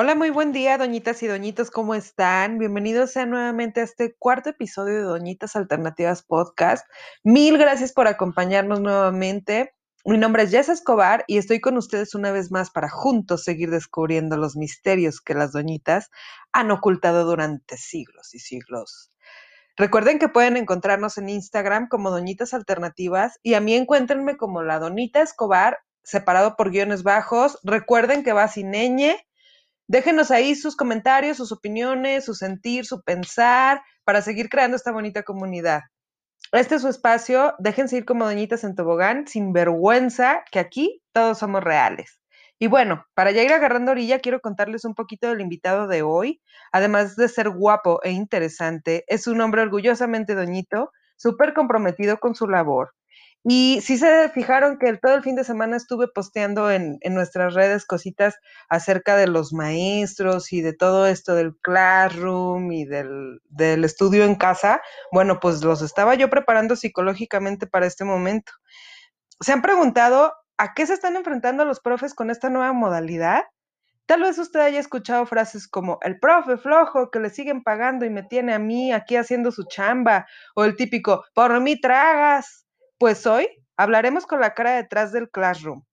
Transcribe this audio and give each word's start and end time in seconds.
Hola, 0.00 0.14
muy 0.14 0.30
buen 0.30 0.52
día, 0.52 0.78
doñitas 0.78 1.24
y 1.24 1.26
doñitos, 1.26 1.72
¿cómo 1.72 1.92
están? 1.92 2.58
Bienvenidos 2.58 3.10
sean 3.10 3.30
nuevamente 3.30 3.80
a 3.80 3.82
este 3.82 4.14
cuarto 4.16 4.50
episodio 4.50 4.94
de 4.94 5.02
Doñitas 5.02 5.56
Alternativas 5.56 6.22
Podcast. 6.22 6.86
Mil 7.24 7.58
gracias 7.58 7.92
por 7.92 8.06
acompañarnos 8.06 8.80
nuevamente. 8.80 9.74
Mi 10.04 10.16
nombre 10.16 10.44
es 10.44 10.52
Jess 10.52 10.68
Escobar 10.68 11.24
y 11.26 11.36
estoy 11.38 11.60
con 11.60 11.76
ustedes 11.76 12.14
una 12.14 12.30
vez 12.30 12.52
más 12.52 12.70
para 12.70 12.88
juntos 12.88 13.42
seguir 13.42 13.70
descubriendo 13.70 14.36
los 14.36 14.56
misterios 14.56 15.20
que 15.20 15.34
las 15.34 15.50
doñitas 15.50 16.12
han 16.52 16.70
ocultado 16.70 17.24
durante 17.24 17.76
siglos 17.76 18.34
y 18.34 18.38
siglos. 18.38 19.10
Recuerden 19.76 20.20
que 20.20 20.28
pueden 20.28 20.56
encontrarnos 20.56 21.18
en 21.18 21.28
Instagram 21.28 21.88
como 21.88 22.12
Doñitas 22.12 22.54
Alternativas 22.54 23.40
y 23.42 23.54
a 23.54 23.60
mí 23.60 23.74
encuéntrenme 23.74 24.36
como 24.36 24.62
la 24.62 24.78
Donita 24.78 25.22
Escobar, 25.22 25.78
separado 26.04 26.54
por 26.54 26.70
guiones 26.70 27.02
bajos. 27.02 27.58
Recuerden 27.64 28.22
que 28.22 28.32
va 28.32 28.46
sin 28.46 28.70
ñ 28.70 29.27
Déjenos 29.88 30.30
ahí 30.30 30.54
sus 30.54 30.76
comentarios, 30.76 31.38
sus 31.38 31.50
opiniones, 31.50 32.26
su 32.26 32.34
sentir, 32.34 32.84
su 32.84 33.02
pensar, 33.02 33.80
para 34.04 34.20
seguir 34.20 34.50
creando 34.50 34.76
esta 34.76 34.92
bonita 34.92 35.22
comunidad. 35.22 35.80
Este 36.52 36.74
es 36.74 36.82
su 36.82 36.88
espacio, 36.88 37.54
déjense 37.58 37.96
ir 37.96 38.04
como 38.04 38.26
doñitas 38.26 38.64
en 38.64 38.74
tobogán, 38.74 39.26
sin 39.26 39.54
vergüenza, 39.54 40.44
que 40.52 40.58
aquí 40.58 41.02
todos 41.12 41.38
somos 41.38 41.64
reales. 41.64 42.20
Y 42.58 42.66
bueno, 42.66 43.06
para 43.14 43.30
ya 43.30 43.42
ir 43.42 43.52
agarrando 43.52 43.92
orilla, 43.92 44.18
quiero 44.18 44.40
contarles 44.40 44.84
un 44.84 44.94
poquito 44.94 45.28
del 45.28 45.40
invitado 45.40 45.86
de 45.86 46.02
hoy. 46.02 46.42
Además 46.70 47.16
de 47.16 47.28
ser 47.28 47.48
guapo 47.48 48.00
e 48.02 48.10
interesante, 48.10 49.04
es 49.06 49.26
un 49.26 49.40
hombre 49.40 49.62
orgullosamente 49.62 50.34
doñito, 50.34 50.90
súper 51.16 51.54
comprometido 51.54 52.18
con 52.18 52.34
su 52.34 52.46
labor. 52.46 52.92
Y 53.50 53.80
sí 53.80 53.96
se 53.96 54.28
fijaron 54.28 54.78
que 54.78 54.94
todo 54.98 55.14
el 55.14 55.22
fin 55.22 55.34
de 55.34 55.42
semana 55.42 55.78
estuve 55.78 56.06
posteando 56.06 56.70
en, 56.70 56.98
nuestras 57.08 57.54
redes 57.54 57.86
cositas 57.86 58.36
acerca 58.68 59.16
de 59.16 59.26
los 59.26 59.54
maestros 59.54 60.52
y 60.52 60.60
de 60.60 60.74
todo 60.74 61.06
esto 61.06 61.34
del 61.34 61.56
classroom 61.56 62.70
y 62.72 62.84
del 62.84 63.40
estudio 63.84 64.24
en 64.24 64.34
casa. 64.34 64.82
Bueno, 65.12 65.40
pues 65.40 65.64
los 65.64 65.80
estaba 65.80 66.14
yo 66.14 66.28
preparando 66.28 66.76
psicológicamente 66.76 67.66
para 67.66 67.86
este 67.86 68.04
momento. 68.04 68.52
¿Se 69.40 69.52
han 69.52 69.62
preguntado 69.62 70.34
a 70.58 70.74
qué 70.74 70.84
se 70.84 70.92
están 70.92 71.16
enfrentando 71.16 71.64
los 71.64 71.80
profes 71.80 72.12
con 72.12 72.30
esta 72.30 72.50
nueva 72.50 72.74
modalidad? 72.74 73.44
Tal 74.04 74.24
vez 74.24 74.36
usted 74.38 74.60
haya 74.60 74.78
escuchado 74.78 75.24
frases 75.24 75.66
como 75.66 75.98
el 76.02 76.20
profe 76.20 76.58
flojo 76.58 77.10
que 77.10 77.18
le 77.18 77.30
siguen 77.30 77.62
pagando 77.62 78.04
y 78.04 78.10
me 78.10 78.24
tiene 78.24 78.52
a 78.52 78.58
mí 78.58 78.92
aquí 78.92 79.16
haciendo 79.16 79.52
su 79.52 79.64
chamba, 79.64 80.26
o 80.54 80.64
el 80.64 80.76
típico 80.76 81.24
por 81.32 81.58
mí 81.62 81.80
tragas. 81.80 82.67
Pues 82.98 83.26
hoy 83.28 83.48
hablaremos 83.76 84.26
con 84.26 84.40
la 84.40 84.54
cara 84.54 84.72
detrás 84.72 85.12
del 85.12 85.30
Classroom, 85.30 85.84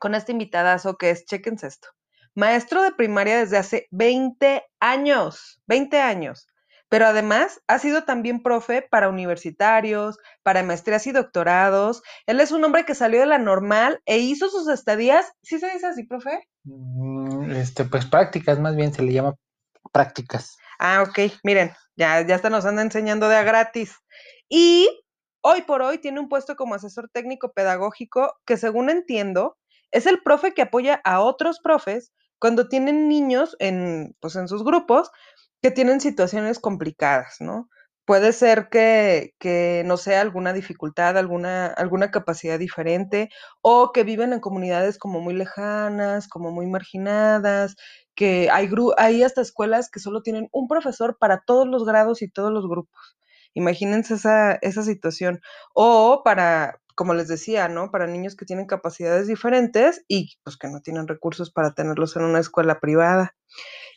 con 0.00 0.16
este 0.16 0.32
invitadazo 0.32 0.96
que 0.96 1.10
es, 1.10 1.24
chequense 1.24 1.68
esto, 1.68 1.88
maestro 2.34 2.82
de 2.82 2.90
primaria 2.90 3.38
desde 3.38 3.58
hace 3.58 3.86
20 3.92 4.64
años, 4.80 5.62
20 5.68 6.00
años, 6.00 6.48
pero 6.88 7.06
además 7.06 7.60
ha 7.68 7.78
sido 7.78 8.02
también 8.02 8.42
profe 8.42 8.82
para 8.82 9.08
universitarios, 9.08 10.18
para 10.42 10.64
maestrías 10.64 11.06
y 11.06 11.12
doctorados. 11.12 12.02
Él 12.26 12.40
es 12.40 12.50
un 12.50 12.64
hombre 12.64 12.84
que 12.84 12.96
salió 12.96 13.20
de 13.20 13.26
la 13.26 13.38
normal 13.38 14.00
e 14.04 14.18
hizo 14.18 14.50
sus 14.50 14.68
estadías, 14.68 15.30
¿sí 15.42 15.60
se 15.60 15.70
dice 15.70 15.86
así, 15.86 16.02
profe? 16.04 16.48
Mm, 16.64 17.52
este, 17.52 17.84
pues 17.84 18.04
prácticas, 18.04 18.58
más 18.58 18.74
bien 18.74 18.92
se 18.92 19.02
le 19.02 19.12
llama 19.12 19.36
prácticas. 19.92 20.56
Ah, 20.80 21.04
ok, 21.08 21.32
miren, 21.44 21.72
ya, 21.94 22.20
ya 22.26 22.34
hasta 22.34 22.50
nos 22.50 22.64
anda 22.66 22.82
enseñando 22.82 23.28
de 23.28 23.36
a 23.36 23.44
gratis. 23.44 23.94
Y 24.48 24.88
Hoy 25.48 25.62
por 25.62 25.80
hoy 25.80 25.98
tiene 25.98 26.18
un 26.18 26.28
puesto 26.28 26.56
como 26.56 26.74
asesor 26.74 27.08
técnico 27.08 27.52
pedagógico 27.52 28.34
que, 28.44 28.56
según 28.56 28.90
entiendo, 28.90 29.56
es 29.92 30.06
el 30.06 30.20
profe 30.20 30.54
que 30.54 30.62
apoya 30.62 31.00
a 31.04 31.20
otros 31.20 31.60
profes 31.60 32.12
cuando 32.40 32.68
tienen 32.68 33.06
niños 33.08 33.54
en, 33.60 34.16
pues, 34.18 34.34
en 34.34 34.48
sus 34.48 34.64
grupos 34.64 35.12
que 35.62 35.70
tienen 35.70 36.00
situaciones 36.00 36.58
complicadas, 36.58 37.36
¿no? 37.38 37.68
Puede 38.06 38.32
ser 38.32 38.68
que, 38.70 39.34
que, 39.38 39.84
no 39.86 39.98
sea 39.98 40.20
alguna 40.20 40.52
dificultad, 40.52 41.16
alguna, 41.16 41.66
alguna 41.66 42.10
capacidad 42.10 42.58
diferente, 42.58 43.28
o 43.62 43.92
que 43.92 44.02
viven 44.02 44.32
en 44.32 44.40
comunidades 44.40 44.98
como 44.98 45.20
muy 45.20 45.34
lejanas, 45.34 46.26
como 46.26 46.50
muy 46.50 46.66
marginadas, 46.66 47.76
que 48.16 48.50
hay, 48.50 48.68
hay 48.98 49.22
hasta 49.22 49.42
escuelas 49.42 49.90
que 49.90 50.00
solo 50.00 50.22
tienen 50.22 50.48
un 50.50 50.66
profesor 50.66 51.18
para 51.20 51.42
todos 51.46 51.68
los 51.68 51.84
grados 51.84 52.20
y 52.20 52.28
todos 52.28 52.52
los 52.52 52.66
grupos. 52.68 53.16
Imagínense 53.56 54.14
esa, 54.14 54.54
esa 54.62 54.82
situación. 54.82 55.40
O 55.74 56.22
para, 56.24 56.80
como 56.94 57.14
les 57.14 57.26
decía, 57.28 57.68
¿no? 57.68 57.90
Para 57.90 58.06
niños 58.06 58.36
que 58.36 58.44
tienen 58.44 58.66
capacidades 58.66 59.26
diferentes 59.26 60.04
y 60.08 60.36
pues 60.44 60.58
que 60.58 60.68
no 60.68 60.80
tienen 60.82 61.08
recursos 61.08 61.50
para 61.50 61.74
tenerlos 61.74 62.16
en 62.16 62.24
una 62.24 62.38
escuela 62.40 62.80
privada. 62.80 63.34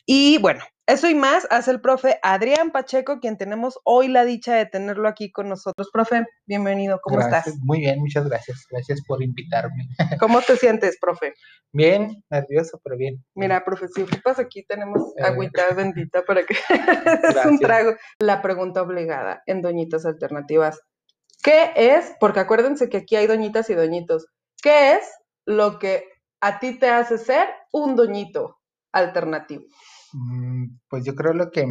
Y 0.06 0.38
bueno, 0.38 0.64
eso 0.92 1.08
y 1.08 1.14
más 1.14 1.46
hace 1.50 1.70
el 1.70 1.80
profe 1.80 2.18
Adrián 2.22 2.72
Pacheco, 2.72 3.20
quien 3.20 3.36
tenemos 3.36 3.78
hoy 3.84 4.08
la 4.08 4.24
dicha 4.24 4.54
de 4.56 4.66
tenerlo 4.66 5.08
aquí 5.08 5.30
con 5.30 5.48
nosotros. 5.48 5.88
Profe, 5.92 6.26
bienvenido, 6.46 7.00
¿cómo 7.02 7.20
estás? 7.20 7.54
Muy 7.62 7.80
bien, 7.80 8.00
muchas 8.00 8.28
gracias. 8.28 8.66
Gracias 8.68 9.00
por 9.06 9.22
invitarme. 9.22 9.88
¿Cómo 10.20 10.40
te 10.42 10.56
sientes, 10.56 10.98
profe? 11.00 11.34
Bien, 11.72 12.24
nervioso, 12.28 12.80
pero 12.82 12.96
bien. 12.96 13.24
Mira, 13.34 13.64
profe, 13.64 13.86
si 13.88 14.02
ocupas 14.02 14.40
aquí 14.40 14.64
tenemos 14.64 15.12
eh. 15.16 15.22
agüita 15.22 15.62
bendita 15.76 16.24
para 16.24 16.44
que 16.44 16.54
es 17.38 17.46
un 17.46 17.58
trago. 17.60 17.94
La 18.18 18.42
pregunta 18.42 18.82
obligada 18.82 19.42
en 19.46 19.62
Doñitas 19.62 20.04
Alternativas. 20.06 20.80
¿Qué 21.42 21.72
es? 21.76 22.12
Porque 22.18 22.40
acuérdense 22.40 22.88
que 22.88 22.98
aquí 22.98 23.16
hay 23.16 23.26
doñitas 23.26 23.70
y 23.70 23.74
doñitos. 23.74 24.26
¿Qué 24.60 24.92
es 24.92 25.08
lo 25.46 25.78
que 25.78 26.04
a 26.40 26.58
ti 26.58 26.78
te 26.78 26.88
hace 26.88 27.16
ser 27.16 27.46
un 27.72 27.96
doñito 27.96 28.58
alternativo? 28.92 29.64
Mm, 30.12 30.78
pues 30.88 31.04
yo 31.04 31.14
creo 31.14 31.32
lo 31.32 31.50
que, 31.50 31.66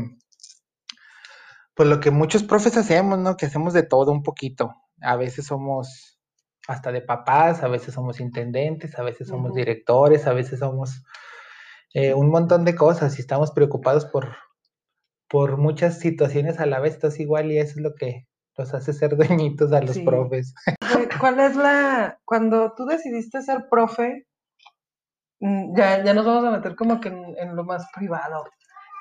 pues 1.76 1.90
lo 1.90 2.00
que 2.00 2.12
muchos 2.12 2.44
profes 2.44 2.78
hacemos, 2.78 3.20
¿no? 3.20 3.38
Que 3.38 3.46
hacemos 3.46 3.74
de 3.74 3.84
todo 3.84 4.12
un 4.12 4.24
poquito. 4.24 4.74
A 5.02 5.16
veces 5.16 5.46
somos 5.46 6.20
hasta 6.68 6.92
de 6.92 7.02
papás, 7.02 7.64
a 7.64 7.68
veces 7.68 7.94
somos 7.94 8.20
intendentes, 8.20 8.98
a 9.00 9.04
veces 9.04 9.28
somos 9.28 9.54
directores, 9.56 10.28
a 10.28 10.34
veces 10.34 10.60
somos 10.60 11.04
eh, 11.96 12.14
un 12.14 12.30
montón 12.30 12.64
de 12.64 12.76
cosas 12.76 13.18
y 13.18 13.22
estamos 13.22 13.52
preocupados 13.52 14.06
por, 14.06 14.36
por 15.28 15.58
muchas 15.58 15.98
situaciones 15.98 16.60
a 16.60 16.68
la 16.68 16.80
vez, 16.80 16.96
entonces 16.96 17.22
igual 17.22 17.52
y 17.52 17.58
eso 17.58 17.74
es 17.78 17.82
lo 17.82 17.96
que 17.96 18.28
los 18.56 18.74
hace 18.76 18.94
ser 18.94 19.16
dueñitos 19.18 19.72
a 19.72 19.82
los 19.82 19.98
profes. 20.00 20.54
¿Cuál 21.20 21.40
es 21.40 21.56
la, 21.56 22.20
cuando 22.26 22.74
tú 22.76 22.86
decidiste 22.86 23.42
ser 23.42 23.68
profe, 23.70 24.28
ya, 25.40 26.04
ya 26.04 26.14
nos 26.14 26.26
vamos 26.26 26.46
a 26.46 26.52
meter 26.52 26.76
como 26.76 27.00
que 27.00 27.10
en, 27.10 27.56
lo 27.56 27.64
más 27.64 27.88
privado. 27.96 28.46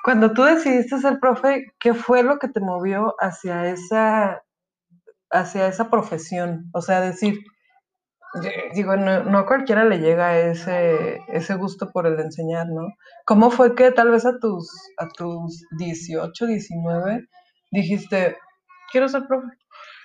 Cuando 0.03 0.33
tú 0.33 0.43
decidiste 0.43 0.99
ser 0.99 1.19
profe, 1.19 1.65
¿qué 1.79 1.93
fue 1.93 2.23
lo 2.23 2.39
que 2.39 2.47
te 2.47 2.61
movió 2.61 3.15
hacia 3.19 3.67
esa, 3.69 4.43
hacia 5.29 5.67
esa 5.67 5.89
profesión? 5.89 6.69
O 6.73 6.81
sea, 6.81 7.01
decir, 7.01 7.39
digo, 8.73 8.95
no, 8.95 9.37
a 9.37 9.45
cualquiera 9.45 9.83
le 9.83 9.99
llega 9.99 10.39
ese, 10.39 11.21
ese 11.27 11.55
gusto 11.55 11.91
por 11.91 12.07
el 12.07 12.19
enseñar, 12.19 12.67
¿no? 12.67 12.93
¿Cómo 13.25 13.51
fue 13.51 13.75
que 13.75 13.91
tal 13.91 14.11
vez 14.11 14.25
a 14.25 14.39
tus, 14.39 14.71
a 14.97 15.07
tus 15.09 15.65
18, 15.77 16.45
19 16.45 17.27
dijiste, 17.71 18.37
quiero 18.91 19.09
ser 19.09 19.27
profe? 19.27 19.47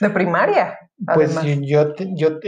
De 0.00 0.10
primaria. 0.10 0.78
Pues 1.14 1.34
yo, 1.62 1.94
yo, 1.96 2.38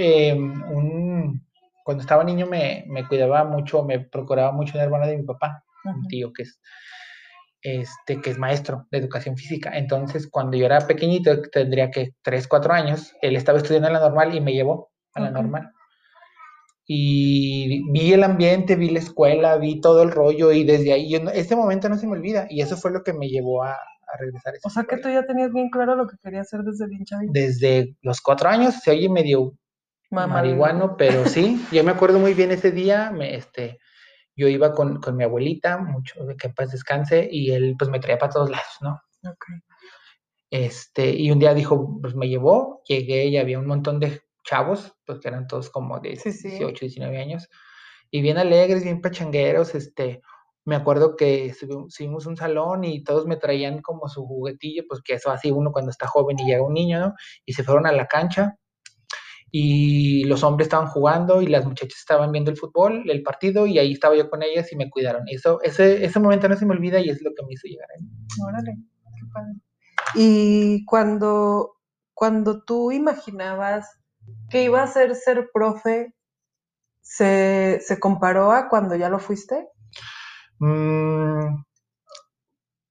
un, 0.73 1.46
cuando 1.87 2.03
estaba 2.03 2.25
niño 2.25 2.47
me, 2.49 2.85
cuidaba 3.09 3.45
mucho, 3.45 3.85
me 3.85 4.01
procuraba 4.01 4.51
mucho 4.51 4.73
una 4.75 4.83
hermana 4.83 5.07
de 5.07 5.19
mi 5.19 5.23
papá, 5.23 5.63
un 5.85 6.03
tío 6.09 6.33
que 6.33 6.43
es, 6.43 6.61
este, 7.63 8.21
que 8.21 8.31
es 8.31 8.39
maestro 8.39 8.89
de 8.91 8.99
educación 8.99 9.37
física. 9.37 9.71
Entonces, 9.73 10.29
cuando 10.29 10.57
yo 10.57 10.67
era 10.67 10.81
pequeñito, 10.81 11.41
tendría 11.43 11.93
que 11.93 12.15
3, 12.23 12.49
4 12.49 12.73
años, 12.73 13.15
él 13.23 13.37
estaba 13.37 13.59
estudiando 13.59 13.87
en 13.87 13.95
la 13.95 14.01
normal 14.01 14.35
y 14.35 14.41
me 14.41 14.53
llevó 14.53 14.91
a 15.15 15.21
la 15.21 15.31
normal. 15.31 15.71
Y 16.89 17.89
vi 17.93 18.13
el 18.13 18.25
ambiente, 18.25 18.75
vi 18.75 18.91
la 18.91 18.99
escuela, 18.99 19.57
vi 19.57 19.81
todo 19.81 20.03
el 20.03 20.11
rollo 20.11 20.51
y 20.51 20.65
desde 20.65 20.93
ahí, 20.93 21.09
yo, 21.09 21.21
este 21.35 21.55
momento 21.55 21.89
no 21.89 21.99
se 21.99 22.09
me 22.09 22.15
olvida 22.15 22.49
y 22.51 22.63
eso 22.63 22.77
fue 22.77 22.91
lo 22.91 23.05
que 23.05 23.13
me 23.13 23.29
llevó 23.29 23.63
a, 23.63 23.79
regresar. 24.19 24.55
o 24.65 24.71
sea 24.71 24.85
que 24.85 24.97
tú 24.97 25.09
ya 25.09 25.25
tenías 25.25 25.53
bien 25.53 25.69
claro 25.69 25.95
lo 25.95 26.07
que 26.07 26.17
querías 26.23 26.47
hacer 26.47 26.65
desde 26.65 26.89
bien 26.89 27.05
chavito. 27.05 27.33
Desde 27.33 27.97
los 28.03 28.21
cuatro 28.21 28.49
años, 28.49 28.75
se 28.83 28.91
oye 28.91 29.09
medio 29.09 29.53
marihuano, 30.11 30.97
pero 30.97 31.27
sí, 31.27 31.65
yo 31.73 31.85
me 31.85 31.93
acuerdo 31.93 32.19
muy 32.19 32.35
bien 32.35 32.53
ese 32.53 32.71
día, 32.71 33.11
me, 33.11 33.35
este, 33.35 33.79
yo 34.37 34.49
iba 34.49 34.73
con, 34.73 35.01
mi 35.17 35.25
abuelita, 35.25 35.79
mucho 35.79 36.25
de 36.25 36.37
que 36.37 36.49
en 36.49 36.55
paz 36.55 36.71
descanse, 36.71 37.29
y 37.31 37.53
él 37.53 37.75
pues 37.79 37.91
me 37.91 38.01
traía 38.01 38.19
para 38.19 38.33
todos 38.33 38.51
lados, 38.51 38.77
¿no? 38.81 39.01
Este, 40.51 41.11
y 41.11 41.31
un 41.31 41.39
día 41.39 41.55
dijo, 41.55 41.99
pues 42.01 42.15
me 42.15 42.29
llevó, 42.29 42.83
llegué 42.87 43.27
y 43.27 43.39
había 43.39 43.59
un 43.59 43.67
montón 43.67 43.99
de 43.99 44.23
chavos, 44.45 44.95
pues 45.05 45.19
que 45.19 45.29
eran 45.29 45.47
todos 45.47 45.71
como 45.71 45.99
de 45.99 46.11
18, 46.11 46.79
19 46.81 47.21
años, 47.21 47.49
y 48.11 48.21
bien 48.21 48.39
alegres, 48.39 48.85
bien 48.85 49.01
pachangueros, 49.01 49.75
este, 49.75 50.23
me 50.65 50.77
acuerdo 50.77 51.17
que 51.17 51.55
subimos 51.55 52.27
un 52.27 52.37
salón 52.37 52.85
y 52.85 53.03
todos 53.05 53.27
me 53.27 53.37
traían 53.37 53.81
como 53.83 54.09
su 54.09 54.27
juguetillo, 54.27 54.85
pues 54.89 55.01
que 55.01 55.15
eso 55.15 55.31
así 55.31 55.51
uno 55.51 55.73
cuando 55.73 55.91
está 55.91 56.07
joven 56.09 56.37
y 56.41 56.45
llega 56.45 56.63
un 56.63 56.75
niño, 56.75 57.01
¿no? 57.01 57.15
Y 57.45 57.53
se 57.53 57.63
fueron 57.63 57.87
a 57.87 57.93
la 57.93 58.07
cancha 58.07 58.57
y 59.59 60.25
los 60.25 60.45
hombres 60.45 60.67
estaban 60.67 60.89
jugando 60.89 61.41
y 61.41 61.47
las 61.47 61.65
muchachas 61.65 61.99
estaban 61.99 62.31
viendo 62.31 62.51
el 62.51 62.59
fútbol, 62.59 63.09
el 63.09 63.23
partido, 63.23 63.67
y 63.67 63.79
ahí 63.79 63.93
estaba 63.93 64.15
yo 64.15 64.29
con 64.29 64.43
ellas 64.43 64.71
y 64.71 64.77
me 64.77 64.91
cuidaron. 64.91 65.23
Eso, 65.29 65.63
ese, 65.63 66.05
ese 66.05 66.21
momento 66.21 66.47
no 66.47 66.59
se 66.59 66.67
me 66.67 66.75
olvida 66.75 67.01
y 67.01 67.09
es 67.09 67.23
lo 67.23 67.31
que 67.35 67.43
me 67.43 67.55
hizo 67.55 67.67
llegar 67.67 67.89
ahí. 67.91 68.07
Órale, 68.47 68.77
qué 69.19 69.27
padre. 69.33 69.55
Y 70.15 70.85
cuando, 70.85 71.79
cuando 72.13 72.65
tú 72.65 72.93
imaginabas 72.93 73.99
que 74.51 74.65
iba 74.65 74.83
a 74.83 74.87
ser 74.89 75.15
ser 75.15 75.49
profe, 75.55 76.15
¿se, 77.01 77.81
se 77.81 77.99
comparó 77.99 78.53
a 78.53 78.69
cuando 78.69 78.95
ya 78.95 79.09
lo 79.09 79.19
fuiste? 79.19 79.69
Mm, 80.59 81.65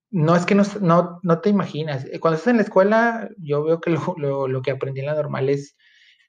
no 0.09 0.35
es 0.35 0.47
que 0.47 0.55
no, 0.55 0.63
no, 0.81 1.19
no, 1.21 1.41
te 1.41 1.49
imaginas. 1.51 2.07
Cuando 2.19 2.37
estás 2.37 2.49
en 2.49 2.57
la 2.57 2.63
escuela, 2.63 3.29
yo 3.37 3.63
veo 3.63 3.79
que 3.81 3.91
lo, 3.91 4.15
lo, 4.17 4.47
lo 4.47 4.61
que 4.63 4.71
aprendí 4.71 5.01
en 5.01 5.05
la 5.05 5.13
normal 5.13 5.49
es 5.49 5.77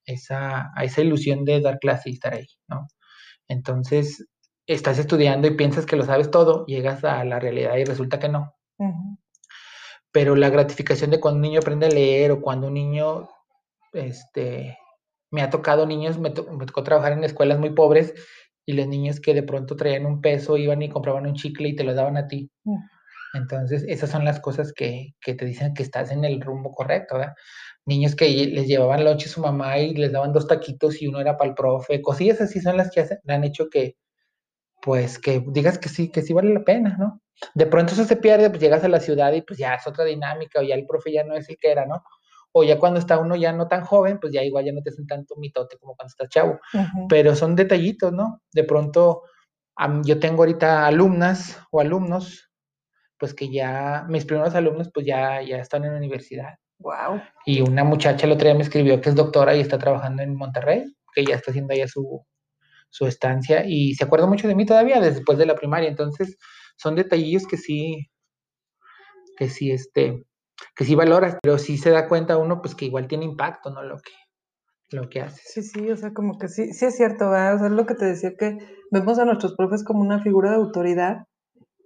esa, 0.07 0.71
a 0.75 0.85
esa 0.85 1.03
ilusión 1.03 1.45
de 1.45 1.61
dar 1.61 1.79
clase 1.79 2.11
y 2.11 2.15
estar 2.15 2.35
ahí, 2.35 2.47
¿no? 2.69 2.87
Entonces, 3.49 4.27
estás 4.67 4.99
estudiando 4.99 5.47
y 5.47 5.57
piensas 5.57 5.87
que 5.87 5.97
lo 5.97 6.05
sabes 6.05 6.31
todo, 6.31 6.67
llegas 6.67 7.05
a 7.05 7.25
la 7.25 7.39
realidad 7.39 7.77
y 7.77 7.85
resulta 7.85 8.19
que 8.19 8.29
no. 8.29 8.55
Pero 10.13 10.35
la 10.35 10.51
gratificación 10.51 11.11
de 11.11 11.21
cuando 11.21 11.37
un 11.37 11.43
niño 11.43 11.61
aprende 11.61 11.87
a 11.87 11.91
leer 11.91 12.33
o 12.33 12.41
cuando 12.41 12.69
un 12.69 12.75
niño, 12.75 13.29
este, 13.93 14.79
me 15.31 15.43
ha 15.43 15.51
tocado 15.51 15.87
niños, 15.87 16.19
me, 16.19 16.31
tocó 16.31 16.83
trabajar 16.83 17.13
en 17.13 17.25
escuelas 17.25 17.59
muy 17.59 17.71
pobres 17.71 18.15
y 18.65 18.73
los 18.73 18.89
niños 18.89 19.21
que 19.21 19.35
de 19.35 19.43
pronto 19.43 19.77
traían 19.77 20.07
un 20.07 20.21
peso 20.21 20.57
iban 20.57 20.83
y 20.83 20.89
compraban 20.89 21.27
un 21.27 21.35
chicle 21.35 21.69
y 21.69 21.77
te 21.77 21.85
lo 21.85 21.95
daban 21.95 22.17
a 22.17 22.27
ti. 22.27 22.51
Entonces, 23.35 23.85
esas 23.87 24.11
son 24.11 24.25
las 24.25 24.41
cosas 24.41 24.73
que, 24.73 25.15
que, 25.21 25.35
te 25.35 25.45
dicen 25.45 25.75
que 25.75 25.83
estás 25.83 26.11
en 26.11 26.25
el 26.25 26.41
rumbo 26.41 26.73
correcto, 26.73 27.19
¿verdad? 27.19 27.35
Niños 27.87 28.17
que 28.17 28.29
les 28.29 28.67
llevaban 28.67 29.05
lonche 29.05 29.29
a 29.29 29.33
su 29.33 29.41
mamá 29.41 29.79
y 29.79 29.95
les 29.95 30.13
daban 30.13 30.33
dos 30.33 30.47
taquitos 30.47 31.01
y 31.01 31.07
uno 31.07 31.21
era 31.21 31.37
para 31.37 31.51
el 31.51 31.55
profe, 31.55 32.03
cosillas 32.03 32.41
así 32.41 32.61
son 32.61 32.77
las 32.77 32.91
que 32.91 33.01
hacen, 33.01 33.19
han 33.29 33.45
hecho 33.45 33.71
que, 33.71 33.97
pues, 34.83 35.19
que 35.19 35.43
digas 35.49 35.79
que 35.79 35.89
sí, 35.89 36.11
que 36.11 36.23
sí 36.23 36.33
vale 36.33 36.53
la 36.53 36.65
pena, 36.65 36.97
¿no? 36.99 37.23
De 37.55 37.67
pronto 37.67 37.93
eso 37.93 38.05
se 38.05 38.17
pierde, 38.17 38.51
pues 38.51 38.61
llegas 38.61 38.83
a 38.85 38.89
la 38.89 39.01
ciudad 39.01 39.33
y 39.33 39.43
pues 39.43 39.59
ya 39.59 39.75
es 39.75 39.87
otra 39.87 40.05
dinámica, 40.05 40.61
o 40.61 40.63
ya 40.63 40.75
el 40.75 40.87
profe 40.87 41.13
ya 41.13 41.25
no 41.25 41.35
es 41.37 41.49
el 41.49 41.59
que 41.59 41.71
era, 41.71 41.87
¿no? 41.87 42.03
O 42.53 42.65
ya 42.65 42.79
cuando 42.79 42.99
está 42.99 43.19
uno 43.19 43.37
ya 43.37 43.53
no 43.53 43.69
tan 43.69 43.85
joven, 43.85 44.19
pues 44.21 44.33
ya 44.33 44.43
igual 44.43 44.65
ya 44.65 44.73
no 44.73 44.83
te 44.83 44.91
hacen 44.91 45.07
tanto 45.07 45.37
mitote 45.37 45.77
como 45.79 45.95
cuando 45.95 46.09
estás 46.11 46.29
chavo. 46.31 46.59
Pero 47.09 47.37
son 47.37 47.55
detallitos, 47.55 48.13
¿no? 48.13 48.43
De 48.53 48.65
pronto, 48.65 49.25
yo 50.05 50.19
tengo 50.19 50.43
ahorita 50.43 50.87
alumnas 50.87 51.61
o 51.71 51.81
alumnos, 51.81 52.51
pues 53.19 53.35
que 53.35 53.53
ya, 53.53 54.07
mis 54.09 54.25
primeros 54.25 54.55
alumnos, 54.55 54.91
pues 54.93 55.05
ya, 55.05 55.43
ya 55.43 55.59
están 55.59 55.85
en 55.85 55.93
la 55.93 55.99
universidad 55.99 56.55
Wow. 56.79 57.23
Y 57.45 57.63
una 57.63 57.85
muchacha 57.85 58.27
el 58.27 58.33
otro 58.33 58.47
día 58.47 58.55
me 58.55 58.63
escribió 58.63 59.01
que 59.01 59.09
es 59.09 59.15
doctora 59.15 59.57
y 59.57 59.61
está 59.61 59.79
trabajando 59.79 60.23
en 60.23 60.37
Monterrey, 60.37 60.85
que 61.15 61.25
ya 61.25 61.37
está 61.37 61.51
haciendo 61.51 61.73
allá 61.73 61.89
su, 61.89 62.25
su 62.91 63.07
estancia 63.07 63.65
y 63.67 63.95
se 63.95 64.05
acuerda 64.05 64.27
mucho 64.27 64.49
de 64.49 64.55
mí 64.55 64.67
todavía 64.67 65.01
después 65.01 65.39
de 65.39 65.47
la 65.47 65.55
primaria. 65.55 65.89
Entonces, 65.89 66.37
son 66.77 66.97
detallitos 66.97 67.47
que 67.47 67.57
sí, 67.57 68.11
que 69.37 69.49
sí, 69.49 69.71
este, 69.71 70.25
que 70.75 70.85
sí 70.85 70.95
valoras, 70.95 71.37
pero 71.43 71.59
sí 71.59 71.79
se 71.79 71.91
da 71.91 72.09
cuenta 72.09 72.37
uno, 72.37 72.61
pues 72.61 72.75
que 72.75 72.87
igual 72.87 73.09
tiene 73.09 73.25
impacto, 73.25 73.71
¿no? 73.71 73.83
Lo 73.83 73.97
que, 73.99 74.13
lo 74.91 75.09
que 75.09 75.23
hace. 75.23 75.43
Sí, 75.45 75.63
sí, 75.63 75.91
o 75.91 75.97
sea, 75.97 76.13
como 76.13 76.39
que 76.39 76.49
sí, 76.49 76.73
sí 76.73 76.87
es 76.87 76.97
cierto, 76.97 77.31
¿verdad? 77.31 77.57
O 77.57 77.59
sea, 77.59 77.67
es 77.69 77.73
lo 77.73 77.87
que 77.87 77.95
te 77.95 78.07
decía 78.07 78.33
que 78.39 78.59
vemos 78.91 79.19
a 79.19 79.25
nuestros 79.25 79.55
profes 79.55 79.85
como 79.85 80.01
una 80.01 80.23
figura 80.23 80.51
de 80.51 80.57
autoridad 80.57 81.27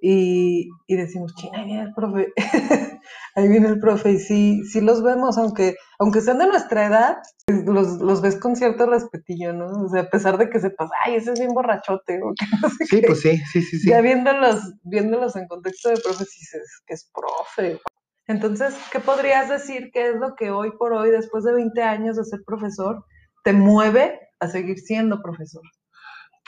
y, 0.01 0.69
y 0.87 0.97
decimos, 0.97 1.35
china, 1.35 1.65
viene 1.65 1.83
el 1.83 1.95
profe, 1.95 2.33
ahí 3.35 3.49
viene 3.49 3.69
el 3.69 3.81
profe, 3.81 4.13
y 4.13 4.19
sí, 4.19 4.65
sí 4.65 4.81
los 4.81 5.03
vemos, 5.03 5.39
aunque, 5.39 5.77
aunque 5.99 6.21
sean 6.21 6.39
de 6.39 6.47
nuestra 6.47 6.87
edad, 6.87 7.19
los, 7.47 7.99
los 7.99 8.21
ves 8.21 8.37
con 8.37 8.57
cierto 8.57 8.87
respetillo, 8.87 9.53
¿no? 9.53 9.67
O 9.67 9.89
sea, 9.89 10.03
a 10.03 10.11
pesar 10.11 10.39
de 10.39 10.51
que 10.51 10.61
sepas, 10.61 10.91
ay, 11.05 11.17
ese 11.17 11.33
es 11.33 11.41
bien 11.41 11.53
borrachote, 11.53 12.21
o 12.23 12.35
que 12.35 12.47
no 12.61 12.69
sé 12.69 12.85
Sí, 12.87 13.03
pues 13.07 13.21
sí, 13.21 13.37
sí, 13.53 13.63
sí, 13.63 13.79
sí. 13.79 13.89
Ya 13.89 14.01
viéndolos, 14.01 14.75
viéndolos 14.83 15.37
en 15.37 15.47
contexto 15.47 15.91
de 15.91 15.97
profe, 15.97 16.25
dices 16.25 16.83
que 16.87 16.95
es 16.95 17.11
profe. 17.13 17.81
Entonces, 18.27 18.77
¿qué 18.93 19.01
podrías 19.01 19.49
decir 19.49 19.91
que 19.93 20.11
es 20.11 20.17
lo 20.17 20.37
que 20.37 20.51
hoy 20.51 20.71
por 20.79 20.93
hoy, 20.93 21.11
después 21.11 21.43
de 21.45 21.53
20 21.53 21.83
años 21.83 22.17
de 22.17 22.25
ser 22.25 22.41
profesor, 22.47 23.05
te 23.43 23.53
mueve 23.53 24.21
a 24.39 24.49
seguir 24.49 24.79
siendo 24.79 25.21
profesor? 25.21 25.63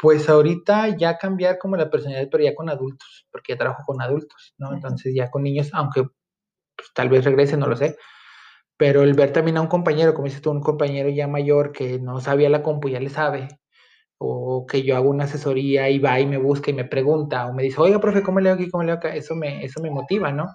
Pues 0.00 0.28
ahorita 0.28 0.96
ya 0.96 1.18
cambiar 1.18 1.58
como 1.58 1.76
la 1.76 1.90
personalidad, 1.90 2.28
pero 2.30 2.44
ya 2.44 2.54
con 2.54 2.68
adultos, 2.68 3.26
porque 3.30 3.52
ya 3.52 3.58
trabajo 3.58 3.82
con 3.84 4.00
adultos, 4.00 4.54
¿no? 4.58 4.72
Entonces 4.72 5.12
ya 5.14 5.30
con 5.30 5.42
niños, 5.42 5.70
aunque 5.72 6.06
pues, 6.82 6.92
tal 6.94 7.08
vez 7.08 7.24
regrese, 7.24 7.56
no 7.56 7.66
lo 7.68 7.76
sé. 7.76 7.96
Pero 8.76 9.02
el 9.04 9.14
ver 9.14 9.32
también 9.32 9.56
a 9.58 9.60
un 9.62 9.68
compañero, 9.68 10.14
como 10.14 10.26
dices 10.26 10.42
tú, 10.42 10.50
un 10.50 10.62
compañero 10.62 11.08
ya 11.10 11.28
mayor 11.28 11.72
que 11.72 11.98
no 12.00 12.20
sabía 12.20 12.50
la 12.50 12.62
compu, 12.62 12.88
ya 12.88 13.00
le 13.00 13.10
sabe, 13.10 13.48
o 14.18 14.66
que 14.66 14.82
yo 14.82 14.96
hago 14.96 15.10
una 15.10 15.24
asesoría 15.24 15.90
y 15.90 15.98
va 15.98 16.20
y 16.20 16.26
me 16.26 16.38
busca 16.38 16.70
y 16.70 16.74
me 16.74 16.84
pregunta, 16.84 17.46
o 17.46 17.54
me 17.54 17.64
dice, 17.64 17.80
oiga, 17.80 18.00
profe, 18.00 18.22
¿cómo 18.22 18.40
leo 18.40 18.54
aquí? 18.54 18.70
¿Cómo 18.70 18.84
leo 18.84 18.96
acá? 18.96 19.14
Eso 19.14 19.36
me, 19.36 19.64
eso 19.64 19.80
me 19.82 19.90
motiva, 19.90 20.32
¿no? 20.32 20.48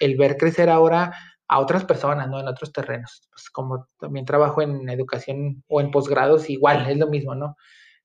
El 0.00 0.16
ver 0.16 0.36
crecer 0.38 0.70
ahora 0.70 1.12
a 1.48 1.60
otras 1.60 1.84
personas, 1.84 2.28
¿no? 2.28 2.40
En 2.40 2.48
otros 2.48 2.72
terrenos. 2.72 3.28
Pues 3.30 3.50
como 3.50 3.88
también 4.00 4.26
trabajo 4.26 4.62
en 4.62 4.88
educación 4.88 5.64
o 5.68 5.80
en 5.80 5.90
posgrados, 5.90 6.50
igual, 6.50 6.88
es 6.90 6.98
lo 6.98 7.08
mismo, 7.08 7.34
¿no? 7.34 7.56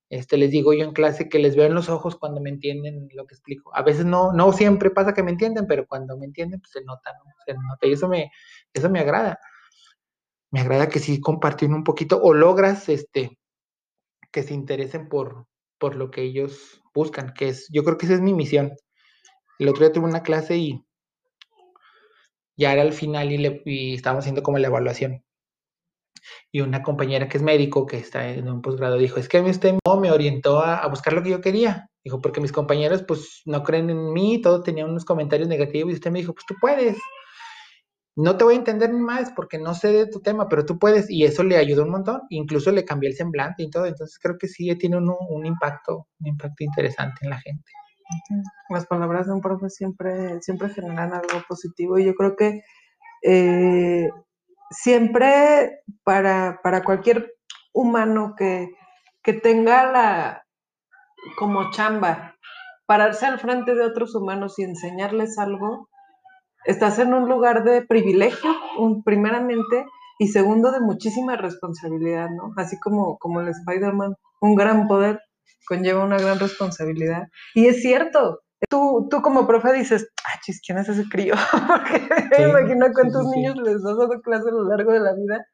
Este, 0.09 0.37
les 0.37 0.51
digo 0.51 0.73
yo 0.73 0.83
en 0.83 0.93
clase 0.93 1.27
que 1.29 1.39
les 1.39 1.55
veo 1.55 1.65
en 1.65 1.73
los 1.73 1.89
ojos 1.89 2.15
cuando 2.17 2.39
me 2.41 2.49
entienden 2.49 3.07
lo 3.13 3.25
que 3.25 3.35
explico. 3.35 3.75
A 3.75 3.81
veces 3.81 4.05
no, 4.05 4.31
no 4.33 4.53
siempre 4.53 4.91
pasa 4.91 5.13
que 5.13 5.23
me 5.23 5.31
entienden, 5.31 5.65
pero 5.67 5.87
cuando 5.87 6.17
me 6.17 6.25
entienden, 6.25 6.59
pues 6.59 6.71
se 6.71 6.83
nota, 6.83 7.11
¿no? 7.13 7.31
Se 7.45 7.53
nota. 7.53 7.87
Y 7.87 7.93
eso 7.93 8.07
me, 8.07 8.31
eso 8.73 8.89
me 8.89 8.99
agrada. 8.99 9.39
Me 10.51 10.61
agrada 10.61 10.89
que 10.89 10.99
sí 10.99 11.19
compartir 11.19 11.69
un 11.69 11.83
poquito 11.83 12.21
o 12.21 12.33
logras 12.33 12.89
este, 12.89 13.39
que 14.31 14.43
se 14.43 14.53
interesen 14.53 15.09
por, 15.09 15.47
por 15.79 15.95
lo 15.95 16.11
que 16.11 16.21
ellos 16.21 16.81
buscan, 16.93 17.33
que 17.33 17.49
es, 17.49 17.67
yo 17.71 17.83
creo 17.83 17.97
que 17.97 18.05
esa 18.05 18.15
es 18.15 18.21
mi 18.21 18.33
misión. 18.33 18.73
El 19.59 19.69
otro 19.69 19.81
día 19.85 19.93
tuve 19.93 20.05
una 20.05 20.23
clase 20.23 20.57
y 20.57 20.85
ya 22.55 22.73
era 22.73 22.83
el 22.83 22.93
final 22.93 23.31
y, 23.31 23.37
le, 23.37 23.61
y 23.65 23.95
estábamos 23.95 24.23
haciendo 24.23 24.43
como 24.43 24.59
la 24.59 24.67
evaluación 24.67 25.23
y 26.51 26.61
una 26.61 26.81
compañera 26.83 27.27
que 27.27 27.37
es 27.37 27.43
médico, 27.43 27.85
que 27.85 27.97
está 27.97 28.29
en 28.29 28.49
un 28.49 28.61
posgrado, 28.61 28.97
dijo, 28.97 29.19
es 29.19 29.29
que 29.29 29.41
usted 29.41 29.75
me 29.99 30.11
orientó 30.11 30.59
a, 30.59 30.87
buscar 30.87 31.13
lo 31.13 31.23
que 31.23 31.31
yo 31.31 31.41
quería. 31.41 31.89
Dijo, 32.03 32.21
porque 32.21 32.41
mis 32.41 32.51
compañeros 32.51 33.03
pues 33.07 33.41
no 33.45 33.63
creen 33.63 33.89
en 33.89 34.11
mí, 34.11 34.41
todo 34.41 34.61
tenía 34.61 34.85
unos 34.85 35.05
comentarios 35.05 35.47
negativos 35.47 35.91
y 35.91 35.95
usted 35.95 36.11
me 36.11 36.19
dijo, 36.19 36.33
pues 36.33 36.45
tú 36.45 36.55
puedes. 36.59 36.97
No 38.15 38.37
te 38.37 38.43
voy 38.43 38.55
a 38.55 38.57
entender 38.57 38.93
ni 38.93 38.99
más 38.99 39.31
porque 39.35 39.57
no 39.57 39.73
sé 39.73 39.91
de 39.91 40.07
tu 40.07 40.19
tema, 40.21 40.47
pero 40.47 40.65
tú 40.65 40.77
puedes. 40.77 41.09
Y 41.09 41.23
eso 41.23 41.43
le 41.43 41.57
ayudó 41.57 41.83
un 41.83 41.91
montón. 41.91 42.21
Incluso 42.29 42.71
le 42.71 42.85
cambié 42.85 43.09
el 43.09 43.15
semblante 43.15 43.63
y 43.63 43.69
todo. 43.71 43.85
Entonces 43.87 44.19
creo 44.19 44.37
que 44.37 44.47
sí 44.47 44.75
tiene 44.75 44.97
un, 44.97 45.09
un 45.29 45.45
impacto, 45.45 46.07
un 46.19 46.27
impacto 46.27 46.63
interesante 46.63 47.21
en 47.21 47.29
la 47.31 47.39
gente. 47.39 47.71
Las 48.69 48.85
palabras 48.85 49.27
de 49.27 49.33
un 49.33 49.41
profe 49.41 49.69
siempre, 49.69 50.41
siempre 50.41 50.69
generan 50.69 51.13
algo 51.13 51.43
positivo 51.47 51.97
y 51.97 52.05
yo 52.05 52.13
creo 52.13 52.35
que 52.35 52.61
eh, 53.23 54.09
siempre 54.73 55.79
para, 56.03 56.59
para 56.63 56.83
cualquier 56.83 57.33
humano 57.73 58.35
que, 58.37 58.69
que 59.21 59.33
tenga 59.33 59.91
la 59.91 60.45
como 61.37 61.71
chamba, 61.71 62.35
pararse 62.85 63.25
al 63.25 63.39
frente 63.39 63.75
de 63.75 63.85
otros 63.85 64.13
humanos 64.15 64.59
y 64.59 64.63
enseñarles 64.63 65.37
algo, 65.39 65.89
estás 66.65 66.99
en 66.99 67.13
un 67.13 67.29
lugar 67.29 67.63
de 67.63 67.81
privilegio, 67.81 68.51
un, 68.77 69.03
primeramente, 69.03 69.85
y 70.19 70.27
segundo, 70.27 70.71
de 70.71 70.79
muchísima 70.79 71.35
responsabilidad, 71.37 72.29
¿no? 72.29 72.51
Así 72.57 72.79
como, 72.79 73.17
como 73.17 73.41
el 73.41 73.47
Spider-Man, 73.49 74.15
un 74.41 74.55
gran 74.55 74.87
poder 74.87 75.21
conlleva 75.65 76.03
una 76.03 76.17
gran 76.17 76.39
responsabilidad. 76.39 77.29
Y 77.53 77.67
es 77.67 77.81
cierto, 77.81 78.41
Tú, 78.69 79.07
tú 79.09 79.21
como 79.21 79.47
profe 79.47 79.73
dices, 79.73 80.09
ah, 80.25 80.39
chis, 80.41 80.61
¿quién 80.65 80.77
es 80.77 80.89
ese 80.89 81.03
crío? 81.09 81.33
Porque 81.67 82.07
me 82.37 82.49
imagino 82.49 82.87
cuántos 82.93 83.25
niños 83.27 83.55
les 83.57 83.75
has 83.75 83.97
dado 83.97 84.21
clase 84.21 84.49
a 84.49 84.53
lo 84.53 84.63
largo 84.65 84.91
de 84.91 84.99
la 84.99 85.13
vida. 85.13 85.45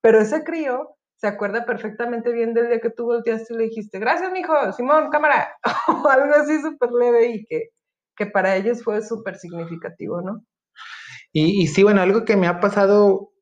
Pero 0.00 0.20
ese 0.20 0.44
crío 0.44 0.96
se 1.16 1.28
acuerda 1.28 1.64
perfectamente 1.64 2.32
bien 2.32 2.54
del 2.54 2.68
día 2.68 2.80
que 2.80 2.90
tú 2.90 3.04
volteaste 3.04 3.54
y 3.54 3.56
le 3.56 3.64
dijiste, 3.64 3.98
gracias, 3.98 4.30
mijo, 4.32 4.54
Simón, 4.72 5.10
cámara, 5.10 5.56
o 5.88 6.08
algo 6.08 6.34
así 6.34 6.60
súper 6.60 6.90
leve 6.90 7.28
y 7.28 7.46
que, 7.46 7.70
que 8.16 8.26
para 8.26 8.56
ellos 8.56 8.82
fue 8.82 9.00
súper 9.02 9.36
significativo, 9.36 10.20
¿no? 10.20 10.44
Y, 11.32 11.62
y, 11.62 11.66
sí, 11.66 11.82
bueno, 11.82 12.00
algo 12.00 12.24
que 12.24 12.36
me 12.36 12.46
ha 12.46 12.60
pasado 12.60 13.32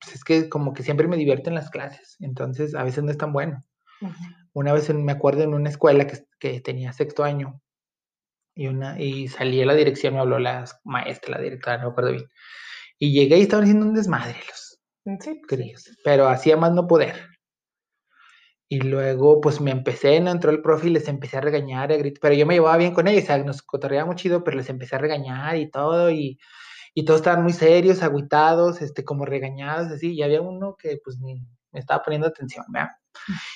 pues 0.00 0.14
es 0.14 0.24
que 0.24 0.48
como 0.48 0.72
que 0.72 0.82
siempre 0.82 1.08
me 1.08 1.16
divierten 1.16 1.54
las 1.54 1.70
clases, 1.70 2.16
entonces 2.20 2.74
a 2.74 2.84
veces 2.84 3.04
no 3.04 3.10
es 3.10 3.18
tan 3.18 3.32
bueno. 3.32 3.64
Una 4.52 4.72
vez 4.72 4.92
me 4.94 5.12
acuerdo 5.12 5.42
en 5.42 5.54
una 5.54 5.70
escuela 5.70 6.06
que, 6.06 6.24
que 6.38 6.60
tenía 6.60 6.92
sexto 6.92 7.24
año, 7.24 7.60
y, 8.58 8.66
una, 8.66 9.00
y 9.00 9.28
salí 9.28 9.62
a 9.62 9.66
la 9.66 9.74
dirección, 9.74 10.14
me 10.14 10.20
habló 10.20 10.40
la 10.40 10.64
maestra, 10.82 11.36
la 11.36 11.44
directora, 11.44 11.78
no 11.78 11.84
me 11.84 11.90
acuerdo 11.92 12.10
bien. 12.10 12.28
Y 12.98 13.12
llegué 13.12 13.38
y 13.38 13.42
estaban 13.42 13.62
haciendo 13.62 13.86
un 13.86 13.94
desmadre 13.94 14.36
los 14.48 14.80
sí, 15.20 15.40
críos, 15.46 15.88
pero 16.02 16.26
hacía 16.28 16.56
más 16.56 16.72
no 16.72 16.88
poder. 16.88 17.28
Y 18.68 18.80
luego, 18.80 19.40
pues 19.40 19.60
me 19.60 19.70
empecé, 19.70 20.18
no 20.18 20.32
entró 20.32 20.50
el 20.50 20.60
profe 20.60 20.88
y 20.88 20.90
les 20.90 21.06
empecé 21.06 21.36
a 21.36 21.40
regañar, 21.40 21.92
a 21.92 21.96
gritar, 21.96 22.18
pero 22.20 22.34
yo 22.34 22.46
me 22.46 22.54
llevaba 22.54 22.76
bien 22.76 22.92
con 22.94 23.06
ellos, 23.06 23.22
o 23.22 23.26
sea, 23.28 23.38
nos 23.38 23.62
cotorreaba 23.62 24.06
muy 24.06 24.16
chido, 24.16 24.42
pero 24.42 24.56
les 24.56 24.68
empecé 24.68 24.96
a 24.96 24.98
regañar 24.98 25.56
y 25.56 25.70
todo, 25.70 26.10
y, 26.10 26.40
y 26.94 27.04
todos 27.04 27.20
estaban 27.20 27.44
muy 27.44 27.52
serios, 27.52 28.02
aguitados, 28.02 28.82
este, 28.82 29.04
como 29.04 29.24
regañados, 29.24 29.92
así, 29.92 30.14
y 30.14 30.22
había 30.22 30.42
uno 30.42 30.74
que, 30.76 30.98
pues, 31.04 31.20
ni, 31.20 31.36
me 31.70 31.78
estaba 31.78 32.02
poniendo 32.02 32.26
atención, 32.26 32.64
¿verdad? 32.70 32.90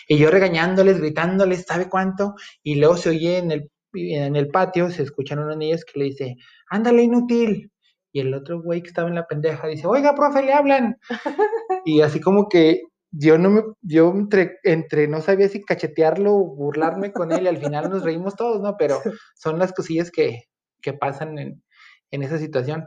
Y 0.06 0.16
yo 0.18 0.30
regañándoles, 0.30 0.98
gritándoles, 0.98 1.64
¿sabe 1.66 1.88
cuánto? 1.88 2.34
Y 2.62 2.76
luego 2.76 2.96
se 2.96 3.10
oye 3.10 3.38
en 3.38 3.50
el, 3.50 3.70
en 3.94 4.36
el 4.36 4.48
patio, 4.48 4.90
se 4.90 5.02
escuchan 5.02 5.38
unos 5.38 5.56
niños 5.56 5.84
que 5.84 5.98
le 5.98 6.06
dice, 6.06 6.36
ándale, 6.68 7.02
inútil. 7.02 7.70
Y 8.12 8.20
el 8.20 8.34
otro 8.34 8.60
güey 8.62 8.82
que 8.82 8.88
estaba 8.88 9.08
en 9.08 9.14
la 9.14 9.26
pendeja 9.26 9.66
dice, 9.68 9.86
oiga, 9.86 10.14
profe, 10.14 10.42
le 10.42 10.52
hablan. 10.52 10.98
y 11.84 12.02
así 12.02 12.20
como 12.20 12.48
que 12.48 12.82
yo 13.10 13.38
no 13.38 13.50
me, 13.50 13.62
yo 13.82 14.10
entre, 14.10 14.58
entre 14.64 15.06
no 15.06 15.20
sabía 15.20 15.48
si 15.48 15.62
cachetearlo 15.62 16.34
o 16.34 16.54
burlarme 16.56 17.12
con 17.12 17.30
él 17.32 17.44
y 17.44 17.48
al 17.48 17.58
final 17.58 17.90
nos 17.90 18.02
reímos 18.02 18.36
todos, 18.36 18.60
¿no? 18.60 18.76
Pero 18.78 18.98
son 19.34 19.58
las 19.58 19.72
cosillas 19.72 20.10
que, 20.10 20.44
que 20.80 20.92
pasan 20.92 21.38
en, 21.38 21.62
en 22.10 22.22
esa 22.22 22.38
situación. 22.38 22.86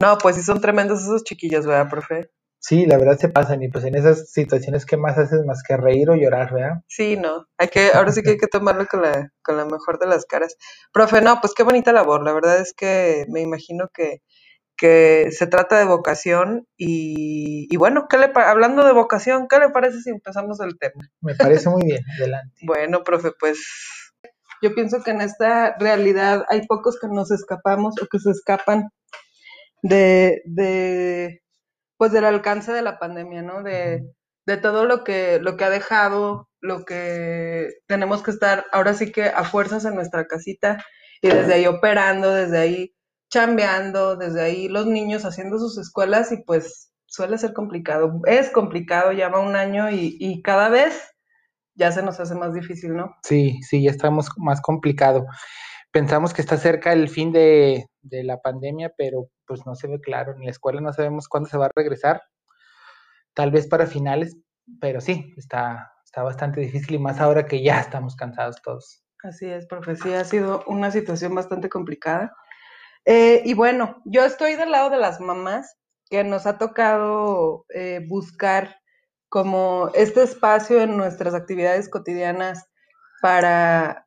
No, 0.00 0.18
pues 0.18 0.36
sí 0.36 0.42
son 0.42 0.60
tremendos 0.60 1.02
esos 1.02 1.24
chiquillos, 1.24 1.66
¿verdad, 1.66 1.88
profe? 1.90 2.30
Sí, 2.66 2.86
la 2.86 2.96
verdad 2.96 3.18
se 3.18 3.28
pasan 3.28 3.62
y 3.62 3.68
pues 3.68 3.84
en 3.84 3.94
esas 3.94 4.30
situaciones, 4.30 4.86
¿qué 4.86 4.96
más 4.96 5.18
haces 5.18 5.44
más 5.44 5.62
que 5.62 5.76
reír 5.76 6.08
o 6.08 6.14
llorar, 6.16 6.50
verdad? 6.50 6.80
Sí, 6.88 7.14
no, 7.14 7.44
hay 7.58 7.68
que, 7.68 7.90
ahora 7.92 8.10
sí 8.10 8.22
que 8.22 8.30
hay 8.30 8.36
que 8.38 8.46
tomarlo 8.46 8.86
con 8.86 9.02
la, 9.02 9.30
con 9.42 9.58
la 9.58 9.66
mejor 9.66 9.98
de 9.98 10.06
las 10.06 10.24
caras. 10.24 10.56
Profe, 10.90 11.20
no, 11.20 11.42
pues 11.42 11.52
qué 11.52 11.62
bonita 11.62 11.92
labor, 11.92 12.24
la 12.24 12.32
verdad 12.32 12.58
es 12.58 12.72
que 12.72 13.26
me 13.28 13.42
imagino 13.42 13.90
que, 13.92 14.22
que 14.78 15.28
se 15.30 15.46
trata 15.46 15.78
de 15.78 15.84
vocación 15.84 16.66
y, 16.78 17.68
y 17.70 17.76
bueno, 17.76 18.06
¿qué 18.08 18.16
le 18.16 18.32
hablando 18.34 18.82
de 18.86 18.94
vocación, 18.94 19.46
¿qué 19.46 19.58
le 19.58 19.68
parece 19.68 20.00
si 20.00 20.08
empezamos 20.08 20.58
el 20.60 20.78
tema? 20.78 21.10
Me 21.20 21.34
parece 21.34 21.68
muy 21.68 21.84
bien, 21.84 22.02
adelante. 22.18 22.54
Bueno, 22.66 23.02
profe, 23.04 23.32
pues 23.38 23.58
yo 24.62 24.74
pienso 24.74 25.02
que 25.02 25.10
en 25.10 25.20
esta 25.20 25.76
realidad 25.78 26.46
hay 26.48 26.66
pocos 26.66 26.98
que 26.98 27.08
nos 27.08 27.30
escapamos 27.30 27.96
o 28.00 28.06
que 28.06 28.18
se 28.18 28.30
escapan 28.30 28.88
de, 29.82 30.40
de 30.46 31.43
pues 31.96 32.12
del 32.12 32.24
alcance 32.24 32.72
de 32.72 32.82
la 32.82 32.98
pandemia, 32.98 33.42
¿no? 33.42 33.62
De, 33.62 34.04
de 34.46 34.56
todo 34.56 34.84
lo 34.84 35.04
que, 35.04 35.38
lo 35.40 35.56
que 35.56 35.64
ha 35.64 35.70
dejado, 35.70 36.48
lo 36.60 36.84
que 36.84 37.70
tenemos 37.86 38.22
que 38.22 38.30
estar 38.30 38.66
ahora 38.72 38.94
sí 38.94 39.12
que 39.12 39.24
a 39.24 39.44
fuerzas 39.44 39.84
en 39.84 39.94
nuestra 39.94 40.26
casita 40.26 40.84
y 41.22 41.28
desde 41.28 41.54
ahí 41.54 41.66
operando, 41.66 42.32
desde 42.32 42.58
ahí 42.58 42.94
chambeando, 43.30 44.16
desde 44.16 44.42
ahí 44.42 44.68
los 44.68 44.86
niños 44.86 45.24
haciendo 45.24 45.58
sus 45.58 45.78
escuelas 45.78 46.30
y 46.32 46.42
pues 46.42 46.92
suele 47.06 47.38
ser 47.38 47.52
complicado. 47.52 48.20
Es 48.26 48.50
complicado, 48.50 49.12
ya 49.12 49.28
va 49.28 49.40
un 49.40 49.56
año 49.56 49.90
y, 49.90 50.16
y 50.20 50.42
cada 50.42 50.68
vez 50.68 51.14
ya 51.74 51.90
se 51.92 52.02
nos 52.02 52.20
hace 52.20 52.34
más 52.34 52.54
difícil, 52.54 52.94
¿no? 52.94 53.14
Sí, 53.22 53.60
sí, 53.62 53.82
ya 53.82 53.90
estamos 53.90 54.28
más 54.36 54.60
complicado. 54.60 55.26
Pensamos 55.90 56.34
que 56.34 56.42
está 56.42 56.56
cerca 56.56 56.92
el 56.92 57.08
fin 57.08 57.32
de, 57.32 57.86
de 58.02 58.24
la 58.24 58.40
pandemia, 58.40 58.92
pero 58.96 59.28
pues 59.46 59.66
no 59.66 59.74
se 59.74 59.88
ve 59.88 60.00
claro. 60.00 60.32
En 60.32 60.44
la 60.44 60.50
escuela 60.50 60.80
no 60.80 60.92
sabemos 60.92 61.28
cuándo 61.28 61.48
se 61.48 61.58
va 61.58 61.66
a 61.66 61.72
regresar. 61.74 62.22
Tal 63.34 63.50
vez 63.50 63.66
para 63.66 63.86
finales, 63.86 64.36
pero 64.80 65.00
sí, 65.00 65.34
está, 65.36 65.92
está 66.04 66.22
bastante 66.22 66.60
difícil 66.60 66.94
y 66.94 66.98
más 66.98 67.20
ahora 67.20 67.46
que 67.46 67.62
ya 67.62 67.80
estamos 67.80 68.16
cansados 68.16 68.62
todos. 68.62 69.04
Así 69.22 69.46
es, 69.46 69.66
profe, 69.66 69.96
sí, 69.96 70.12
ha 70.12 70.24
sido 70.24 70.62
una 70.66 70.90
situación 70.90 71.34
bastante 71.34 71.68
complicada. 71.68 72.34
Eh, 73.06 73.42
y 73.44 73.54
bueno, 73.54 74.02
yo 74.04 74.24
estoy 74.24 74.54
del 74.54 74.70
lado 74.70 74.90
de 74.90 74.98
las 74.98 75.20
mamás 75.20 75.76
que 76.08 76.24
nos 76.24 76.46
ha 76.46 76.58
tocado 76.58 77.66
eh, 77.70 78.04
buscar 78.06 78.76
como 79.28 79.90
este 79.94 80.22
espacio 80.22 80.80
en 80.80 80.96
nuestras 80.96 81.34
actividades 81.34 81.88
cotidianas 81.88 82.68
para 83.20 84.03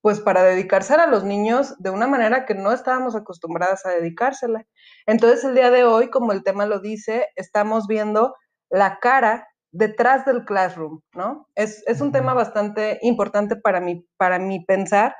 pues 0.00 0.20
para 0.20 0.42
dedicársela 0.42 1.04
a 1.04 1.08
los 1.08 1.24
niños 1.24 1.74
de 1.78 1.90
una 1.90 2.06
manera 2.06 2.46
que 2.46 2.54
no 2.54 2.72
estábamos 2.72 3.16
acostumbradas 3.16 3.84
a 3.84 3.90
dedicársela. 3.90 4.64
Entonces 5.06 5.44
el 5.44 5.54
día 5.54 5.70
de 5.70 5.84
hoy, 5.84 6.10
como 6.10 6.32
el 6.32 6.44
tema 6.44 6.66
lo 6.66 6.80
dice, 6.80 7.26
estamos 7.36 7.86
viendo 7.86 8.34
la 8.70 8.98
cara 9.00 9.48
detrás 9.70 10.24
del 10.24 10.44
classroom, 10.44 11.00
¿no? 11.14 11.48
Es, 11.54 11.82
es 11.86 12.00
un 12.00 12.12
tema 12.12 12.34
bastante 12.34 12.98
importante 13.02 13.56
para 13.56 13.80
mí, 13.80 14.06
para 14.16 14.38
mí 14.38 14.64
pensar, 14.64 15.14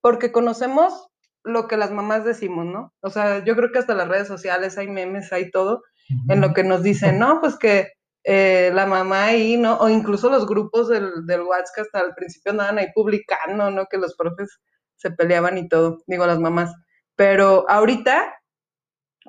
porque 0.00 0.32
conocemos 0.32 1.08
lo 1.42 1.68
que 1.68 1.76
las 1.76 1.90
mamás 1.90 2.24
decimos, 2.24 2.66
¿no? 2.66 2.92
O 3.00 3.10
sea, 3.10 3.44
yo 3.44 3.54
creo 3.54 3.70
que 3.70 3.78
hasta 3.78 3.94
las 3.94 4.08
redes 4.08 4.28
sociales 4.28 4.78
hay 4.78 4.88
memes, 4.88 5.32
hay 5.32 5.50
todo, 5.50 5.82
en 6.28 6.40
lo 6.40 6.52
que 6.52 6.64
nos 6.64 6.82
dicen, 6.82 7.18
no, 7.18 7.40
pues 7.40 7.56
que 7.56 7.92
eh, 8.24 8.70
la 8.74 8.86
mamá 8.86 9.26
ahí, 9.26 9.56
¿no? 9.56 9.76
O 9.76 9.88
incluso 9.88 10.30
los 10.30 10.46
grupos 10.46 10.88
del, 10.88 11.26
del 11.26 11.42
WhatsApp 11.42 11.84
hasta 11.84 12.00
al 12.00 12.14
principio 12.14 12.52
andaban 12.52 12.78
ahí 12.78 12.86
publicando, 12.94 13.70
¿no? 13.70 13.86
Que 13.86 13.98
los 13.98 14.16
profes 14.16 14.60
se 14.96 15.10
peleaban 15.10 15.58
y 15.58 15.68
todo, 15.68 15.98
digo 16.06 16.26
las 16.26 16.40
mamás. 16.40 16.74
Pero 17.16 17.68
ahorita 17.68 18.40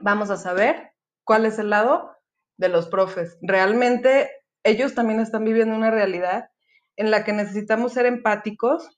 vamos 0.01 0.29
a 0.29 0.37
saber 0.37 0.91
cuál 1.23 1.45
es 1.45 1.59
el 1.59 1.69
lado 1.69 2.11
de 2.57 2.69
los 2.69 2.87
profes. 2.87 3.37
Realmente 3.41 4.31
ellos 4.63 4.95
también 4.95 5.19
están 5.19 5.43
viviendo 5.43 5.75
una 5.75 5.91
realidad 5.91 6.49
en 6.95 7.11
la 7.11 7.23
que 7.23 7.33
necesitamos 7.33 7.93
ser 7.93 8.05
empáticos 8.05 8.89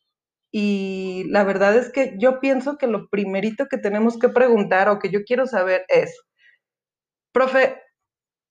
y 0.52 1.26
la 1.30 1.44
verdad 1.44 1.76
es 1.76 1.92
que 1.92 2.16
yo 2.20 2.40
pienso 2.40 2.78
que 2.78 2.88
lo 2.88 3.10
primerito 3.10 3.68
que 3.68 3.78
tenemos 3.78 4.18
que 4.18 4.30
preguntar 4.30 4.90
o 4.90 5.00
que 5.00 5.10
yo 5.10 5.24
quiero 5.26 5.46
saber 5.46 5.86
es, 5.90 6.24
profe, 7.34 7.82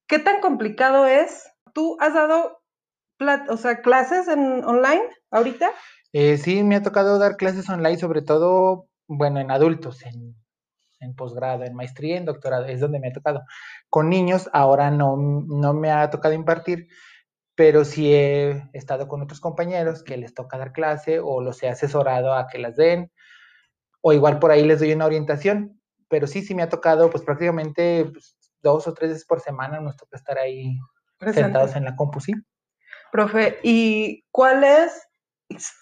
¿Qué 0.07 0.19
tan 0.19 0.41
complicado 0.41 1.07
es? 1.07 1.51
¿Tú 1.73 1.97
has 2.01 2.15
dado 2.15 2.63
o 3.49 3.57
sea, 3.57 3.81
clases 3.81 4.29
en 4.29 4.65
online 4.65 5.03
ahorita? 5.31 5.71
Eh, 6.13 6.37
sí, 6.37 6.63
me 6.63 6.77
ha 6.77 6.83
tocado 6.83 7.19
dar 7.19 7.37
clases 7.37 7.69
online, 7.69 7.99
sobre 7.99 8.23
todo, 8.23 8.89
bueno, 9.09 9.41
en 9.41 9.51
adultos, 9.51 10.05
en, 10.05 10.37
en 11.01 11.15
posgrado, 11.15 11.65
en 11.65 11.75
maestría, 11.75 12.17
en 12.17 12.25
doctorado, 12.25 12.67
es 12.67 12.81
donde 12.81 13.01
me 13.01 13.09
ha 13.09 13.13
tocado. 13.13 13.43
Con 13.89 14.09
niños 14.09 14.49
ahora 14.53 14.91
no, 14.91 15.17
no 15.17 15.75
me 15.75 15.91
ha 15.91 16.09
tocado 16.11 16.35
impartir, 16.35 16.89
pero 17.55 17.85
sí 17.85 18.15
he 18.15 18.63
estado 18.75 19.09
con 19.09 19.23
otros 19.23 19.41
compañeros 19.41 20.03
que 20.03 20.17
les 20.17 20.35
toca 20.35 20.59
dar 20.59 20.73
clase 20.73 21.21
o 21.21 21.41
los 21.41 21.63
he 21.63 21.69
asesorado 21.69 22.35
a 22.35 22.47
que 22.47 22.59
las 22.59 22.77
den, 22.77 23.11
o 24.03 24.13
igual 24.13 24.39
por 24.39 24.51
ahí 24.51 24.65
les 24.65 24.79
doy 24.79 24.93
una 24.93 25.07
orientación, 25.07 25.81
pero 26.09 26.27
sí, 26.27 26.43
sí 26.43 26.55
me 26.55 26.63
ha 26.63 26.69
tocado, 26.69 27.11
pues 27.11 27.25
prácticamente 27.25 28.05
pues, 28.13 28.36
dos 28.67 28.87
o 28.89 28.95
tres 28.95 29.11
veces 29.11 29.25
por 29.25 29.41
semana 29.41 29.81
nos 29.81 29.97
toca 29.97 30.17
estar 30.17 30.39
ahí 30.39 30.79
sentados 31.33 31.77
en 31.77 31.85
la 31.85 31.97
compu, 31.97 32.21
sí. 32.21 32.33
Profe, 33.13 33.59
¿y 33.63 34.25
cuál 34.31 34.65
es? 34.65 35.09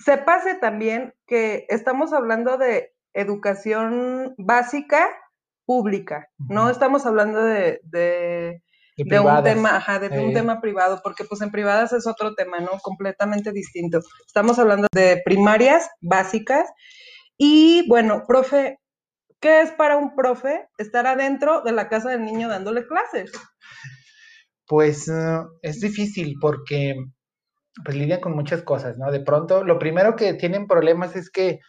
Se 0.04 0.18
pase 0.18 0.54
también 0.56 1.14
que 1.26 1.66
estamos 1.70 2.12
hablando 2.12 2.58
de 2.58 2.94
educación 3.14 4.34
básica 4.36 5.08
pública, 5.64 6.28
no 6.36 6.68
estamos 6.68 7.06
hablando 7.06 7.42
de, 7.42 7.80
de, 7.84 8.62
de, 8.98 9.20
un 9.20 9.42
tema, 9.42 9.76
ajá, 9.76 9.98
de 9.98 10.20
un 10.20 10.34
tema 10.34 10.60
privado, 10.60 11.00
porque 11.02 11.24
pues 11.24 11.40
en 11.40 11.50
privadas 11.50 11.94
es 11.94 12.06
otro 12.06 12.34
tema, 12.34 12.60
¿no? 12.60 12.78
Completamente 12.82 13.50
distinto. 13.50 14.00
Estamos 14.26 14.58
hablando 14.58 14.88
de 14.92 15.22
primarias 15.24 15.88
básicas 16.02 16.68
y 17.38 17.88
bueno, 17.88 18.24
profe, 18.28 18.78
¿Qué 19.44 19.60
es 19.60 19.72
para 19.72 19.98
un 19.98 20.14
profe 20.16 20.70
estar 20.78 21.06
adentro 21.06 21.60
de 21.60 21.72
la 21.72 21.90
casa 21.90 22.08
del 22.08 22.24
niño 22.24 22.48
dándole 22.48 22.86
clases? 22.86 23.30
Pues 24.66 25.06
uh, 25.08 25.46
es 25.60 25.80
difícil 25.80 26.36
porque 26.40 26.94
pues 27.84 27.94
lidian 27.94 28.22
con 28.22 28.34
muchas 28.34 28.62
cosas, 28.62 28.96
¿no? 28.96 29.12
De 29.12 29.20
pronto, 29.20 29.62
lo 29.62 29.78
primero 29.78 30.16
que 30.16 30.32
tienen 30.32 30.66
problemas 30.66 31.14
es 31.14 31.28
que 31.28 31.60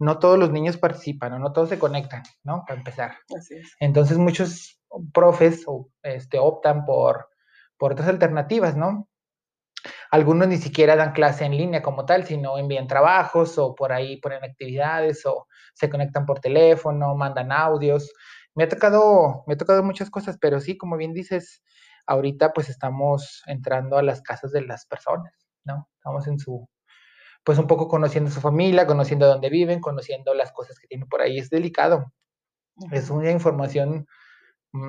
no 0.00 0.18
todos 0.18 0.36
los 0.40 0.50
niños 0.50 0.76
participan, 0.76 1.30
¿no? 1.30 1.38
no 1.38 1.52
todos 1.52 1.68
se 1.68 1.78
conectan, 1.78 2.24
¿no? 2.42 2.64
Para 2.66 2.80
empezar. 2.80 3.12
Así 3.38 3.58
es. 3.58 3.76
Entonces 3.78 4.18
muchos 4.18 4.80
profes 5.12 5.64
este, 6.02 6.40
optan 6.40 6.84
por, 6.84 7.28
por 7.78 7.92
otras 7.92 8.08
alternativas, 8.08 8.76
¿no? 8.76 9.08
Algunos 10.14 10.46
ni 10.46 10.58
siquiera 10.58 10.94
dan 10.94 11.10
clase 11.10 11.44
en 11.44 11.56
línea 11.56 11.82
como 11.82 12.06
tal, 12.06 12.24
sino 12.24 12.56
envían 12.56 12.86
trabajos 12.86 13.58
o 13.58 13.74
por 13.74 13.92
ahí 13.92 14.18
ponen 14.18 14.44
actividades 14.44 15.26
o 15.26 15.48
se 15.74 15.90
conectan 15.90 16.24
por 16.24 16.38
teléfono, 16.38 17.16
mandan 17.16 17.50
audios. 17.50 18.12
Me 18.54 18.62
ha 18.62 18.68
tocado, 18.68 19.42
me 19.48 19.54
ha 19.54 19.56
tocado 19.56 19.82
muchas 19.82 20.10
cosas, 20.10 20.38
pero 20.40 20.60
sí, 20.60 20.78
como 20.78 20.96
bien 20.96 21.14
dices, 21.14 21.64
ahorita 22.06 22.52
pues 22.52 22.68
estamos 22.68 23.42
entrando 23.46 23.98
a 23.98 24.04
las 24.04 24.22
casas 24.22 24.52
de 24.52 24.60
las 24.60 24.86
personas, 24.86 25.34
¿no? 25.64 25.88
Estamos 25.96 26.28
en 26.28 26.38
su, 26.38 26.68
pues 27.42 27.58
un 27.58 27.66
poco 27.66 27.88
conociendo 27.88 28.30
su 28.30 28.40
familia, 28.40 28.86
conociendo 28.86 29.26
dónde 29.26 29.50
viven, 29.50 29.80
conociendo 29.80 30.32
las 30.32 30.52
cosas 30.52 30.78
que 30.78 30.86
tienen 30.86 31.08
por 31.08 31.22
ahí. 31.22 31.38
Es 31.38 31.50
delicado. 31.50 32.12
Es 32.92 33.10
una 33.10 33.32
información, 33.32 34.06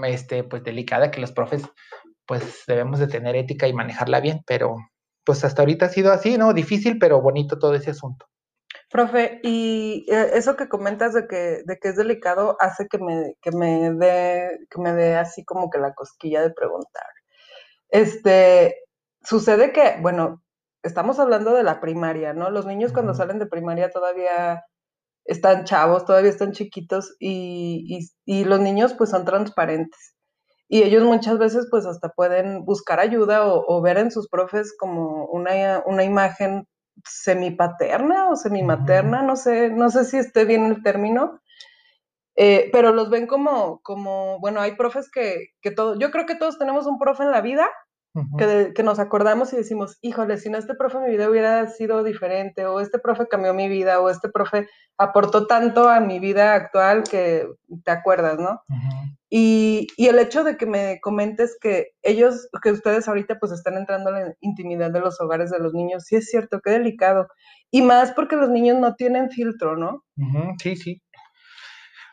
este, 0.04 0.44
pues 0.44 0.64
delicada 0.64 1.10
que 1.10 1.20
los 1.20 1.32
profes 1.32 1.64
pues 2.28 2.64
debemos 2.68 3.00
de 3.00 3.08
tener 3.08 3.36
ética 3.36 3.68
y 3.68 3.74
manejarla 3.74 4.20
bien, 4.20 4.44
pero 4.46 4.78
pues 5.26 5.44
hasta 5.44 5.62
ahorita 5.62 5.88
ha 5.88 5.90
sido 5.90 6.12
así, 6.12 6.38
¿no? 6.38 6.54
Difícil, 6.54 7.00
pero 7.00 7.22
bonito 7.22 7.60
todo 7.60 7.76
ese 7.76 7.92
asunto. 7.92 8.28
Profe, 8.92 9.40
y 9.44 10.06
eh, 10.10 10.32
eso 10.34 10.56
que 10.56 10.70
comentas 10.70 11.14
de 11.14 11.28
que, 11.28 11.64
de 11.66 11.78
que 11.82 11.90
es 11.90 11.96
delicado 11.96 12.56
hace 12.60 12.88
que 12.88 12.98
me, 12.98 13.36
que 13.42 13.52
me 13.52 13.92
dé, 13.94 14.60
que 14.70 14.80
me 14.80 14.94
dé 14.94 15.16
así 15.16 15.44
como 15.44 15.70
que 15.70 15.80
la 15.80 15.94
cosquilla 15.94 16.42
de 16.42 16.52
preguntar. 16.52 17.08
Este, 17.90 18.84
sucede 19.22 19.74
que, 19.74 19.98
bueno, 20.02 20.44
estamos 20.84 21.20
hablando 21.20 21.54
de 21.54 21.64
la 21.64 21.82
primaria, 21.82 22.34
¿no? 22.34 22.50
Los 22.52 22.66
niños 22.66 22.94
cuando 22.94 23.14
salen 23.14 23.40
de 23.40 23.48
primaria 23.48 23.90
todavía 23.90 24.64
están 25.26 25.66
chavos, 25.66 26.06
todavía 26.06 26.30
están 26.30 26.52
chiquitos 26.52 27.16
y, 27.20 27.86
y, 28.26 28.40
y 28.40 28.46
los 28.46 28.60
niños 28.60 28.94
pues 28.94 29.10
son 29.10 29.26
transparentes. 29.26 30.15
Y 30.68 30.84
ellos 30.84 31.04
muchas 31.04 31.38
veces 31.38 31.68
pues 31.70 31.86
hasta 31.86 32.10
pueden 32.10 32.66
buscar 32.66 33.00
ayuda 33.00 33.46
o, 33.46 33.82
ver 33.82 33.98
en 33.98 34.12
sus 34.12 34.28
profes 34.28 34.76
como 34.78 35.26
una, 35.26 35.84
una 35.86 36.04
imagen 36.04 36.68
semipaterna 37.04 38.30
o 38.30 38.36
semimaterna, 38.36 39.22
no 39.22 39.36
sé, 39.36 39.70
no 39.70 39.90
sé 39.90 40.06
si 40.06 40.18
esté 40.18 40.46
bien 40.46 40.66
el 40.66 40.82
término, 40.82 41.42
eh, 42.36 42.70
pero 42.72 42.92
los 42.92 43.10
ven 43.10 43.28
como, 43.28 43.82
como, 43.82 44.40
bueno, 44.40 44.60
hay 44.60 44.76
profes 44.76 45.10
que, 45.12 45.50
que 45.62 45.72
todo, 45.72 45.98
yo 46.00 46.12
creo 46.12 46.26
que 46.26 46.36
todos 46.36 46.58
tenemos 46.58 46.88
un 46.88 46.98
profe 46.98 47.24
en 47.24 47.32
la 47.32 47.42
vida 47.42 47.70
que, 48.38 48.72
que, 48.74 48.84
nos 48.84 49.00
acordamos 49.00 49.52
y 49.52 49.58
decimos, 49.58 49.98
híjole, 50.02 50.38
si 50.38 50.50
no 50.50 50.58
este 50.58 50.76
profe 50.76 51.00
mi 51.00 51.10
vida 51.10 51.30
hubiera 51.30 51.68
sido 51.68 52.04
diferente, 52.04 52.66
o 52.66 52.80
este 52.80 53.00
profe 53.00 53.28
cambió 53.28 53.54
mi 53.54 53.68
vida, 53.68 54.00
o 54.00 54.10
este 54.10 54.30
profe 54.30 54.68
aportó 54.98 55.48
tanto 55.48 55.90
a 55.90 56.00
mi 56.00 56.20
vida 56.20 56.54
actual 56.54 57.04
que 57.04 57.48
te 57.84 57.92
acuerdas, 57.92 58.40
¿no? 58.40 58.62
y, 59.30 59.88
y, 59.98 60.08
el 60.08 60.20
hecho 60.20 60.44
de 60.44 60.56
que 60.56 60.66
me 60.66 61.00
comentes 61.02 61.58
que 61.60 61.90
ellos, 62.04 62.48
que 62.64 62.72
ustedes 62.72 63.08
ahorita 63.08 63.38
pues 63.40 63.52
están 63.52 63.76
entrando 63.76 64.10
en 64.12 64.16
la 64.16 64.34
intimidad 64.40 64.92
de 64.92 65.02
los 65.02 65.20
hogares 65.20 65.50
de 65.52 65.60
los 65.60 65.74
niños, 65.74 66.06
sí 66.06 66.16
es 66.16 66.30
cierto, 66.30 66.62
qué 66.64 66.72
delicado. 66.72 67.28
Y 67.70 67.82
más 67.82 68.14
porque 68.14 68.38
los 68.38 68.50
niños 68.50 68.78
no 68.80 68.96
tienen 68.96 69.30
filtro, 69.32 69.76
¿no? 69.76 70.04
Sí, 70.62 70.78
sí. 70.78 71.02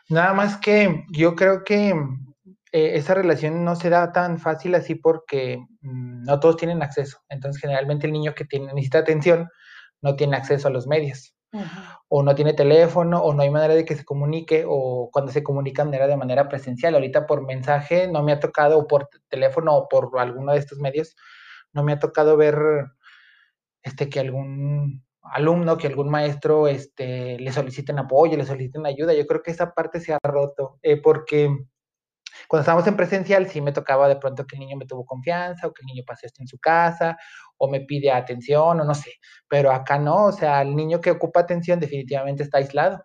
Nada 0.09 0.33
más 0.33 0.57
que 0.57 1.05
yo 1.13 1.35
creo 1.35 1.63
que 1.63 1.93
eh, 2.73 2.97
esa 2.97 3.13
relación 3.13 3.63
no 3.63 3.75
se 3.75 3.91
da 3.91 4.11
tan 4.11 4.39
fácil 4.39 4.73
así 4.73 4.95
porque 4.95 5.59
mm, 5.81 6.23
no 6.23 6.39
todos 6.39 6.57
tienen 6.57 6.81
acceso. 6.81 7.19
Entonces, 7.29 7.61
generalmente 7.61 8.07
el 8.07 8.13
niño 8.13 8.33
que 8.33 8.45
tiene, 8.45 8.73
necesita 8.73 8.97
atención 8.97 9.47
no 10.01 10.15
tiene 10.15 10.35
acceso 10.35 10.67
a 10.67 10.71
los 10.71 10.87
medios. 10.87 11.35
O 12.07 12.23
no 12.23 12.33
tiene 12.33 12.53
teléfono, 12.53 13.21
o 13.21 13.31
no 13.31 13.43
hay 13.43 13.51
manera 13.51 13.75
de 13.75 13.85
que 13.85 13.95
se 13.95 14.03
comunique, 14.03 14.65
o 14.67 15.11
cuando 15.13 15.31
se 15.31 15.43
comunican 15.43 15.93
era 15.93 16.07
de 16.07 16.17
manera 16.17 16.49
presencial. 16.49 16.95
Ahorita 16.95 17.27
por 17.27 17.45
mensaje 17.45 18.07
no 18.07 18.23
me 18.23 18.31
ha 18.31 18.39
tocado, 18.39 18.79
o 18.79 18.87
por 18.87 19.07
teléfono, 19.29 19.75
o 19.75 19.87
por 19.87 20.09
alguno 20.19 20.53
de 20.53 20.57
estos 20.57 20.79
medios, 20.79 21.15
no 21.71 21.83
me 21.83 21.93
ha 21.93 21.99
tocado 21.99 22.37
ver 22.37 22.57
este, 23.83 24.09
que 24.09 24.19
algún 24.19 25.03
alumno, 25.21 25.77
que 25.77 25.87
algún 25.87 26.09
maestro 26.09 26.67
este, 26.67 27.37
le 27.37 27.51
soliciten 27.51 27.99
apoyo, 27.99 28.35
le 28.35 28.45
soliciten 28.45 28.87
ayuda. 28.87 29.13
Yo 29.13 29.27
creo 29.27 29.43
que 29.43 29.51
esa 29.51 29.75
parte 29.75 29.99
se 29.99 30.13
ha 30.13 30.19
roto, 30.23 30.79
eh, 30.81 30.99
porque 30.99 31.55
cuando 32.47 32.61
estábamos 32.61 32.87
en 32.87 32.95
presencial 32.95 33.47
sí 33.47 33.61
me 33.61 33.71
tocaba 33.71 34.07
de 34.07 34.15
pronto 34.17 34.45
que 34.45 34.55
el 34.55 34.61
niño 34.61 34.77
me 34.77 34.85
tuvo 34.85 35.05
confianza, 35.05 35.67
o 35.67 35.73
que 35.73 35.81
el 35.81 35.87
niño 35.87 36.03
pasó 36.05 36.25
esto 36.25 36.41
en 36.41 36.47
su 36.47 36.59
casa, 36.59 37.17
o 37.57 37.69
me 37.69 37.81
pide 37.81 38.11
atención, 38.11 38.79
o 38.79 38.83
no 38.83 38.93
sé, 38.93 39.13
pero 39.47 39.71
acá 39.71 39.97
no, 39.97 40.25
o 40.25 40.31
sea, 40.31 40.61
el 40.61 40.75
niño 40.75 41.01
que 41.01 41.11
ocupa 41.11 41.41
atención 41.41 41.79
definitivamente 41.79 42.43
está 42.43 42.57
aislado. 42.57 43.03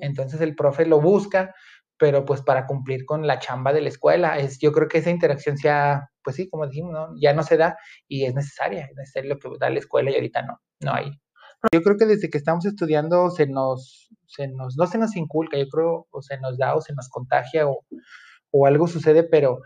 Entonces 0.00 0.40
el 0.40 0.54
profe 0.54 0.86
lo 0.86 1.00
busca, 1.00 1.54
pero 1.98 2.24
pues 2.24 2.42
para 2.42 2.66
cumplir 2.66 3.04
con 3.04 3.26
la 3.26 3.38
chamba 3.38 3.72
de 3.72 3.80
la 3.80 3.88
escuela, 3.88 4.38
es, 4.38 4.58
yo 4.58 4.72
creo 4.72 4.88
que 4.88 4.98
esa 4.98 5.10
interacción 5.10 5.56
sea, 5.56 6.10
pues 6.22 6.36
sí, 6.36 6.48
como 6.48 6.66
dijimos, 6.66 6.92
¿no? 6.92 7.08
ya 7.20 7.32
no 7.32 7.42
se 7.42 7.56
da 7.56 7.76
y 8.08 8.24
es 8.24 8.34
necesaria, 8.34 8.86
es 8.86 8.96
necesario 8.96 9.34
lo 9.34 9.38
que 9.38 9.48
da 9.58 9.70
la 9.70 9.78
escuela 9.78 10.10
y 10.10 10.14
ahorita 10.14 10.42
no, 10.42 10.60
no 10.80 10.94
hay. 10.94 11.10
Yo 11.72 11.82
creo 11.82 11.96
que 11.96 12.06
desde 12.06 12.28
que 12.30 12.38
estamos 12.38 12.64
estudiando 12.66 13.30
se 13.30 13.46
nos, 13.46 14.10
se 14.26 14.48
nos, 14.48 14.76
no 14.76 14.86
se 14.86 14.98
nos 14.98 15.16
inculca, 15.16 15.56
yo 15.58 15.68
creo, 15.68 16.06
o 16.10 16.22
se 16.22 16.38
nos 16.38 16.58
da 16.58 16.74
o 16.74 16.80
se 16.80 16.92
nos 16.94 17.08
contagia 17.08 17.66
o, 17.66 17.84
o 18.50 18.66
algo 18.66 18.88
sucede, 18.88 19.24
pero 19.24 19.60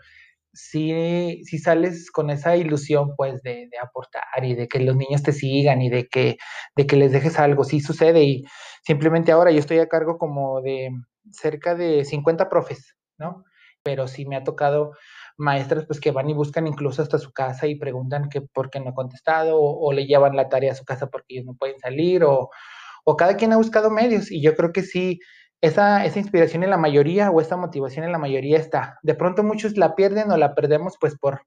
sí, 0.53 1.41
sí 1.45 1.57
sales 1.59 2.11
con 2.11 2.29
esa 2.29 2.55
ilusión, 2.57 3.15
pues, 3.15 3.41
de, 3.43 3.67
de, 3.71 3.77
aportar 3.81 4.43
y 4.43 4.55
de 4.55 4.67
que 4.67 4.79
los 4.79 4.95
niños 4.95 5.23
te 5.23 5.33
sigan 5.33 5.81
y 5.81 5.89
de 5.89 6.07
que, 6.07 6.37
de 6.75 6.87
que 6.87 6.95
les 6.97 7.11
dejes 7.11 7.39
algo, 7.39 7.63
sí 7.63 7.79
sucede 7.79 8.23
y 8.23 8.43
simplemente 8.83 9.31
ahora 9.31 9.51
yo 9.51 9.59
estoy 9.59 9.79
a 9.79 9.87
cargo 9.87 10.17
como 10.17 10.61
de 10.61 10.89
cerca 11.31 11.75
de 11.75 12.05
50 12.05 12.49
profes, 12.49 12.95
¿no? 13.17 13.43
Pero 13.83 14.07
sí 14.07 14.25
me 14.25 14.35
ha 14.35 14.43
tocado 14.43 14.93
maestras 15.37 15.85
pues 15.85 15.99
que 15.99 16.11
van 16.11 16.29
y 16.29 16.33
buscan 16.33 16.67
incluso 16.67 17.01
hasta 17.01 17.17
su 17.17 17.31
casa 17.31 17.67
y 17.67 17.75
preguntan 17.75 18.29
que 18.29 18.41
por 18.41 18.69
qué 18.69 18.79
no 18.79 18.89
ha 18.91 18.93
contestado 18.93 19.59
o, 19.59 19.93
le 19.93 20.05
llevan 20.05 20.35
la 20.35 20.49
tarea 20.49 20.71
a 20.71 20.75
su 20.75 20.85
casa 20.85 21.07
porque 21.07 21.35
ellos 21.35 21.45
no 21.45 21.55
pueden 21.55 21.79
salir 21.79 22.23
o, 22.23 22.49
o, 23.05 23.17
cada 23.17 23.35
quien 23.35 23.53
ha 23.53 23.57
buscado 23.57 23.89
medios 23.89 24.31
y 24.31 24.41
yo 24.41 24.55
creo 24.55 24.71
que 24.71 24.83
sí, 24.83 25.19
esa, 25.61 26.05
esa 26.05 26.19
inspiración 26.19 26.63
en 26.63 26.69
la 26.69 26.77
mayoría 26.77 27.31
o 27.31 27.39
esa 27.39 27.57
motivación 27.57 28.05
en 28.05 28.11
la 28.11 28.17
mayoría 28.17 28.57
está. 28.57 28.99
De 29.03 29.15
pronto 29.15 29.43
muchos 29.43 29.77
la 29.77 29.95
pierden 29.95 30.31
o 30.31 30.37
la 30.37 30.55
perdemos 30.55 30.97
pues 30.99 31.17
por, 31.17 31.43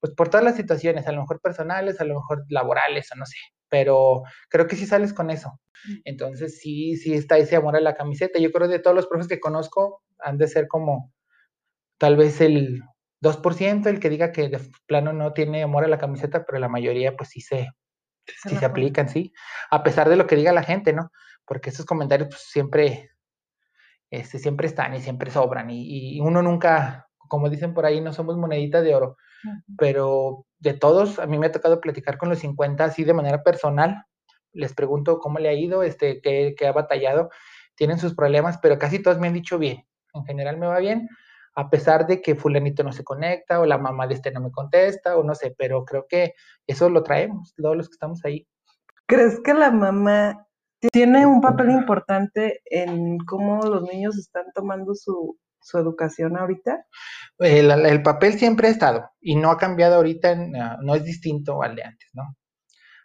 pues 0.00 0.14
por 0.14 0.28
todas 0.28 0.44
las 0.44 0.56
situaciones, 0.56 1.06
a 1.06 1.12
lo 1.12 1.22
mejor 1.22 1.40
personales, 1.40 2.00
a 2.00 2.04
lo 2.04 2.14
mejor 2.14 2.44
laborales 2.48 3.10
o 3.12 3.16
no 3.16 3.26
sé, 3.26 3.36
pero 3.68 4.22
creo 4.48 4.66
que 4.66 4.76
sí 4.76 4.86
sales 4.86 5.12
con 5.12 5.30
eso. 5.30 5.58
Entonces 6.04 6.58
sí, 6.58 6.96
sí 6.96 7.14
está 7.14 7.38
ese 7.38 7.56
amor 7.56 7.76
a 7.76 7.80
la 7.80 7.94
camiseta. 7.94 8.38
Yo 8.38 8.52
creo 8.52 8.68
que 8.68 8.74
de 8.74 8.80
todos 8.80 8.94
los 8.94 9.06
profes 9.06 9.28
que 9.28 9.40
conozco 9.40 10.02
han 10.18 10.36
de 10.36 10.46
ser 10.46 10.68
como 10.68 11.12
tal 11.98 12.16
vez 12.16 12.40
el 12.40 12.82
2% 13.22 13.86
el 13.86 14.00
que 14.00 14.08
diga 14.08 14.32
que 14.32 14.48
de 14.48 14.60
plano 14.86 15.12
no 15.12 15.32
tiene 15.32 15.62
amor 15.62 15.84
a 15.84 15.88
la 15.88 15.98
camiseta, 15.98 16.44
pero 16.44 16.58
la 16.58 16.68
mayoría 16.68 17.16
pues 17.16 17.30
sí 17.30 17.40
se, 17.40 17.68
sí 18.26 18.56
se 18.56 18.64
aplican, 18.64 19.08
sí, 19.08 19.32
a 19.70 19.82
pesar 19.82 20.08
de 20.08 20.16
lo 20.16 20.26
que 20.26 20.36
diga 20.36 20.52
la 20.52 20.62
gente, 20.62 20.92
¿no? 20.92 21.10
Porque 21.44 21.70
esos 21.70 21.86
comentarios 21.86 22.28
pues, 22.28 22.42
siempre, 22.48 23.10
este, 24.10 24.38
siempre 24.38 24.66
están 24.66 24.94
y 24.94 25.00
siempre 25.00 25.30
sobran 25.30 25.70
y, 25.70 26.16
y, 26.16 26.20
uno 26.20 26.42
nunca, 26.42 27.08
como 27.16 27.48
dicen 27.48 27.74
por 27.74 27.86
ahí, 27.86 28.00
no 28.00 28.12
somos 28.12 28.36
monedita 28.36 28.82
de 28.82 28.94
oro, 28.94 29.16
pero 29.78 30.44
de 30.58 30.74
todos, 30.74 31.18
a 31.18 31.26
mí 31.26 31.38
me 31.38 31.46
ha 31.46 31.52
tocado 31.52 31.80
platicar 31.80 32.18
con 32.18 32.28
los 32.28 32.40
50 32.40 32.84
así 32.84 33.04
de 33.04 33.14
manera 33.14 33.42
personal, 33.42 34.04
les 34.52 34.74
pregunto 34.74 35.18
cómo 35.18 35.38
le 35.38 35.48
ha 35.48 35.54
ido, 35.54 35.82
este, 35.82 36.20
qué, 36.20 36.54
qué 36.58 36.66
ha 36.66 36.72
batallado, 36.72 37.30
tienen 37.76 37.98
sus 37.98 38.14
problemas, 38.14 38.58
pero 38.58 38.78
casi 38.78 38.98
todos 38.98 39.18
me 39.18 39.28
han 39.28 39.34
dicho 39.34 39.58
bien, 39.58 39.86
en 40.12 40.24
general 40.24 40.58
me 40.58 40.66
va 40.66 40.78
bien, 40.78 41.08
a 41.54 41.70
pesar 41.70 42.06
de 42.06 42.20
que 42.20 42.34
fulanito 42.34 42.82
no 42.82 42.92
se 42.92 43.04
conecta 43.04 43.60
o 43.60 43.66
la 43.66 43.78
mamá 43.78 44.06
de 44.06 44.14
este 44.14 44.30
no 44.30 44.40
me 44.40 44.50
contesta 44.50 45.16
o 45.16 45.24
no 45.24 45.34
sé, 45.34 45.54
pero 45.56 45.84
creo 45.84 46.06
que 46.08 46.34
eso 46.66 46.88
lo 46.88 47.02
traemos, 47.02 47.54
todos 47.56 47.76
los 47.76 47.88
que 47.88 47.94
estamos 47.94 48.24
ahí. 48.24 48.46
¿Crees 49.06 49.40
que 49.40 49.54
la 49.54 49.70
mamá 49.70 50.46
tiene 50.92 51.26
un 51.26 51.40
papel 51.40 51.70
importante 51.70 52.62
en 52.64 53.18
cómo 53.18 53.62
los 53.62 53.82
niños 53.82 54.16
están 54.18 54.44
tomando 54.54 54.94
su, 54.94 55.38
su 55.60 55.78
educación 55.78 56.36
ahorita? 56.36 56.86
El, 57.38 57.70
el, 57.70 58.02
papel 58.02 58.34
siempre 58.34 58.68
ha 58.68 58.70
estado 58.70 59.10
y 59.20 59.36
no 59.36 59.50
ha 59.50 59.58
cambiado 59.58 59.96
ahorita, 59.96 60.34
no 60.80 60.94
es 60.94 61.04
distinto 61.04 61.62
al 61.62 61.76
de 61.76 61.84
antes, 61.84 62.08
¿no? 62.14 62.36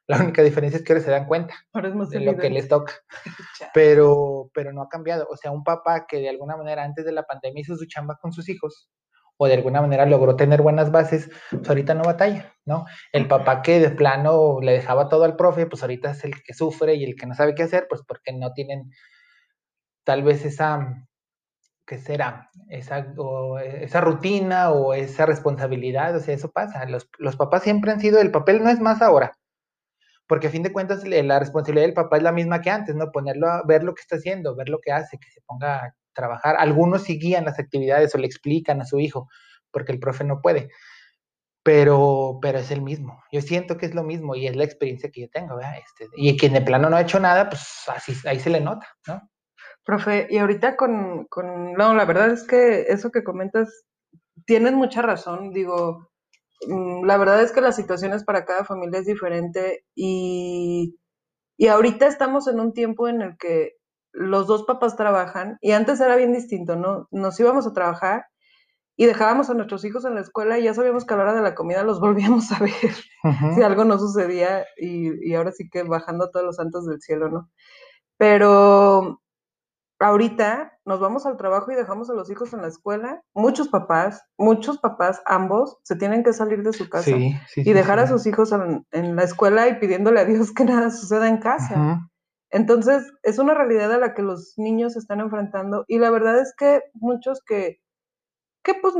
La 0.08 0.20
única 0.20 0.44
diferencia 0.44 0.78
es 0.78 0.84
que 0.84 0.94
ahora 0.94 1.04
se 1.04 1.12
dan 1.12 1.26
cuenta 1.26 1.56
de 1.74 2.20
lo 2.20 2.38
que 2.38 2.50
les 2.50 2.68
toca. 2.68 2.94
pero, 3.74 4.52
pero 4.54 4.72
no 4.72 4.84
ha 4.84 4.90
cambiado. 4.90 5.28
O 5.30 5.36
sea, 5.36 5.52
un 5.52 5.64
papá 5.64 6.06
que 6.08 6.18
de 6.18 6.30
alguna 6.30 6.56
manera 6.56 6.84
antes 6.84 7.06
de 7.06 7.12
la 7.12 7.24
pandemia 7.24 7.62
hizo 7.62 7.76
su 7.76 7.88
chamba 7.88 8.18
con 8.22 8.32
sus 8.32 8.48
hijos, 8.48 8.90
o 9.38 9.48
de 9.48 9.56
alguna 9.56 9.82
manera 9.82 10.06
logró 10.06 10.36
tener 10.36 10.62
buenas 10.62 10.92
bases, 10.92 11.30
pues 11.52 11.68
ahorita 11.68 11.94
no 11.94 12.04
batalla, 12.04 12.54
¿no? 12.66 12.86
El 13.12 13.28
papá 13.28 13.62
que 13.62 13.80
de 13.80 13.90
plano 13.92 14.60
le 14.62 14.74
dejaba 14.74 15.10
todo 15.10 15.26
al 15.26 15.36
profe, 15.36 15.66
pues 15.66 15.82
ahorita 15.82 16.12
es 16.12 16.24
el 16.24 16.42
que 16.44 16.54
sufre 16.54 16.96
y 16.96 17.04
el 17.04 17.16
que 17.16 17.26
no 17.26 17.36
sabe 17.36 17.56
qué 17.56 17.64
hacer, 17.64 17.88
pues 17.90 18.02
porque 18.08 18.34
no 18.34 18.54
tienen 18.54 18.92
tal 20.04 20.24
vez 20.24 20.46
esa, 20.46 21.06
¿qué 21.86 21.98
será? 21.98 22.50
Esa, 22.70 23.14
esa 23.82 24.02
rutina 24.02 24.72
o 24.72 24.94
esa 24.94 25.26
responsabilidad, 25.26 26.16
o 26.16 26.20
sea, 26.20 26.36
eso 26.36 26.52
pasa. 26.52 26.86
Los, 26.86 27.10
los 27.18 27.36
papás 27.36 27.64
siempre 27.64 27.92
han 27.92 28.00
sido, 28.00 28.20
el 28.22 28.32
papel 28.32 28.64
no 28.64 28.70
es 28.70 28.80
más 28.80 29.02
ahora, 29.02 29.38
porque 30.28 30.48
a 30.48 30.50
fin 30.52 30.64
de 30.64 30.74
cuentas 30.74 31.06
la 31.06 31.40
responsabilidad 31.40 31.86
del 31.88 31.94
papá 31.94 32.18
es 32.18 32.24
la 32.24 32.32
misma 32.32 32.62
que 32.62 32.70
antes, 32.72 32.96
¿no? 32.96 33.12
Ponerlo 33.12 33.48
a 33.48 33.64
ver 33.66 33.84
lo 33.84 33.94
que 33.94 34.02
está 34.02 34.16
haciendo, 34.18 34.56
ver 34.56 34.70
lo 34.70 34.80
que 34.80 34.92
hace, 34.92 35.18
que 35.20 35.30
se 35.32 35.42
ponga 35.42 35.94
trabajar. 36.16 36.56
Algunos 36.58 37.04
sí 37.04 37.20
guían 37.20 37.46
las 37.46 37.60
actividades 37.60 38.16
o 38.16 38.18
le 38.18 38.26
explican 38.26 38.82
a 38.82 38.86
su 38.86 39.00
hijo, 39.00 39.30
porque 39.72 39.92
el 39.92 40.00
profe 40.00 40.24
no 40.24 40.42
puede, 40.42 40.70
pero, 41.64 42.40
pero 42.42 42.60
es 42.60 42.72
el 42.72 42.82
mismo. 42.82 43.24
Yo 43.32 43.42
siento 43.42 43.78
que 43.78 43.86
es 43.86 43.94
lo 43.94 44.04
mismo 44.04 44.36
y 44.36 44.48
es 44.48 44.56
la 44.56 44.64
experiencia 44.64 45.12
que 45.12 45.22
yo 45.22 45.30
tengo. 45.30 45.60
Este, 45.60 46.08
y 46.16 46.36
quien 46.38 46.54
de 46.54 46.62
plano 46.62 46.90
no 46.90 46.96
ha 46.96 47.02
hecho 47.02 47.20
nada, 47.20 47.50
pues 47.50 47.66
ahí 48.26 48.40
se 48.40 48.50
le 48.50 48.62
nota, 48.62 48.88
¿no? 49.08 49.22
Profe, 49.84 50.26
y 50.32 50.40
ahorita 50.40 50.76
con, 50.76 51.26
con, 51.26 51.74
no, 51.74 51.94
la 51.94 52.06
verdad 52.06 52.32
es 52.32 52.44
que 52.44 52.86
eso 52.88 53.12
que 53.12 53.24
comentas, 53.24 53.86
tienes 54.46 54.74
mucha 54.74 55.04
razón, 55.04 55.52
digo, 55.54 56.10
Mm, 56.68 57.06
la 57.06 57.18
verdad 57.18 57.42
es 57.44 57.52
que 57.52 57.62
las 57.62 57.76
situaciones 57.76 58.24
para 58.24 58.46
cada 58.46 58.64
familia 58.66 59.00
es 59.00 59.06
diferente 59.06 59.86
y, 59.96 60.98
y 61.58 61.68
ahorita 61.68 62.08
estamos 62.08 62.48
en 62.48 62.60
un 62.60 62.74
tiempo 62.74 63.08
en 63.08 63.22
el 63.22 63.38
que 63.38 63.74
los 64.16 64.48
dos 64.48 64.64
papás 64.64 64.96
trabajan 64.96 65.58
y 65.62 65.72
antes 65.72 66.00
era 66.00 66.16
bien 66.16 66.34
distinto, 66.34 66.76
¿no? 66.76 67.08
Nos 67.12 67.40
íbamos 67.40 67.68
a 67.68 67.74
trabajar 67.74 68.26
y 68.98 69.06
dejábamos 69.06 69.50
a 69.50 69.54
nuestros 69.54 69.84
hijos 69.84 70.06
en 70.06 70.16
la 70.16 70.22
escuela 70.22 70.58
y 70.58 70.64
ya 70.64 70.74
sabíamos 70.74 71.06
que 71.06 71.14
a 71.14 71.18
la 71.18 71.24
hora 71.24 71.34
de 71.34 71.42
la 71.42 71.56
comida 71.56 71.84
los 71.84 72.00
volvíamos 72.02 72.52
a 72.52 72.60
ver 72.60 72.72
si 73.56 73.62
algo 73.62 73.84
no 73.86 74.00
sucedía 74.00 74.66
y, 74.78 75.30
y 75.30 75.36
ahora 75.36 75.52
sí 75.52 75.70
que 75.70 75.84
bajando 75.84 76.26
a 76.26 76.32
todos 76.32 76.46
los 76.46 76.56
santos 76.56 76.86
del 76.86 77.02
cielo, 77.02 77.30
¿no? 77.30 77.50
Pero 78.18 79.22
ahorita 80.00 80.80
nos 80.86 81.00
vamos 81.00 81.26
al 81.26 81.38
trabajo 81.38 81.72
y 81.72 81.76
dejamos 81.76 82.10
a 82.10 82.14
los 82.14 82.30
hijos 82.30 82.54
en 82.54 82.62
la 82.62 82.68
escuela. 82.68 83.22
Muchos 83.34 83.70
papás, 83.70 84.24
muchos 84.38 84.78
papás, 84.78 85.22
ambos, 85.26 85.78
se 85.84 85.96
tienen 85.96 86.24
que 86.24 86.34
salir 86.34 86.64
de 86.64 86.74
su 86.74 86.90
casa 86.90 87.12
y 87.12 87.74
dejar 87.74 88.00
a 88.00 88.08
sus 88.08 88.26
hijos 88.28 88.52
en, 88.52 89.16
la 89.16 89.24
escuela 89.24 89.68
y 89.68 89.80
pidiéndole 89.80 90.20
a 90.20 90.26
Dios 90.26 90.54
que 90.54 90.66
nada 90.66 90.92
suceda 90.92 91.28
en 91.28 91.38
casa. 91.38 92.10
Entonces, 92.56 93.12
es 93.22 93.38
una 93.38 93.54
realidad 93.54 93.92
a 93.92 93.98
la 93.98 94.14
que 94.14 94.22
los 94.22 94.54
niños 94.56 94.94
se 94.94 95.00
están 95.00 95.20
enfrentando 95.20 95.84
y 95.90 96.00
la 96.00 96.10
verdad 96.10 96.40
es 96.40 96.54
que 96.58 96.84
muchos 96.94 97.42
que, 97.46 97.82
que 98.64 98.76
pues 98.76 98.94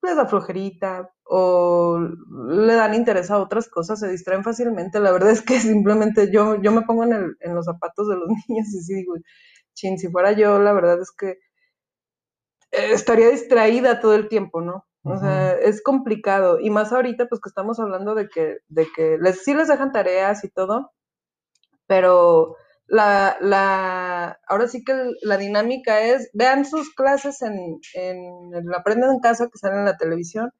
les 0.00 0.16
da 0.16 0.26
flojerita 0.26 1.10
o 1.24 1.98
le 1.98 2.72
dan 2.72 2.94
interés 2.94 3.32
a 3.32 3.38
otras 3.38 3.68
cosas, 3.68 3.98
se 3.98 4.08
distraen 4.08 4.44
fácilmente. 4.44 5.00
La 5.00 5.10
verdad 5.10 5.30
es 5.30 5.42
que 5.42 5.58
simplemente 5.60 6.30
yo, 6.32 6.62
yo 6.62 6.70
me 6.70 6.82
pongo 6.82 7.02
en, 7.02 7.12
el, 7.14 7.36
en 7.40 7.56
los 7.56 7.64
zapatos 7.64 8.06
de 8.08 8.14
los 8.14 8.28
niños 8.48 8.68
y 8.68 8.80
sí 8.80 8.94
digo, 8.94 9.14
chin, 9.74 9.98
si 9.98 10.08
fuera 10.08 10.30
yo, 10.30 10.60
la 10.60 10.72
verdad 10.72 11.00
es 11.00 11.10
que 11.10 11.30
eh, 12.70 12.92
estaría 12.92 13.30
distraída 13.30 13.98
todo 13.98 14.14
el 14.14 14.28
tiempo, 14.28 14.60
¿no? 14.60 14.86
O 15.02 15.16
sea, 15.16 15.54
es 15.54 15.82
complicado. 15.82 16.60
Y 16.60 16.70
más 16.70 16.92
ahorita, 16.92 17.26
pues 17.26 17.40
que 17.40 17.48
estamos 17.48 17.80
hablando 17.80 18.14
de 18.14 18.28
que, 18.28 18.58
de 18.68 18.86
que 18.94 19.18
les, 19.18 19.42
sí 19.42 19.52
les 19.52 19.66
dejan 19.66 19.90
tareas 19.90 20.44
y 20.44 20.48
todo, 20.48 20.92
pero 21.88 22.54
la, 22.90 23.36
la, 23.40 24.40
ahora 24.48 24.66
sí 24.66 24.82
que 24.84 25.12
la 25.22 25.36
dinámica 25.36 26.00
es, 26.00 26.28
vean 26.34 26.64
sus 26.64 26.92
clases 26.92 27.40
en, 27.40 27.78
en 27.94 28.52
el 28.52 28.74
Aprenden 28.74 29.12
en 29.12 29.20
Casa 29.20 29.46
que 29.46 29.58
salen 29.58 29.80
en 29.80 29.84
la 29.84 29.96
televisión 29.96 30.50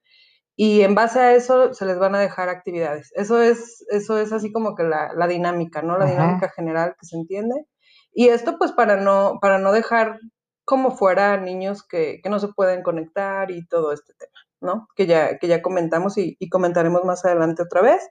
y 0.54 0.82
en 0.82 0.94
base 0.94 1.18
a 1.18 1.34
eso 1.34 1.74
se 1.74 1.84
les 1.86 1.98
van 1.98 2.14
a 2.14 2.20
dejar 2.20 2.48
actividades. 2.48 3.10
Eso 3.16 3.42
es, 3.42 3.84
eso 3.90 4.18
es 4.18 4.32
así 4.32 4.52
como 4.52 4.76
que 4.76 4.84
la, 4.84 5.12
la 5.16 5.26
dinámica, 5.26 5.82
¿no? 5.82 5.98
La 5.98 6.06
dinámica 6.06 6.50
general 6.50 6.94
que 7.00 7.06
se 7.06 7.16
entiende. 7.16 7.66
Y 8.12 8.28
esto 8.28 8.58
pues 8.58 8.70
para 8.70 8.96
no, 8.96 9.38
para 9.40 9.58
no 9.58 9.72
dejar 9.72 10.20
como 10.64 10.92
fuera 10.92 11.36
niños 11.36 11.84
que, 11.84 12.20
que 12.22 12.30
no 12.30 12.38
se 12.38 12.48
pueden 12.48 12.84
conectar 12.84 13.50
y 13.50 13.66
todo 13.66 13.92
este 13.92 14.12
tema, 14.16 14.38
¿no? 14.60 14.86
Que 14.94 15.06
ya, 15.06 15.38
que 15.38 15.48
ya 15.48 15.62
comentamos 15.62 16.16
y, 16.16 16.36
y 16.38 16.48
comentaremos 16.48 17.02
más 17.04 17.24
adelante 17.24 17.64
otra 17.64 17.82
vez 17.82 18.08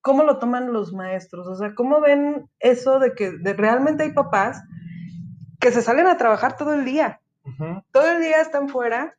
cómo 0.00 0.22
lo 0.22 0.38
toman 0.38 0.72
los 0.72 0.92
maestros, 0.92 1.46
o 1.46 1.54
sea, 1.56 1.74
cómo 1.74 2.00
ven 2.00 2.48
eso 2.58 2.98
de 2.98 3.14
que 3.14 3.30
realmente 3.42 4.04
hay 4.04 4.12
papás 4.12 4.62
que 5.60 5.72
se 5.72 5.82
salen 5.82 6.06
a 6.06 6.16
trabajar 6.16 6.56
todo 6.56 6.72
el 6.74 6.84
día, 6.84 7.20
todo 7.92 8.10
el 8.10 8.22
día 8.22 8.40
están 8.40 8.68
fuera 8.68 9.16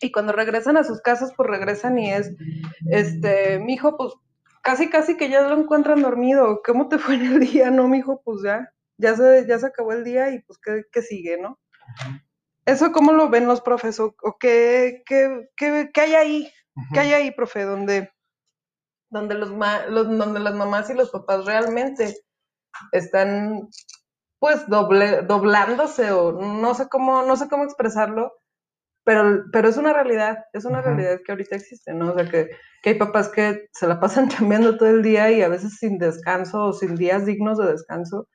y 0.00 0.10
cuando 0.12 0.32
regresan 0.32 0.76
a 0.76 0.84
sus 0.84 1.00
casas, 1.00 1.32
pues 1.36 1.48
regresan 1.48 1.98
y 1.98 2.12
es, 2.12 2.30
este, 2.90 3.58
mi 3.58 3.74
hijo, 3.74 3.96
pues 3.96 4.14
casi, 4.62 4.88
casi 4.88 5.16
que 5.16 5.28
ya 5.28 5.42
lo 5.42 5.56
encuentran 5.58 6.02
dormido, 6.02 6.62
¿cómo 6.64 6.88
te 6.88 6.98
fue 6.98 7.14
en 7.16 7.26
el 7.26 7.40
día? 7.40 7.70
No, 7.70 7.86
mi 7.88 7.98
hijo, 7.98 8.20
pues 8.24 8.42
ya, 8.42 8.72
ya 8.96 9.14
se, 9.14 9.46
ya 9.46 9.58
se 9.58 9.66
acabó 9.66 9.92
el 9.92 10.04
día 10.04 10.30
y 10.30 10.40
pues 10.42 10.58
qué, 10.90 11.02
sigue, 11.02 11.38
¿no? 11.40 11.58
¿Eso 12.64 12.92
cómo 12.92 13.12
lo 13.12 13.28
ven 13.28 13.46
los 13.46 13.60
profes? 13.60 14.00
¿O, 14.00 14.14
qué, 14.40 15.02
qué, 15.06 15.48
qué, 15.56 16.00
hay 16.00 16.14
ahí? 16.14 16.52
¿Qué 16.92 17.00
hay 17.00 17.12
ahí, 17.12 17.30
profe? 17.30 17.64
Donde 17.64 18.10
donde, 19.14 19.36
los, 19.36 19.50
donde 19.50 20.40
las 20.40 20.54
mamás 20.54 20.90
y 20.90 20.94
los 20.94 21.10
papás 21.10 21.46
realmente 21.46 22.16
están 22.92 23.68
pues 24.40 24.68
doble, 24.68 25.22
doblándose 25.22 26.10
o 26.10 26.32
no 26.32 26.74
sé 26.74 26.88
cómo, 26.90 27.22
no 27.22 27.36
sé 27.36 27.48
cómo 27.48 27.64
expresarlo, 27.64 28.32
pero, 29.04 29.44
pero 29.52 29.68
es 29.68 29.76
una 29.76 29.92
realidad, 29.92 30.44
es 30.52 30.64
una 30.64 30.82
realidad 30.82 31.20
que 31.24 31.32
ahorita 31.32 31.56
existe, 31.56 31.94
¿no? 31.94 32.10
O 32.10 32.14
sea, 32.14 32.28
que, 32.28 32.50
que, 32.82 32.90
hay 32.90 32.94
papás 32.96 33.28
que 33.28 33.68
se 33.72 33.86
la 33.86 34.00
pasan 34.00 34.28
cambiando 34.36 34.76
todo 34.76 34.88
el 34.90 35.02
día 35.02 35.30
y 35.30 35.40
a 35.42 35.48
veces 35.48 35.78
sin 35.78 35.96
descanso 35.98 36.64
o 36.64 36.72
sin 36.72 36.96
días 36.96 37.24
dignos 37.24 37.56
de 37.58 37.70
descanso 37.70 38.28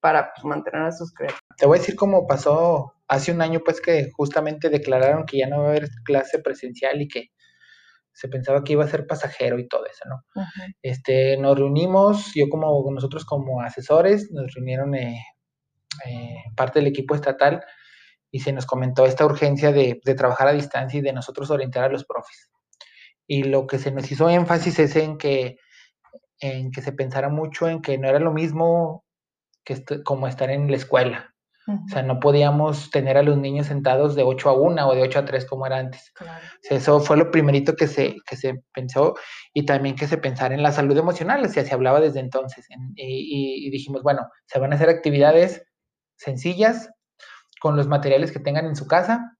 para 0.00 0.32
pues, 0.34 0.44
mantener 0.44 0.82
a 0.82 0.92
sus 0.92 1.14
criaturas. 1.14 1.40
Te 1.56 1.66
voy 1.66 1.78
a 1.78 1.80
decir 1.80 1.94
cómo 1.94 2.26
pasó 2.26 2.92
hace 3.06 3.32
un 3.32 3.40
año, 3.40 3.60
pues 3.64 3.80
que 3.80 4.10
justamente 4.16 4.68
declararon 4.68 5.24
que 5.24 5.38
ya 5.38 5.48
no 5.48 5.60
va 5.60 5.66
a 5.66 5.70
haber 5.70 5.88
clase 6.04 6.40
presencial 6.40 7.00
y 7.00 7.08
que 7.08 7.28
se 8.16 8.28
pensaba 8.28 8.64
que 8.64 8.72
iba 8.72 8.82
a 8.82 8.88
ser 8.88 9.06
pasajero 9.06 9.58
y 9.58 9.68
todo 9.68 9.84
eso, 9.84 10.08
¿no? 10.08 10.24
este, 10.80 11.36
nos 11.36 11.58
reunimos, 11.58 12.32
yo 12.34 12.48
como 12.48 12.90
nosotros 12.90 13.26
como 13.26 13.60
asesores, 13.60 14.30
nos 14.32 14.54
reunieron 14.54 14.94
eh, 14.94 15.22
eh, 16.06 16.44
parte 16.56 16.78
del 16.78 16.88
equipo 16.88 17.14
estatal 17.14 17.62
y 18.30 18.40
se 18.40 18.54
nos 18.54 18.64
comentó 18.64 19.04
esta 19.04 19.26
urgencia 19.26 19.70
de, 19.70 20.00
de, 20.02 20.14
trabajar 20.14 20.48
a 20.48 20.54
distancia 20.54 20.98
y 20.98 21.02
de 21.02 21.12
nosotros 21.12 21.50
orientar 21.50 21.84
a 21.84 21.88
los 21.90 22.06
profes. 22.06 22.50
Y 23.26 23.42
lo 23.42 23.66
que 23.66 23.78
se 23.78 23.90
nos 23.90 24.10
hizo 24.10 24.30
énfasis 24.30 24.78
es 24.78 24.96
en 24.96 25.18
que, 25.18 25.58
en 26.40 26.70
que 26.70 26.80
se 26.80 26.92
pensara 26.92 27.28
mucho 27.28 27.68
en 27.68 27.82
que 27.82 27.98
no 27.98 28.08
era 28.08 28.18
lo 28.18 28.32
mismo 28.32 29.04
que 29.62 29.84
como 30.04 30.26
estar 30.26 30.50
en 30.50 30.70
la 30.70 30.76
escuela. 30.78 31.35
O 31.66 31.88
sea, 31.88 32.02
no 32.04 32.20
podíamos 32.20 32.90
tener 32.90 33.16
a 33.16 33.24
los 33.24 33.36
niños 33.36 33.66
sentados 33.66 34.14
de 34.14 34.22
8 34.22 34.50
a 34.50 34.52
1 34.52 34.88
o 34.88 34.94
de 34.94 35.02
8 35.02 35.18
a 35.18 35.24
3 35.24 35.46
como 35.46 35.66
era 35.66 35.78
antes. 35.78 36.12
eso 36.70 37.00
fue 37.00 37.16
lo 37.16 37.32
primerito 37.32 37.74
que 37.74 37.88
se, 37.88 38.16
que 38.24 38.36
se 38.36 38.62
pensó 38.72 39.14
y 39.52 39.66
también 39.66 39.96
que 39.96 40.06
se 40.06 40.16
pensara 40.16 40.54
en 40.54 40.62
la 40.62 40.70
salud 40.70 40.96
emocional, 40.96 41.44
o 41.44 41.48
sea, 41.48 41.64
se 41.64 41.74
hablaba 41.74 42.00
desde 42.00 42.20
entonces. 42.20 42.66
y, 42.94 43.68
dijimos, 43.70 44.04
bueno, 44.04 44.28
se 44.46 44.60
van 44.60 44.72
a 44.72 44.76
hacer 44.76 44.88
actividades 44.88 45.64
sencillas 46.16 46.90
con 47.60 47.76
los 47.76 47.88
materiales 47.88 48.30
que 48.30 48.38
tengan 48.38 48.66
en 48.66 48.76
su 48.76 48.86
casa 48.86 49.36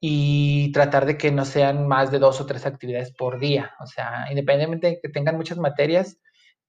y 0.00 0.70
tratar 0.72 1.06
de 1.06 1.18
que 1.18 1.32
no 1.32 1.44
sean 1.44 1.88
más 1.88 2.12
de 2.12 2.20
dos 2.20 2.40
o 2.40 2.46
tres 2.46 2.64
actividades 2.64 3.12
por 3.12 3.40
día. 3.40 3.72
O 3.80 3.86
sea, 3.86 4.26
independientemente 4.30 4.86
de 4.86 5.00
que 5.00 5.08
tengan 5.08 5.36
muchas 5.36 5.58
materias, 5.58 6.18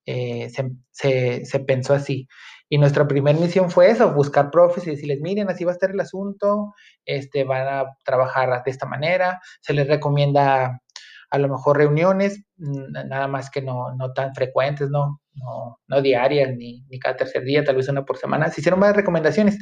eh, 0.06 0.50
se, 0.50 0.72
se, 0.92 1.46
se 1.46 1.60
pensó 1.60 1.94
así. 1.94 2.28
Y 2.74 2.80
nuestra 2.80 3.08
primera 3.08 3.38
misión 3.38 3.70
fue 3.70 3.92
eso, 3.92 4.16
buscar 4.16 4.50
profes 4.50 4.88
y 4.88 4.90
decirles, 4.90 5.20
miren, 5.22 5.48
así 5.48 5.64
va 5.64 5.70
a 5.70 5.76
estar 5.76 5.92
el 5.92 6.00
asunto, 6.00 6.74
este, 7.06 7.44
van 7.44 7.68
a 7.68 7.98
trabajar 8.04 8.64
de 8.64 8.72
esta 8.72 8.88
manera, 8.88 9.40
se 9.62 9.74
les 9.74 9.88
recomienda 9.88 10.82
a 11.30 11.38
lo 11.38 11.50
mejor 11.50 11.78
reuniones, 11.78 12.44
nada 12.58 13.28
más 13.28 13.52
que 13.52 13.62
no, 13.62 13.94
no 13.96 14.12
tan 14.14 14.34
frecuentes, 14.34 14.90
no, 14.90 15.22
no, 15.36 15.82
no 15.86 16.02
diarias, 16.02 16.56
ni, 16.58 16.84
ni, 16.90 16.98
cada 16.98 17.16
tercer 17.16 17.44
día, 17.44 17.64
tal 17.64 17.76
vez 17.76 17.90
una 17.90 18.06
por 18.06 18.18
semana. 18.18 18.50
Se 18.50 18.62
hicieron 18.62 18.80
varias 18.80 18.98
recomendaciones. 18.98 19.60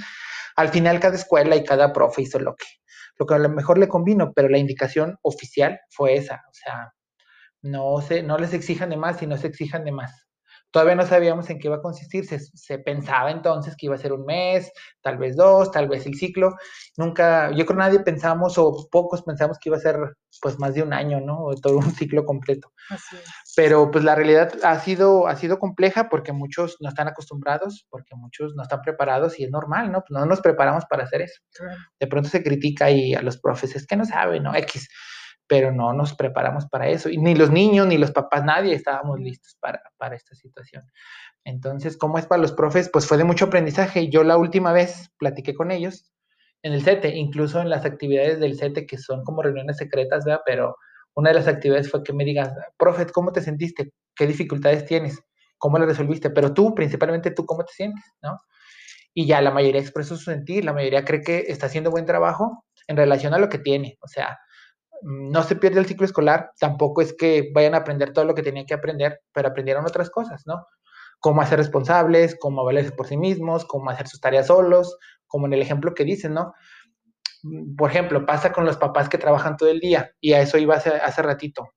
Al 0.56 0.69
final, 0.69 1.02
cada 1.02 1.15
escuela 1.15 1.58
y 1.58 1.65
cada 1.65 1.91
profe 1.91 2.21
hizo 2.21 2.39
lo 2.39 2.56
que, 2.56 2.67
lo 3.19 3.26
que 3.26 3.34
a 3.34 3.39
lo 3.39 3.50
mejor 3.50 3.78
le 3.78 3.89
convino, 3.89 4.32
pero 4.34 4.47
la 4.47 4.58
indicación 4.58 5.17
oficial 5.21 5.82
fue 5.89 6.15
esa. 6.15 6.36
O 6.50 6.54
sea, 6.54 6.93
no, 7.62 8.00
se, 8.00 8.24
no 8.24 8.38
les 8.38 8.54
exijan 8.54 8.89
de 8.89 8.95
más 8.95 9.21
y 9.21 9.28
no 9.28 9.36
se 9.36 9.47
exijan 9.47 9.84
de 9.84 9.91
más. 9.91 10.31
Todavía 10.72 10.96
no 10.96 11.06
sabíamos 11.06 11.50
en 11.50 11.60
qué 11.60 11.68
iba 11.68 11.78
a 11.78 11.82
consistir, 11.82 12.26
se, 12.26 12.80
pensaba 12.80 13.30
entonces 13.30 13.76
que 13.76 13.88
iba 13.88 13.96
a 13.96 14.00
ser 14.00 14.14
un 14.14 14.26
mes, 14.26 14.72
tal 15.02 15.18
vez 15.18 15.36
dos, 15.36 15.70
tal 15.70 15.90
vez 15.90 16.06
el 16.06 16.16
ciclo. 16.16 16.56
Nunca, 16.98 17.52
yo 17.52 17.66
creo 17.66 17.78
nadie 17.78 18.00
pensamos 18.00 18.58
o 18.58 18.88
pocos 18.90 19.22
pensamos 19.24 19.60
que 19.60 19.70
iba 19.70 19.78
a 19.78 19.82
ser 19.82 19.98
pues 20.42 20.58
más 20.60 20.74
de 20.74 20.84
un 20.84 20.94
año, 20.94 21.20
¿no? 21.20 21.44
O 21.44 21.56
todo 21.56 21.78
un 21.78 21.92
ciclo 21.92 22.26
completo. 22.26 22.72
Pero 23.56 23.92
pues 23.92 24.04
la 24.06 24.16
realidad 24.16 24.54
ha 24.64 24.80
sido, 24.80 25.28
ha 25.28 25.36
sido 25.36 25.60
compleja 25.60 26.08
porque 26.10 26.32
muchos 26.32 26.78
no 26.80 26.90
están 26.90 27.10
acostumbrados, 27.10 27.86
porque 27.90 28.16
muchos 28.16 28.56
no 28.56 28.64
están 28.64 28.82
preparados 28.82 29.40
y 29.40 29.44
es 29.44 29.52
normal, 29.52 29.92
¿no? 29.92 30.04
Pues 30.08 30.18
no 30.18 30.26
nos 30.26 30.40
preparamos 30.40 30.86
para 30.86 31.04
hacer 31.04 31.22
eso. 31.22 31.42
De 32.00 32.08
pronto 32.08 32.30
se 32.30 32.44
critica 32.44 32.90
y 32.90 33.14
a 33.14 33.22
los 33.22 33.38
profes 33.38 33.76
es 33.76 33.86
que 33.86 33.98
no 33.98 34.06
saben, 34.06 34.44
¿no? 34.44 34.56
X 34.56 34.88
pero 35.52 35.74
no 35.74 35.92
nos 35.92 36.14
preparamos 36.14 36.66
para 36.68 36.88
eso. 36.88 37.10
Y 37.10 37.18
ni 37.18 37.36
los 37.36 37.52
niños, 37.52 37.86
ni 37.86 37.98
los 37.98 38.12
papás, 38.12 38.42
nadie 38.46 38.74
estábamos 38.74 39.20
listos 39.20 39.58
para, 39.60 39.82
para 39.98 40.16
esta 40.16 40.34
situación. 40.34 40.90
Entonces, 41.44 41.98
¿cómo 41.98 42.18
es 42.18 42.26
para 42.26 42.42
los 42.42 42.54
profes? 42.54 42.90
Pues 42.90 43.06
fue 43.06 43.18
de 43.18 43.26
mucho 43.26 43.44
aprendizaje. 43.44 44.08
Yo 44.08 44.24
la 44.24 44.38
última 44.38 44.72
vez 44.72 45.12
platiqué 45.18 45.54
con 45.54 45.70
ellos 45.72 46.10
en 46.64 46.72
el 46.72 46.84
CETE, 46.84 47.18
incluso 47.18 47.60
en 47.60 47.70
las 47.70 47.84
actividades 47.84 48.40
del 48.40 48.58
CETE, 48.58 48.86
que 48.86 48.98
son 48.98 49.26
como 49.26 49.42
reuniones 49.42 49.76
secretas, 49.76 50.24
¿verdad? 50.24 50.40
Pero 50.46 50.78
una 51.16 51.32
de 51.32 51.36
las 51.36 51.50
actividades 51.50 51.92
fue 51.92 52.02
que 52.02 52.14
me 52.14 52.24
digas, 52.24 52.54
profe, 52.78 53.06
¿cómo 53.08 53.34
te 53.34 53.42
sentiste? 53.42 53.92
¿Qué 54.16 54.28
dificultades 54.28 54.86
tienes? 54.86 55.20
¿Cómo 55.58 55.80
lo 55.80 55.86
resolviste? 55.86 56.30
Pero 56.30 56.54
tú, 56.54 56.74
principalmente 56.74 57.32
tú, 57.32 57.46
¿cómo 57.46 57.66
te 57.66 57.74
sientes? 57.74 58.06
¿No? 58.22 58.38
Y 59.14 59.28
ya 59.28 59.42
la 59.42 59.52
mayoría 59.52 59.82
expresó 59.82 60.16
su 60.16 60.32
sentir, 60.32 60.64
la 60.64 60.72
mayoría 60.72 61.04
cree 61.04 61.22
que 61.22 61.40
está 61.50 61.66
haciendo 61.66 61.92
buen 61.92 62.06
trabajo 62.06 62.64
en 62.88 62.96
relación 62.96 63.34
a 63.34 63.38
lo 63.38 63.50
que 63.50 63.58
tiene. 63.58 63.98
O 64.00 64.08
sea, 64.08 64.40
no 65.02 65.44
se 65.44 65.56
pierde 65.56 65.80
el 65.80 65.86
ciclo 65.86 66.06
escolar, 66.06 66.52
tampoco 66.60 67.02
es 67.02 67.14
que 67.14 67.52
vayan 67.54 67.74
a 67.76 67.80
aprender 67.80 68.14
todo 68.14 68.26
lo 68.26 68.36
que 68.36 68.44
tenían 68.44 68.66
que 68.66 68.74
aprender, 68.74 69.22
pero 69.34 69.50
aprendieron 69.50 69.86
otras 69.86 70.10
cosas, 70.10 70.44
¿no? 70.46 70.66
Cómo 71.20 71.42
hacer 71.42 71.60
responsables, 71.60 72.36
cómo 72.40 72.64
valerse 72.64 72.92
por 72.92 73.08
sí 73.08 73.18
mismos, 73.18 73.66
cómo 73.66 73.90
hacer 73.90 74.08
sus 74.08 74.22
tareas 74.22 74.48
solos, 74.48 74.98
como 75.28 75.48
en 75.48 75.54
el 75.54 75.62
ejemplo 75.62 75.94
que 75.94 76.04
dicen, 76.04 76.34
¿no? 76.34 76.54
Por 77.78 77.90
ejemplo, 77.90 78.26
pasa 78.26 78.52
con 78.52 78.66
los 78.66 78.78
papás 78.78 79.10
que 79.10 79.18
trabajan 79.18 79.58
todo 79.58 79.70
el 79.70 79.80
día, 79.80 80.12
y 80.20 80.34
a 80.34 80.42
eso 80.42 80.58
iba 80.58 80.76
hace, 80.76 80.90
hace 80.90 81.22
ratito. 81.22 81.70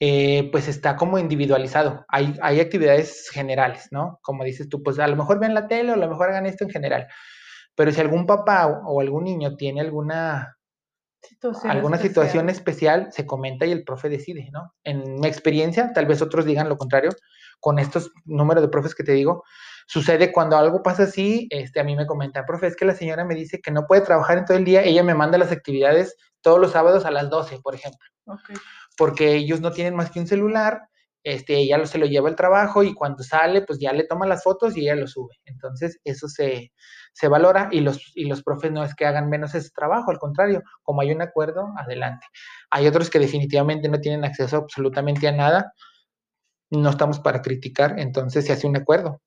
Eh, 0.00 0.50
pues 0.50 0.68
está 0.68 0.96
como 0.96 1.18
individualizado. 1.18 2.04
Hay, 2.08 2.36
hay 2.42 2.60
actividades 2.60 3.30
generales, 3.30 3.88
¿no? 3.90 4.18
Como 4.22 4.44
dices 4.44 4.68
tú, 4.68 4.82
pues 4.82 4.98
a 4.98 5.06
lo 5.06 5.16
mejor 5.16 5.38
ven 5.38 5.54
la 5.54 5.68
tele 5.68 5.92
o 5.92 5.94
a 5.94 5.98
lo 5.98 6.08
mejor 6.08 6.30
hagan 6.30 6.46
esto 6.46 6.64
en 6.64 6.70
general. 6.70 7.06
Pero 7.74 7.90
si 7.92 8.00
algún 8.00 8.26
papá 8.26 8.66
o 8.66 9.00
algún 9.00 9.24
niño 9.24 9.56
tiene 9.56 9.80
alguna 9.80 10.53
alguna 11.64 11.98
situación 11.98 12.48
especial 12.48 13.08
se 13.12 13.26
comenta 13.26 13.66
y 13.66 13.72
el 13.72 13.84
profe 13.84 14.08
decide, 14.08 14.48
¿no? 14.52 14.74
En 14.84 15.20
mi 15.20 15.26
experiencia, 15.26 15.92
tal 15.92 16.06
vez 16.06 16.22
otros 16.22 16.44
digan 16.44 16.68
lo 16.68 16.76
contrario, 16.76 17.10
con 17.60 17.78
estos 17.78 18.12
números 18.24 18.62
de 18.62 18.68
profes 18.68 18.94
que 18.94 19.04
te 19.04 19.12
digo, 19.12 19.44
sucede 19.86 20.32
cuando 20.32 20.56
algo 20.56 20.82
pasa 20.82 21.04
así, 21.04 21.46
este, 21.50 21.80
a 21.80 21.84
mí 21.84 21.96
me 21.96 22.06
comenta, 22.06 22.44
profe, 22.44 22.66
es 22.66 22.76
que 22.76 22.84
la 22.84 22.94
señora 22.94 23.24
me 23.24 23.34
dice 23.34 23.60
que 23.60 23.70
no 23.70 23.86
puede 23.86 24.02
trabajar 24.02 24.38
en 24.38 24.44
todo 24.44 24.56
el 24.56 24.64
día, 24.64 24.82
ella 24.82 25.02
me 25.02 25.14
manda 25.14 25.38
las 25.38 25.52
actividades 25.52 26.16
todos 26.40 26.60
los 26.60 26.72
sábados 26.72 27.04
a 27.04 27.10
las 27.10 27.30
12, 27.30 27.60
por 27.60 27.74
ejemplo. 27.74 28.06
Porque 28.96 29.34
ellos 29.34 29.60
no 29.60 29.72
tienen 29.72 29.96
más 29.96 30.10
que 30.10 30.20
un 30.20 30.26
celular 30.26 30.88
este, 31.24 31.56
ella 31.56 31.84
se 31.86 31.98
lo 31.98 32.06
lleva 32.06 32.28
al 32.28 32.36
trabajo 32.36 32.82
y 32.82 32.94
cuando 32.94 33.22
sale, 33.22 33.62
pues 33.62 33.78
ya 33.78 33.92
le 33.92 34.04
toma 34.04 34.26
las 34.26 34.44
fotos 34.44 34.76
y 34.76 34.82
ella 34.82 34.94
lo 34.94 35.06
sube. 35.06 35.40
Entonces, 35.46 35.98
eso 36.04 36.28
se, 36.28 36.72
se 37.14 37.28
valora 37.28 37.68
y 37.72 37.80
los, 37.80 38.12
y 38.14 38.26
los 38.26 38.42
profes 38.42 38.70
no 38.70 38.84
es 38.84 38.94
que 38.94 39.06
hagan 39.06 39.30
menos 39.30 39.54
ese 39.54 39.70
trabajo, 39.74 40.10
al 40.10 40.18
contrario, 40.18 40.62
como 40.82 41.00
hay 41.00 41.12
un 41.12 41.22
acuerdo, 41.22 41.72
adelante. 41.78 42.26
Hay 42.70 42.86
otros 42.86 43.08
que 43.10 43.18
definitivamente 43.18 43.88
no 43.88 44.00
tienen 44.00 44.24
acceso 44.24 44.58
absolutamente 44.58 45.26
a 45.26 45.32
nada, 45.32 45.72
no 46.70 46.90
estamos 46.90 47.20
para 47.20 47.40
criticar, 47.42 47.98
entonces 47.98 48.44
se 48.44 48.52
hace 48.52 48.66
un 48.66 48.76
acuerdo 48.76 49.20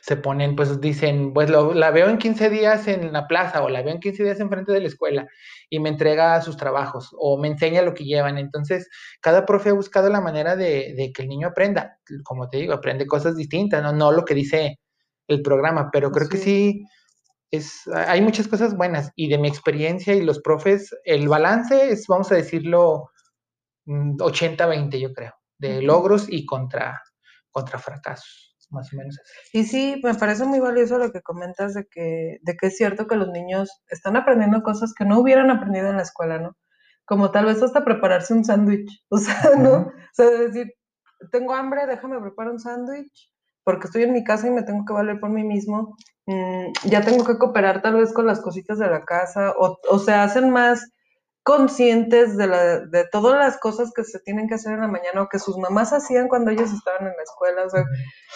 se 0.00 0.16
ponen, 0.16 0.56
pues 0.56 0.80
dicen, 0.80 1.32
pues 1.32 1.50
la 1.50 1.90
veo 1.90 2.08
en 2.08 2.18
15 2.18 2.50
días 2.50 2.88
en 2.88 3.12
la 3.12 3.26
plaza 3.26 3.62
o 3.62 3.68
la 3.68 3.82
veo 3.82 3.92
en 3.92 4.00
15 4.00 4.24
días 4.24 4.40
enfrente 4.40 4.72
de 4.72 4.80
la 4.80 4.88
escuela 4.88 5.26
y 5.68 5.80
me 5.80 5.88
entrega 5.88 6.40
sus 6.42 6.56
trabajos 6.56 7.14
o 7.18 7.38
me 7.38 7.48
enseña 7.48 7.82
lo 7.82 7.94
que 7.94 8.04
llevan. 8.04 8.38
Entonces, 8.38 8.88
cada 9.20 9.44
profe 9.46 9.70
ha 9.70 9.74
buscado 9.74 10.08
la 10.08 10.20
manera 10.20 10.56
de, 10.56 11.12
que 11.14 11.22
el 11.22 11.28
niño 11.28 11.48
aprenda, 11.48 11.98
como 12.24 12.48
te 12.48 12.58
digo, 12.58 12.72
aprende 12.74 13.06
cosas 13.06 13.36
distintas, 13.36 13.82
no, 13.82 13.92
no 13.92 14.12
lo 14.12 14.24
que 14.24 14.34
dice 14.34 14.78
el 15.26 15.42
programa, 15.42 15.90
pero 15.92 16.10
creo 16.10 16.28
que 16.28 16.38
sí. 16.38 16.84
Es, 17.50 17.88
hay 17.88 18.20
muchas 18.20 18.46
cosas 18.46 18.76
buenas 18.76 19.10
y 19.16 19.28
de 19.28 19.38
mi 19.38 19.48
experiencia 19.48 20.14
y 20.14 20.20
los 20.20 20.40
profes, 20.40 20.94
el 21.04 21.28
balance 21.28 21.90
es, 21.90 22.06
vamos 22.06 22.30
a 22.30 22.34
decirlo, 22.34 23.10
80-20, 23.86 24.86
mm, 24.86 24.90
yo 24.98 25.12
creo, 25.14 25.34
de 25.56 25.80
logros 25.80 26.26
y 26.28 26.44
contra, 26.44 27.02
contra 27.50 27.78
fracasos 27.78 28.47
más 28.70 28.92
o 28.92 28.96
menos. 28.96 29.18
Y 29.52 29.64
sí, 29.64 30.00
me 30.04 30.14
parece 30.14 30.44
muy 30.44 30.60
valioso 30.60 30.98
lo 30.98 31.12
que 31.12 31.22
comentas 31.22 31.74
de 31.74 31.86
que, 31.86 32.38
de 32.42 32.56
que 32.56 32.68
es 32.68 32.76
cierto 32.76 33.06
que 33.06 33.16
los 33.16 33.28
niños 33.28 33.82
están 33.88 34.16
aprendiendo 34.16 34.62
cosas 34.62 34.94
que 34.94 35.04
no 35.04 35.18
hubieran 35.18 35.50
aprendido 35.50 35.88
en 35.88 35.96
la 35.96 36.02
escuela, 36.02 36.38
¿no? 36.38 36.56
Como 37.04 37.30
tal 37.30 37.46
vez 37.46 37.62
hasta 37.62 37.84
prepararse 37.84 38.34
un 38.34 38.44
sándwich, 38.44 39.04
o 39.08 39.18
sea, 39.18 39.52
¿no? 39.58 39.72
O 39.72 39.92
sea, 40.12 40.30
decir, 40.30 40.74
tengo 41.32 41.54
hambre, 41.54 41.86
déjame 41.86 42.20
preparar 42.20 42.52
un 42.52 42.60
sándwich, 42.60 43.32
porque 43.64 43.86
estoy 43.86 44.04
en 44.04 44.12
mi 44.12 44.24
casa 44.24 44.46
y 44.46 44.50
me 44.50 44.62
tengo 44.62 44.84
que 44.84 44.92
valer 44.92 45.20
por 45.20 45.30
mí 45.30 45.44
mismo, 45.44 45.96
mm, 46.26 46.72
ya 46.84 47.02
tengo 47.02 47.24
que 47.24 47.38
cooperar 47.38 47.82
tal 47.82 47.96
vez 47.96 48.12
con 48.12 48.26
las 48.26 48.40
cositas 48.40 48.78
de 48.78 48.88
la 48.88 49.04
casa, 49.04 49.52
o, 49.58 49.78
o 49.90 49.98
se 49.98 50.12
hacen 50.12 50.50
más 50.50 50.92
conscientes 51.48 52.36
de, 52.36 52.46
la, 52.46 52.80
de 52.80 53.06
todas 53.10 53.38
las 53.38 53.56
cosas 53.58 53.90
que 53.96 54.04
se 54.04 54.20
tienen 54.20 54.48
que 54.48 54.56
hacer 54.56 54.74
en 54.74 54.80
la 54.80 54.86
mañana 54.86 55.22
o 55.22 55.30
que 55.30 55.38
sus 55.38 55.56
mamás 55.56 55.94
hacían 55.94 56.28
cuando 56.28 56.50
ellos 56.50 56.70
estaban 56.70 57.06
en 57.06 57.16
la 57.16 57.22
escuela, 57.22 57.64
o 57.64 57.70
sea, 57.70 57.84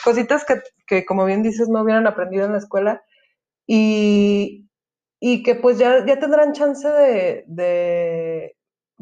cositas 0.03 0.47
que, 0.47 0.63
que 0.87 1.05
como 1.05 1.27
bien 1.27 1.43
dices, 1.43 1.69
no 1.69 1.83
hubieran 1.83 2.07
aprendido 2.07 2.47
en 2.47 2.53
la 2.53 2.59
escuela 2.59 3.03
y, 3.67 4.67
y 5.21 5.43
que 5.43 5.55
pues 5.57 5.77
ya, 5.77 6.07
ya 6.07 6.19
tendrán 6.19 6.55
chance 6.55 6.89
de, 6.89 7.45
de, 7.49 8.57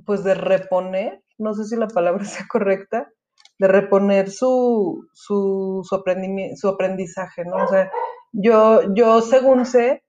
pues 0.04 0.24
de 0.24 0.34
reponer, 0.34 1.22
no 1.38 1.54
sé 1.54 1.66
si 1.66 1.76
la 1.76 1.86
palabra 1.86 2.24
sea 2.24 2.46
correcta, 2.48 3.12
de 3.60 3.68
reponer 3.68 4.28
su, 4.28 5.06
su, 5.12 5.86
su, 5.88 6.02
su 6.56 6.68
aprendizaje, 6.68 7.44
¿no? 7.44 7.64
O 7.64 7.68
sea, 7.68 7.92
yo, 8.32 8.92
yo 8.92 9.20
según 9.20 9.64
sé, 9.64 10.02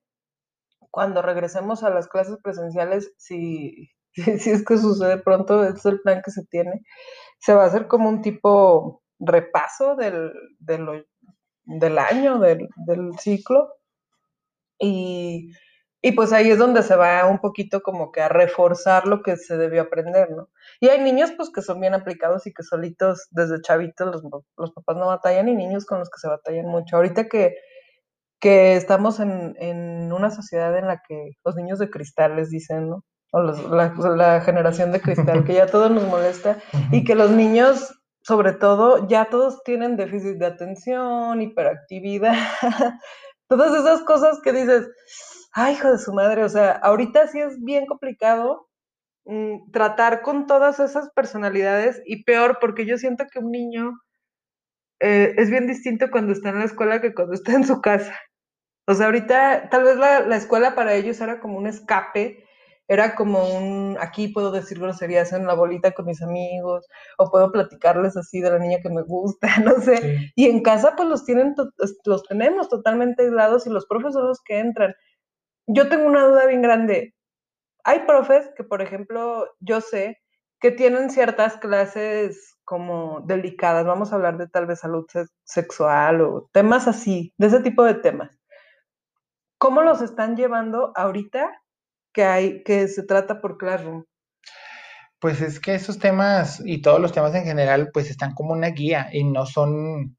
cuando 0.91 1.21
regresemos 1.21 1.83
a 1.83 1.89
las 1.89 2.07
clases 2.07 2.37
presenciales, 2.43 3.13
si, 3.17 3.89
si, 4.13 4.51
es 4.51 4.63
que 4.65 4.77
sucede 4.77 5.17
pronto, 5.17 5.63
es 5.63 5.85
el 5.85 6.01
plan 6.01 6.21
que 6.23 6.31
se 6.31 6.45
tiene, 6.45 6.83
se 7.39 7.53
va 7.53 7.63
a 7.63 7.67
hacer 7.67 7.87
como 7.87 8.09
un 8.09 8.21
tipo 8.21 9.01
repaso 9.19 9.95
del, 9.95 10.31
del 10.59 11.97
año, 11.97 12.39
del, 12.39 12.67
ciclo. 13.19 13.73
Y, 14.79 15.51
y, 16.01 16.11
pues 16.13 16.33
ahí 16.33 16.49
es 16.49 16.57
donde 16.57 16.81
se 16.81 16.95
va 16.95 17.25
un 17.27 17.39
poquito 17.39 17.81
como 17.81 18.11
que 18.11 18.21
a 18.21 18.29
reforzar 18.29 19.07
lo 19.07 19.21
que 19.21 19.37
se 19.37 19.57
debió 19.57 19.83
aprender, 19.83 20.31
¿no? 20.31 20.49
Y 20.79 20.89
hay 20.89 20.99
niños 21.01 21.31
pues 21.37 21.51
que 21.51 21.61
son 21.61 21.79
bien 21.79 21.93
aplicados 21.93 22.47
y 22.47 22.53
que 22.53 22.63
solitos 22.63 23.27
desde 23.29 23.61
chavitos 23.61 24.07
los, 24.07 24.23
los 24.57 24.71
papás 24.71 24.97
no 24.97 25.07
batallan 25.07 25.49
y 25.49 25.55
niños 25.55 25.85
con 25.85 25.99
los 25.99 26.09
que 26.09 26.19
se 26.19 26.27
batallan 26.27 26.65
mucho. 26.65 26.95
Ahorita 26.95 27.29
que 27.29 27.55
que 28.41 28.75
estamos 28.75 29.19
en, 29.19 29.55
en, 29.59 30.11
una 30.11 30.31
sociedad 30.31 30.75
en 30.77 30.87
la 30.87 31.01
que 31.07 31.33
los 31.45 31.55
niños 31.55 31.79
de 31.79 31.89
cristal 31.89 32.35
les 32.35 32.49
dicen, 32.49 32.89
¿no? 32.89 33.05
O 33.31 33.41
los, 33.41 33.63
la, 33.69 34.41
generación 34.41 34.91
de 34.91 34.99
cristal, 34.99 35.45
que 35.45 35.53
ya 35.53 35.67
todo 35.67 35.89
nos 35.89 36.05
molesta 36.07 36.57
y 36.91 37.05
que 37.05 37.15
los 37.15 37.31
niños, 37.31 37.93
sobre 38.23 38.51
todo, 38.51 39.07
ya 39.07 39.29
todos 39.29 39.63
tienen 39.63 39.95
déficit 39.95 40.37
de 40.37 40.47
atención, 40.47 41.41
hiperactividad, 41.41 42.35
todas 43.47 43.73
esas 43.79 44.01
cosas 44.01 44.39
que 44.43 44.51
dices, 44.51 44.89
ay, 45.53 45.75
hijo 45.75 45.91
de 45.91 45.99
su 45.99 46.11
madre, 46.11 46.43
o 46.43 46.49
sea, 46.49 46.71
ahorita 46.71 47.27
sí 47.27 47.39
es 47.39 47.61
bien 47.63 47.85
complicado 47.85 48.67
mm, 49.25 49.71
tratar 49.71 50.23
con 50.23 50.47
todas 50.47 50.79
esas 50.79 51.09
personalidades 51.11 52.01
y 52.05 52.23
peor 52.23 52.57
porque 52.59 52.85
yo 52.85 52.97
siento 52.97 53.25
que 53.31 53.39
un 53.39 53.51
niño 53.51 53.93
eh, 54.99 55.35
es 55.37 55.49
bien 55.49 55.67
distinto 55.67 56.11
cuando 56.11 56.33
está 56.33 56.49
en 56.49 56.59
la 56.59 56.65
escuela 56.65 57.01
que 57.01 57.13
cuando 57.13 57.33
está 57.33 57.53
en 57.53 57.65
su 57.65 57.81
casa. 57.81 58.13
O 58.87 58.93
sea, 58.93 59.07
ahorita 59.07 59.69
tal 59.69 59.83
vez 59.83 59.97
la, 59.97 60.21
la, 60.21 60.35
escuela 60.35 60.75
para 60.75 60.93
ellos 60.95 61.21
era 61.21 61.39
como 61.39 61.57
un 61.57 61.67
escape, 61.67 62.45
era 62.87 63.15
como 63.15 63.47
un, 63.57 63.97
aquí 64.01 64.27
puedo 64.27 64.51
decir 64.51 64.79
groserías 64.79 65.31
en 65.31 65.47
la 65.47 65.53
bolita 65.53 65.93
con 65.93 66.05
mis 66.07 66.21
amigos, 66.21 66.85
o 67.17 67.31
puedo 67.31 67.51
platicarles 67.51 68.17
así 68.17 68.41
de 68.41 68.51
la 68.51 68.59
niña 68.59 68.79
que 68.81 68.89
me 68.89 69.03
gusta, 69.03 69.47
no 69.63 69.79
sé. 69.81 70.31
Y 70.35 70.47
en 70.47 70.61
casa 70.61 70.95
pues 70.97 71.07
los, 71.07 71.25
tienen, 71.25 71.55
los 72.05 72.23
tenemos 72.23 72.69
totalmente 72.69 73.23
aislados 73.23 73.65
y 73.65 73.69
los 73.69 73.85
profes 73.85 74.13
son 74.13 74.27
los 74.27 74.41
que 74.43 74.59
entran. 74.59 74.93
Yo 75.67 75.89
tengo 75.89 76.05
una 76.05 76.25
duda 76.25 76.47
bien 76.47 76.61
grande. 76.61 77.15
Hay 77.85 77.99
profes 78.01 78.49
que, 78.57 78.63
por 78.63 78.81
ejemplo, 78.81 79.47
yo 79.61 79.81
sé 79.81 80.19
que 80.59 80.71
tienen 80.71 81.11
ciertas 81.11 81.57
clases 81.57 82.57
como 82.65 83.21
delicadas, 83.21 83.85
vamos 83.85 84.11
a 84.11 84.15
hablar 84.15 84.37
de 84.37 84.47
tal 84.47 84.65
vez 84.67 84.79
salud 84.79 85.05
sexual 85.45 86.21
o 86.21 86.49
temas 86.51 86.87
así, 86.87 87.33
de 87.37 87.47
ese 87.47 87.61
tipo 87.61 87.83
de 87.83 87.95
temas. 87.95 88.40
¿Cómo 89.61 89.83
los 89.83 90.01
están 90.01 90.35
llevando 90.35 90.91
ahorita 90.95 91.61
que 92.11 92.23
hay, 92.23 92.63
que 92.63 92.87
se 92.87 93.03
trata 93.03 93.41
por 93.41 93.59
Classroom? 93.59 94.05
Pues 95.19 95.39
es 95.39 95.59
que 95.59 95.75
esos 95.75 95.99
temas 95.99 96.63
y 96.65 96.81
todos 96.81 96.99
los 96.99 97.11
temas 97.11 97.35
en 97.35 97.43
general, 97.43 97.91
pues 97.93 98.09
están 98.09 98.33
como 98.33 98.53
una 98.53 98.69
guía 98.69 99.09
y 99.13 99.23
no 99.23 99.45
son 99.45 100.17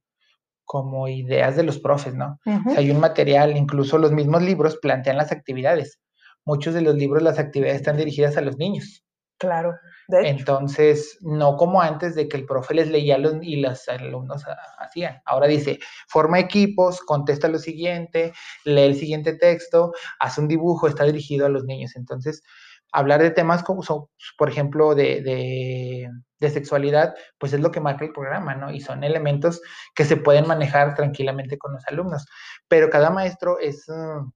como 0.65 1.09
ideas 1.09 1.57
de 1.57 1.65
los 1.65 1.81
profes, 1.81 2.15
¿no? 2.15 2.39
hay 2.77 2.93
un 2.93 3.01
material, 3.01 3.57
incluso 3.57 3.99
los 3.99 4.13
mismos 4.13 4.43
libros 4.43 4.79
plantean 4.81 5.17
las 5.17 5.33
actividades. 5.33 5.99
Muchos 6.45 6.73
de 6.73 6.83
los 6.83 6.95
libros, 6.95 7.21
las 7.21 7.41
actividades 7.41 7.79
están 7.81 7.97
dirigidas 7.97 8.37
a 8.37 8.43
los 8.43 8.59
niños. 8.59 9.05
Claro. 9.39 9.75
Entonces, 10.21 11.19
no 11.21 11.57
como 11.57 11.81
antes 11.81 12.15
de 12.15 12.29
que 12.29 12.37
el 12.37 12.47
profe 12.47 12.75
les 12.75 12.89
leía 12.89 13.19
los, 13.19 13.35
y 13.43 13.57
los 13.57 13.89
alumnos 13.89 14.45
hacían. 14.79 15.21
Ahora 15.25 15.47
dice, 15.47 15.79
forma 16.09 16.39
equipos, 16.39 17.01
contesta 17.01 17.49
lo 17.49 17.59
siguiente, 17.59 18.33
lee 18.65 18.83
el 18.83 18.97
siguiente 18.97 19.35
texto, 19.35 19.93
hace 20.19 20.41
un 20.41 20.49
dibujo, 20.49 20.89
está 20.89 21.05
dirigido 21.05 21.47
a 21.47 21.49
los 21.49 21.65
niños. 21.65 21.97
Entonces, 21.97 22.43
hablar 22.93 23.23
de 23.23 23.31
temas 23.31 23.63
como 23.63 23.83
por 24.37 24.49
ejemplo, 24.49 24.95
de, 24.95 25.23
de, 25.23 26.11
de, 26.39 26.51
sexualidad, 26.51 27.15
pues 27.39 27.53
es 27.53 27.61
lo 27.61 27.71
que 27.71 27.81
marca 27.81 28.05
el 28.05 28.13
programa, 28.13 28.55
¿no? 28.55 28.71
Y 28.71 28.81
son 28.81 29.03
elementos 29.05 29.61
que 29.95 30.05
se 30.05 30.17
pueden 30.17 30.47
manejar 30.47 30.95
tranquilamente 30.95 31.59
con 31.59 31.73
los 31.73 31.87
alumnos. 31.87 32.27
Pero 32.69 32.91
cada 32.91 33.11
maestro 33.11 33.59
es... 33.59 33.89
Uh, 33.89 34.31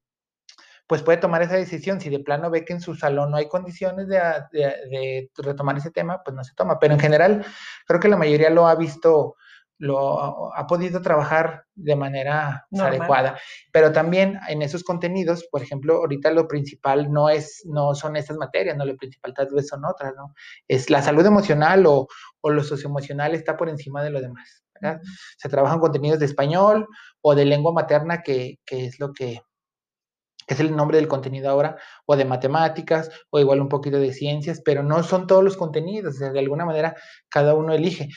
pues 0.87 1.03
puede 1.03 1.18
tomar 1.18 1.42
esa 1.42 1.57
decisión. 1.57 2.01
Si 2.01 2.11
de 2.11 2.20
plano 2.20 2.51
ve 2.51 2.64
que 2.64 2.72
en 2.72 2.81
su 2.81 2.94
salón 2.94 3.31
no 3.31 3.37
hay 3.37 3.49
condiciones 3.49 4.07
de, 4.09 5.31
retomar 5.37 5.77
ese 5.77 5.90
tema, 5.90 6.22
pues 6.22 6.35
no 6.35 6.44
se 6.44 6.55
toma. 6.55 6.79
Pero 6.79 6.94
en 6.94 7.01
general, 7.01 7.44
creo 7.87 8.01
que 8.01 8.09
la 8.09 8.16
mayoría 8.16 8.51
lo 8.51 8.68
ha 8.68 8.75
visto, 8.77 9.37
lo 9.79 10.55
ha 10.55 10.66
podido 10.66 11.03
trabajar 11.03 11.64
de 11.75 11.96
manera 11.96 12.66
adecuada. 12.79 13.38
Pero 13.72 13.92
también 13.92 14.38
en 14.49 14.62
esos 14.62 14.85
contenidos, 14.85 15.46
por 15.51 15.62
ejemplo, 15.62 15.96
ahorita 15.96 16.31
lo 16.31 16.46
principal 16.46 17.12
no 17.12 17.29
es, 17.29 17.62
no 17.66 17.94
son 17.94 18.16
estas 18.16 18.37
materias, 18.37 18.77
no 18.77 18.85
lo 18.85 18.96
principal 18.96 19.35
tal 19.35 19.49
vez 19.53 19.68
son 19.68 19.85
otras, 19.85 20.14
¿no? 20.16 20.35
Es 20.68 20.88
la 20.88 21.03
salud 21.03 21.27
emocional 21.27 21.87
o, 21.87 22.07
o 22.40 22.51
lo 22.51 22.62
socioemocional 22.62 23.35
está 23.35 23.57
por 23.57 23.68
encima 23.68 24.03
de 24.03 24.11
lo 24.11 24.20
demás. 24.20 24.62
Se 25.38 25.49
trabajan 25.49 25.81
contenidos 25.81 26.18
de 26.18 26.27
español 26.27 26.87
o 27.20 27.35
de 27.35 27.44
lengua 27.44 27.72
materna, 27.72 28.22
que, 28.22 28.59
que 28.64 28.87
es 28.87 29.01
lo 29.01 29.12
que 29.12 29.40
que 30.46 30.54
es 30.54 30.61
el 30.61 30.74
nombre 30.74 30.98
del 30.98 31.09
contenido 31.09 31.50
ahora, 31.50 31.76
o 32.06 32.16
de 32.16 32.24
matemáticas, 32.24 33.11
o 33.30 33.40
igual 33.40 33.61
un 33.61 33.68
poquito 33.68 33.98
de 33.98 34.12
ciencias, 34.12 34.62
pero 34.64 34.82
no 34.82 35.02
son 35.02 35.26
todos 35.26 35.42
los 35.42 35.56
contenidos, 35.56 36.18
de 36.18 36.38
alguna 36.38 36.64
manera 36.64 36.94
cada 37.28 37.54
uno 37.54 37.72
elige. 37.72 38.09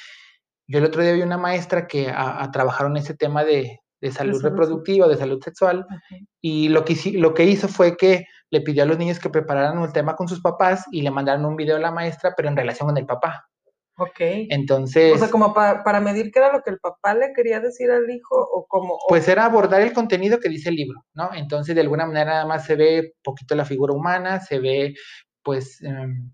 Yo 0.68 0.78
el 0.80 0.86
otro 0.86 1.02
día 1.02 1.14
vi 1.14 1.24
una 1.24 1.38
maestra 1.38 1.88
que 1.88 2.12
a, 2.14 2.48
trabajaron 2.52 2.96
ese 2.98 3.16
tema 3.16 3.44
de, 3.44 3.80
salud 4.12 4.42
reproductiva, 4.42 5.08
de 5.08 5.18
salud 5.18 5.42
sexual, 5.44 5.86
y 6.40 6.70
lo 6.70 6.86
que, 6.86 6.96
lo 7.16 7.34
que 7.34 7.46
hizo 7.46 7.68
fue 7.68 7.98
que 7.98 8.26
le 8.52 8.62
pidió 8.62 8.84
a 8.84 8.86
los 8.86 8.98
niños 8.98 9.20
que 9.20 9.30
prepararan 9.30 9.78
un 9.78 9.92
tema 9.92 10.16
con 10.16 10.28
sus 10.28 10.42
papás 10.42 10.86
y 10.92 11.02
le 11.02 11.12
mandaron 11.12 11.46
un 11.46 11.56
video 11.56 11.78
a 11.78 11.80
la 11.80 11.92
maestra, 11.92 12.34
pero 12.36 12.50
en 12.50 12.56
relación 12.56 12.88
con 12.88 12.98
el 12.98 13.06
papá. 13.06 13.50
Ok. 14.00 14.20
Entonces. 14.50 15.14
O 15.14 15.18
sea, 15.18 15.30
como 15.30 15.54
para 15.54 16.00
medir 16.00 16.32
qué 16.32 16.40
era 16.40 16.52
lo 16.52 16.62
que 16.62 16.72
el 16.72 16.80
papá 16.80 17.14
le 17.14 17.34
quería 17.34 17.60
decir 17.60 17.92
al 17.92 18.10
hijo 18.10 18.36
o 18.36 18.66
como. 18.68 18.98
Pues 19.08 19.28
era 19.28 19.46
abordar 19.46 19.82
el 19.82 19.94
contenido 19.94 20.40
que 20.40 20.50
dice 20.50 20.70
el 20.70 20.76
libro, 20.76 21.06
¿no? 21.14 21.30
Entonces, 21.34 21.76
de 21.76 21.82
alguna 21.82 22.06
manera, 22.06 22.32
nada 22.32 22.46
más 22.46 22.66
se 22.66 22.76
ve 22.76 23.14
poquito 23.24 23.56
la 23.56 23.66
figura 23.66 23.94
humana, 23.94 24.40
se 24.40 24.60
ve, 24.60 24.96
pues, 25.44 25.82
em, 25.82 26.32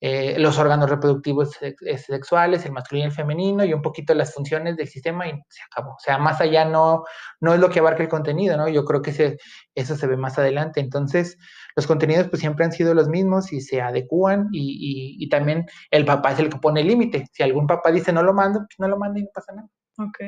eh, 0.00 0.36
los 0.38 0.58
órganos 0.58 0.88
reproductivos 0.88 1.58
sexuales, 2.06 2.64
el 2.64 2.72
masculino 2.72 3.06
y 3.06 3.10
el 3.10 3.14
femenino, 3.14 3.64
y 3.64 3.72
un 3.72 3.82
poquito 3.82 4.14
las 4.14 4.32
funciones 4.32 4.76
del 4.76 4.86
sistema 4.86 5.26
y 5.26 5.32
se 5.48 5.62
acabó. 5.70 5.94
O 5.94 5.98
sea, 5.98 6.18
más 6.18 6.40
allá 6.40 6.64
no, 6.64 7.04
no 7.40 7.54
es 7.54 7.60
lo 7.60 7.68
que 7.68 7.80
abarca 7.80 8.02
el 8.02 8.08
contenido, 8.08 8.56
¿no? 8.56 8.68
Yo 8.68 8.84
creo 8.84 9.02
que 9.02 9.36
eso 9.74 9.96
se 9.96 10.06
ve 10.06 10.16
más 10.16 10.38
adelante. 10.38 10.80
Entonces, 10.80 11.36
los 11.74 11.86
contenidos 11.86 12.28
pues 12.28 12.40
siempre 12.40 12.64
han 12.64 12.72
sido 12.72 12.94
los 12.94 13.08
mismos 13.08 13.52
y 13.52 13.60
se 13.60 13.80
adecúan 13.80 14.48
y, 14.52 15.16
y, 15.18 15.28
también 15.28 15.66
el 15.90 16.04
papá 16.04 16.32
es 16.32 16.38
el 16.38 16.48
que 16.48 16.58
pone 16.58 16.80
el 16.82 16.86
límite. 16.86 17.26
Si 17.32 17.42
algún 17.42 17.66
papá 17.66 17.90
dice 17.90 18.12
no 18.12 18.22
lo 18.22 18.34
mando, 18.34 18.60
pues 18.60 18.78
no 18.78 18.88
lo 18.88 18.98
manda 18.98 19.18
y 19.18 19.24
no 19.24 19.30
pasa 19.34 19.52
nada. 19.52 19.68
Ok. 19.98 20.18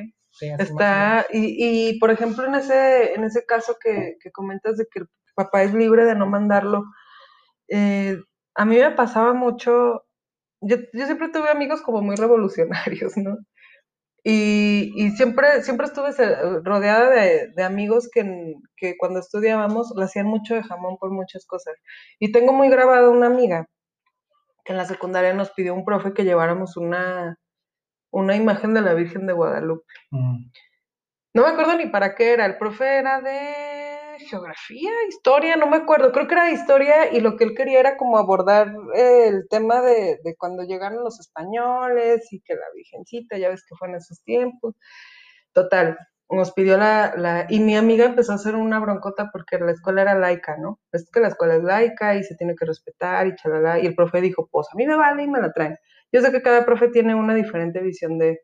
Está, 0.40 1.26
y, 1.32 1.90
y, 1.90 1.98
por 1.98 2.10
ejemplo, 2.10 2.44
en 2.46 2.54
ese, 2.54 3.14
en 3.14 3.24
ese 3.24 3.44
caso 3.44 3.76
que, 3.82 4.16
que 4.20 4.30
comentas 4.30 4.76
de 4.76 4.86
que 4.90 5.00
el 5.00 5.08
papá 5.34 5.62
es 5.62 5.74
libre 5.74 6.04
de 6.04 6.14
no 6.14 6.26
mandarlo, 6.26 6.84
eh, 7.68 8.16
a 8.54 8.64
mí 8.64 8.76
me 8.76 8.90
pasaba 8.92 9.32
mucho, 9.32 10.04
yo, 10.60 10.76
siempre 10.92 11.28
tuve 11.28 11.48
amigos 11.50 11.82
como 11.82 12.02
muy 12.02 12.16
revolucionarios, 12.16 13.16
¿no? 13.16 13.38
Y, 14.22 15.12
siempre, 15.16 15.62
siempre 15.62 15.86
estuve 15.86 16.12
rodeada 16.62 17.08
de, 17.10 17.62
amigos 17.62 18.10
que, 18.12 18.54
que, 18.76 18.96
cuando 18.98 19.20
estudiábamos 19.20 19.92
lo 19.96 20.04
hacían 20.04 20.26
mucho 20.26 20.54
de 20.54 20.62
jamón 20.62 20.98
por 20.98 21.10
muchas 21.10 21.46
cosas. 21.46 21.74
Y 22.18 22.30
tengo 22.30 22.52
muy 22.52 22.68
grabada 22.68 23.08
una 23.08 23.28
amiga 23.28 23.66
que 24.64 24.72
en 24.72 24.76
la 24.78 24.84
secundaria 24.84 25.32
nos 25.32 25.50
pidió 25.52 25.74
un 25.74 25.86
profe 25.86 26.12
que 26.12 26.24
lleváramos 26.24 26.76
una, 26.76 27.38
una 28.10 28.36
imagen 28.36 28.74
de 28.74 28.82
la 28.82 28.94
Virgen 28.94 29.26
de 29.26 29.32
Guadalupe. 29.32 29.86
Mm. 30.10 30.50
No 31.32 31.42
me 31.42 31.48
acuerdo 31.48 31.76
ni 31.76 31.86
para 31.86 32.14
qué 32.14 32.32
era, 32.32 32.44
el 32.44 32.58
profe 32.58 32.98
era 32.98 33.20
de 33.20 33.89
geografía, 34.26 34.90
historia, 35.08 35.56
no 35.56 35.66
me 35.68 35.76
acuerdo, 35.76 36.12
creo 36.12 36.26
que 36.26 36.34
era 36.34 36.50
historia 36.50 37.12
y 37.12 37.20
lo 37.20 37.36
que 37.36 37.44
él 37.44 37.54
quería 37.56 37.80
era 37.80 37.96
como 37.96 38.18
abordar 38.18 38.74
el 38.94 39.46
tema 39.48 39.80
de, 39.82 40.18
cuando 40.38 40.62
llegaron 40.64 41.02
los 41.04 41.20
españoles 41.20 42.32
y 42.32 42.40
que 42.40 42.54
la 42.54 42.66
Virgencita, 42.74 43.38
ya 43.38 43.48
ves 43.48 43.64
que 43.66 43.74
fue 43.76 43.88
en 43.88 43.96
esos 43.96 44.22
tiempos. 44.22 44.74
Total, 45.52 45.98
nos 46.30 46.52
pidió 46.52 46.76
la, 46.78 47.14
la, 47.16 47.46
y 47.48 47.60
mi 47.60 47.76
amiga 47.76 48.04
empezó 48.06 48.32
a 48.32 48.36
hacer 48.36 48.54
una 48.56 48.78
broncota 48.80 49.30
porque 49.32 49.58
la 49.58 49.72
escuela 49.72 50.02
era 50.02 50.14
laica, 50.14 50.56
¿no? 50.58 50.80
Es 50.92 51.10
que 51.10 51.20
la 51.20 51.28
escuela 51.28 51.56
es 51.56 51.64
laica 51.64 52.14
y 52.16 52.24
se 52.24 52.36
tiene 52.36 52.54
que 52.56 52.66
respetar 52.66 53.26
y 53.26 53.34
chalala, 53.36 53.80
y 53.80 53.86
el 53.86 53.94
profe 53.94 54.20
dijo, 54.20 54.48
pues 54.50 54.68
a 54.72 54.76
mí 54.76 54.86
me 54.86 54.96
vale 54.96 55.24
y 55.24 55.28
me 55.28 55.40
la 55.40 55.52
traen. 55.52 55.76
Yo 56.12 56.20
sé 56.20 56.32
que 56.32 56.42
cada 56.42 56.64
profe 56.64 56.88
tiene 56.88 57.14
una 57.14 57.34
diferente 57.34 57.80
visión 57.80 58.18
de, 58.18 58.40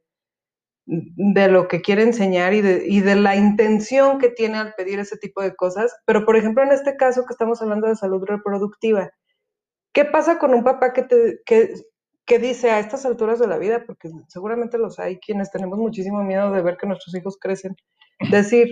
de 0.87 1.49
lo 1.49 1.67
que 1.67 1.81
quiere 1.81 2.03
enseñar 2.03 2.55
y 2.55 2.63
de, 2.63 2.85
y 2.87 3.01
de 3.01 3.17
la 3.17 3.35
intención 3.35 4.19
que 4.19 4.31
tiene 4.31 4.59
al 4.59 4.75
pedir 4.75 5.01
ese 5.01 5.17
tipo 5.17 5.43
de 5.43 5.55
cosas. 5.55 5.97
Pero, 6.07 6.25
por 6.25 6.37
ejemplo, 6.37 6.63
en 6.63 6.73
este 6.73 6.97
caso 6.97 7.25
que 7.27 7.33
estamos 7.33 7.61
hablando 7.61 7.89
de 7.89 7.97
salud 7.97 8.25
reproductiva, 8.25 9.11
¿qué 9.93 10.05
pasa 10.05 10.39
con 10.39 10.55
un 10.55 10.63
papá 10.63 10.93
que, 10.93 11.03
te, 11.03 11.41
que, 11.45 11.75
que 12.25 12.39
dice 12.39 12.71
a 12.71 12.79
estas 12.79 13.05
alturas 13.05 13.39
de 13.41 13.49
la 13.49 13.59
vida, 13.59 13.85
porque 13.85 14.11
seguramente 14.29 14.79
los 14.79 14.99
hay 14.99 15.19
quienes 15.19 15.51
tenemos 15.51 15.79
muchísimo 15.79 16.23
miedo 16.23 16.53
de 16.53 16.63
ver 16.63 16.77
que 16.77 16.87
nuestros 16.87 17.15
hijos 17.15 17.37
crecen, 17.41 17.77
decir, 18.31 18.69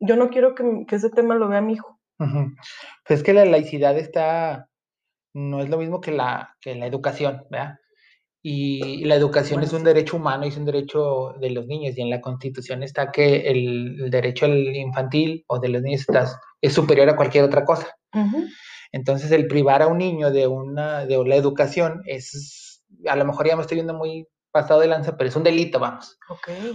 yo 0.00 0.16
no 0.16 0.28
quiero 0.28 0.54
que, 0.54 0.84
ese 0.90 1.10
tema 1.10 1.34
lo 1.34 1.48
vea 1.48 1.60
mi 1.60 1.74
hijo? 1.74 1.98
Pues 2.18 3.20
es 3.20 3.22
que 3.22 3.32
la 3.32 3.44
laicidad 3.44 3.98
está, 3.98 4.68
no 5.34 5.60
es 5.60 5.68
lo 5.68 5.78
mismo 5.78 6.00
que 6.00 6.10
la, 6.10 6.56
que 6.60 6.74
la 6.74 6.86
educación, 6.86 7.44
¿verdad? 7.50 7.78
Y 8.46 9.02
la 9.06 9.14
educación 9.14 9.62
es 9.62 9.72
un 9.72 9.84
derecho 9.84 10.18
humano 10.18 10.44
y 10.44 10.48
es 10.48 10.58
un 10.58 10.66
derecho 10.66 11.34
de 11.40 11.48
los 11.48 11.66
niños. 11.66 11.96
Y 11.96 12.02
en 12.02 12.10
la 12.10 12.20
Constitución 12.20 12.82
está 12.82 13.10
que 13.10 13.48
el, 13.48 14.10
derecho 14.10 14.44
al 14.44 14.76
infantil 14.76 15.46
o 15.46 15.58
de 15.58 15.70
los 15.70 15.80
niños 15.80 16.04
es 16.60 16.74
superior 16.74 17.08
a 17.08 17.16
cualquier 17.16 17.44
otra 17.44 17.64
cosa. 17.64 17.96
Entonces, 18.92 19.32
el 19.32 19.46
privar 19.46 19.80
a 19.80 19.86
un 19.86 19.96
niño 19.96 20.30
de, 20.30 20.46
una, 20.46 21.06
de 21.06 21.24
la 21.24 21.36
educación 21.36 22.02
es, 22.04 22.84
a 23.06 23.16
lo 23.16 23.24
mejor 23.24 23.48
ya 23.48 23.56
me 23.56 23.62
estoy 23.62 23.76
viendo 23.76 23.94
muy 23.94 24.28
pasado 24.52 24.80
de 24.80 24.88
lanza, 24.88 25.16
pero 25.16 25.30
es 25.30 25.36
un 25.36 25.42
delito, 25.42 25.80
vamos. 25.80 26.18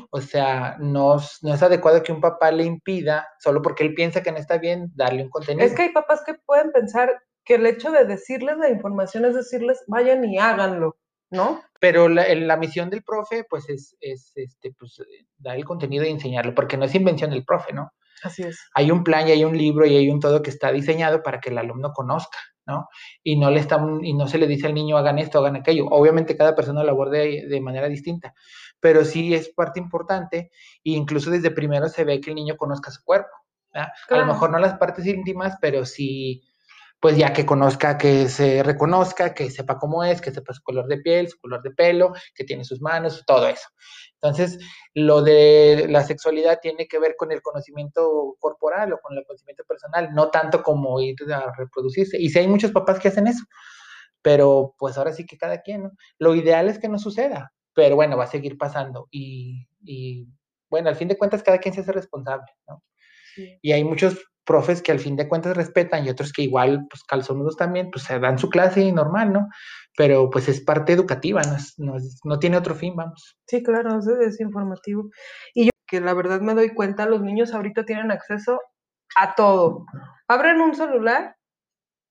O 0.09 0.21
sea, 0.21 0.75
no, 0.79 1.17
no 1.43 1.53
es 1.53 1.61
adecuado 1.61 2.01
que 2.01 2.11
un 2.11 2.19
papá 2.19 2.49
le 2.49 2.63
impida, 2.63 3.27
solo 3.39 3.61
porque 3.61 3.83
él 3.83 3.93
piensa 3.93 4.23
que 4.23 4.31
no 4.31 4.39
está 4.39 4.57
bien, 4.57 4.91
darle 4.95 5.21
un 5.21 5.29
contenido. 5.29 5.67
Es 5.67 5.75
que 5.75 5.83
hay 5.83 5.89
papás 5.89 6.23
que 6.25 6.33
pueden 6.33 6.71
pensar 6.71 7.21
que 7.45 7.55
el 7.55 7.65
hecho 7.67 7.91
de 7.91 8.05
decirles 8.05 8.57
la 8.57 8.69
información 8.69 9.23
es 9.25 9.35
decirles, 9.35 9.83
vayan 9.85 10.25
y 10.25 10.39
háganlo. 10.39 10.97
¿No? 11.31 11.61
Pero 11.79 12.09
la, 12.09 12.33
la, 12.35 12.57
misión 12.57 12.89
del 12.89 13.03
profe, 13.03 13.45
pues, 13.49 13.69
es, 13.69 13.95
es 14.01 14.31
este, 14.35 14.73
pues, 14.77 15.01
dar 15.37 15.55
el 15.55 15.65
contenido 15.65 16.05
y 16.05 16.09
enseñarlo, 16.09 16.55
porque 16.55 16.77
no 16.77 16.85
es 16.85 16.95
invención 16.95 17.29
del 17.29 17.45
profe, 17.45 17.73
¿no? 17.73 17.93
Así 18.23 18.43
es. 18.43 18.59
Hay 18.73 18.91
un 18.91 19.03
plan 19.03 19.27
y 19.27 19.31
hay 19.31 19.45
un 19.45 19.57
libro 19.57 19.85
y 19.85 19.95
hay 19.95 20.09
un 20.09 20.19
todo 20.19 20.41
que 20.41 20.49
está 20.49 20.71
diseñado 20.71 21.23
para 21.23 21.39
que 21.39 21.49
el 21.49 21.57
alumno 21.57 21.93
conozca, 21.93 22.37
¿no? 22.65 22.89
Y 23.23 23.37
no, 23.37 23.49
le 23.49 23.59
está, 23.59 23.79
y 24.01 24.13
no 24.13 24.27
se 24.27 24.37
le 24.37 24.47
dice 24.47 24.67
al 24.67 24.73
niño 24.73 24.97
hagan 24.97 25.19
esto, 25.19 25.39
hagan 25.39 25.55
aquello. 25.55 25.85
Obviamente 25.87 26.35
cada 26.35 26.55
persona 26.55 26.83
lo 26.83 26.91
aborda 26.91 27.19
de, 27.19 27.61
manera 27.61 27.87
distinta, 27.87 28.33
pero 28.79 29.05
sí 29.05 29.33
es 29.33 29.49
parte 29.49 29.79
importante 29.79 30.51
e 30.83 30.91
incluso 30.91 31.29
desde 31.29 31.51
primero 31.51 31.87
se 31.87 32.03
ve 32.03 32.19
que 32.19 32.31
el 32.31 32.35
niño 32.35 32.57
conozca 32.57 32.91
su 32.91 33.03
cuerpo. 33.03 33.29
A 33.73 33.91
lo 34.09 34.25
mejor 34.25 34.49
no 34.49 34.57
las 34.57 34.77
partes 34.77 35.05
íntimas, 35.05 35.57
pero 35.61 35.85
sí 35.85 36.43
pues 36.99 37.17
ya 37.17 37.31
que 37.31 37.45
conozca, 37.45 37.97
que 37.97 38.27
se 38.27 38.61
reconozca, 38.61 39.33
que 39.33 39.49
sepa 39.49 39.77
cómo 39.77 40.03
es, 40.03 40.21
que 40.21 40.31
sepa 40.31 40.53
su 40.53 40.61
color 40.61 40.87
de 40.87 40.97
piel, 40.97 41.29
su 41.29 41.39
color 41.39 41.61
de 41.61 41.71
pelo, 41.71 42.13
que 42.35 42.43
tiene 42.43 42.65
sus 42.65 42.81
manos, 42.81 43.23
todo 43.25 43.47
eso. 43.47 43.67
Entonces, 44.21 44.59
lo 44.93 45.21
de 45.21 45.87
la 45.89 46.03
sexualidad 46.03 46.59
tiene 46.61 46.87
que 46.87 46.99
ver 46.99 47.15
con 47.17 47.31
el 47.31 47.41
conocimiento 47.41 48.35
corporal 48.39 48.91
o 48.91 48.99
con 48.99 49.17
el 49.17 49.23
conocimiento 49.25 49.63
personal, 49.65 50.13
no 50.13 50.29
tanto 50.29 50.61
como 50.61 50.99
ir 50.99 51.15
a 51.33 51.53
reproducirse. 51.57 52.19
Y 52.19 52.29
si 52.29 52.39
hay 52.39 52.47
muchos 52.47 52.71
papás 52.71 52.99
que 52.99 53.07
hacen 53.07 53.27
eso, 53.27 53.45
pero 54.21 54.75
pues 54.77 54.97
ahora 54.97 55.13
sí 55.13 55.25
que 55.25 55.37
cada 55.37 55.61
quien, 55.61 55.83
¿no? 55.83 55.91
Lo 56.17 56.35
ideal 56.35 56.67
es 56.67 56.79
que 56.79 56.89
no 56.89 56.99
suceda, 56.99 57.53
pero 57.73 57.95
bueno, 57.95 58.17
va 58.17 58.25
a 58.25 58.27
seguir 58.27 58.57
pasando. 58.57 59.07
Y, 59.09 59.69
y 59.81 60.27
bueno, 60.69 60.89
al 60.89 60.97
fin 60.97 61.07
de 61.07 61.17
cuentas, 61.17 61.43
cada 61.43 61.59
quien 61.59 61.73
se 61.73 61.81
hace 61.81 61.93
responsable, 61.93 62.51
¿no? 62.67 62.83
Y 63.61 63.71
hay 63.71 63.85
muchos 63.85 64.17
profes 64.49 64.81
que 64.81 64.91
al 64.91 64.97
fin 64.97 65.15
de 65.15 65.27
cuentas 65.27 65.55
respetan 65.55 66.03
y 66.03 66.09
otros 66.09 66.33
que 66.33 66.41
igual, 66.41 66.87
pues 66.89 67.03
calzonudos 67.03 67.55
también, 67.55 67.91
pues 67.91 68.05
se 68.05 68.17
dan 68.17 68.39
su 68.39 68.49
clase 68.49 68.81
y 68.81 68.91
normal, 68.91 69.31
¿no? 69.31 69.47
Pero 69.95 70.31
pues 70.31 70.49
es 70.49 70.59
parte 70.59 70.91
educativa, 70.91 71.43
no, 71.77 71.95
no, 72.23 72.39
tiene 72.39 72.57
otro 72.57 72.73
fin, 72.73 72.95
vamos. 72.95 73.37
Sí, 73.45 73.61
claro, 73.61 73.99
es, 73.99 74.39
informativo. 74.39 75.11
Y 75.53 75.65
yo 75.65 75.71
que 75.85 76.01
la 76.01 76.15
verdad 76.15 76.41
me 76.41 76.55
doy 76.55 76.73
cuenta, 76.73 77.05
los 77.05 77.21
niños 77.21 77.53
ahorita 77.53 77.85
tienen 77.85 78.09
acceso 78.09 78.59
a 79.15 79.35
todo. 79.35 79.85
Abren 80.27 80.61
un 80.61 80.73
celular, 80.73 81.35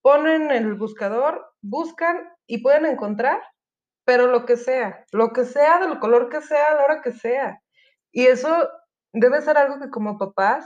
ponen 0.01 0.53
el 0.53 0.75
buscador, 0.75 1.45
buscan 1.61 2.19
y 2.47 2.59
pueden 2.63 2.87
encontrar, 2.87 3.43
pero 4.05 4.29
lo 4.29 4.47
que 4.47 4.57
sea, 4.57 5.05
lo 5.11 5.33
que 5.33 5.45
sea, 5.45 5.81
del 5.81 5.99
color 5.99 6.29
que 6.29 6.41
sea, 6.41 6.67
a 6.71 6.75
la 6.77 6.85
hora 6.85 7.03
que 7.03 7.11
sea. 7.11 7.61
Y 8.13 8.27
eso 8.27 8.69
debe 9.13 9.43
ser 9.43 9.59
algo 9.59 9.81
que 9.81 9.91
como 9.91 10.19
papás 10.19 10.65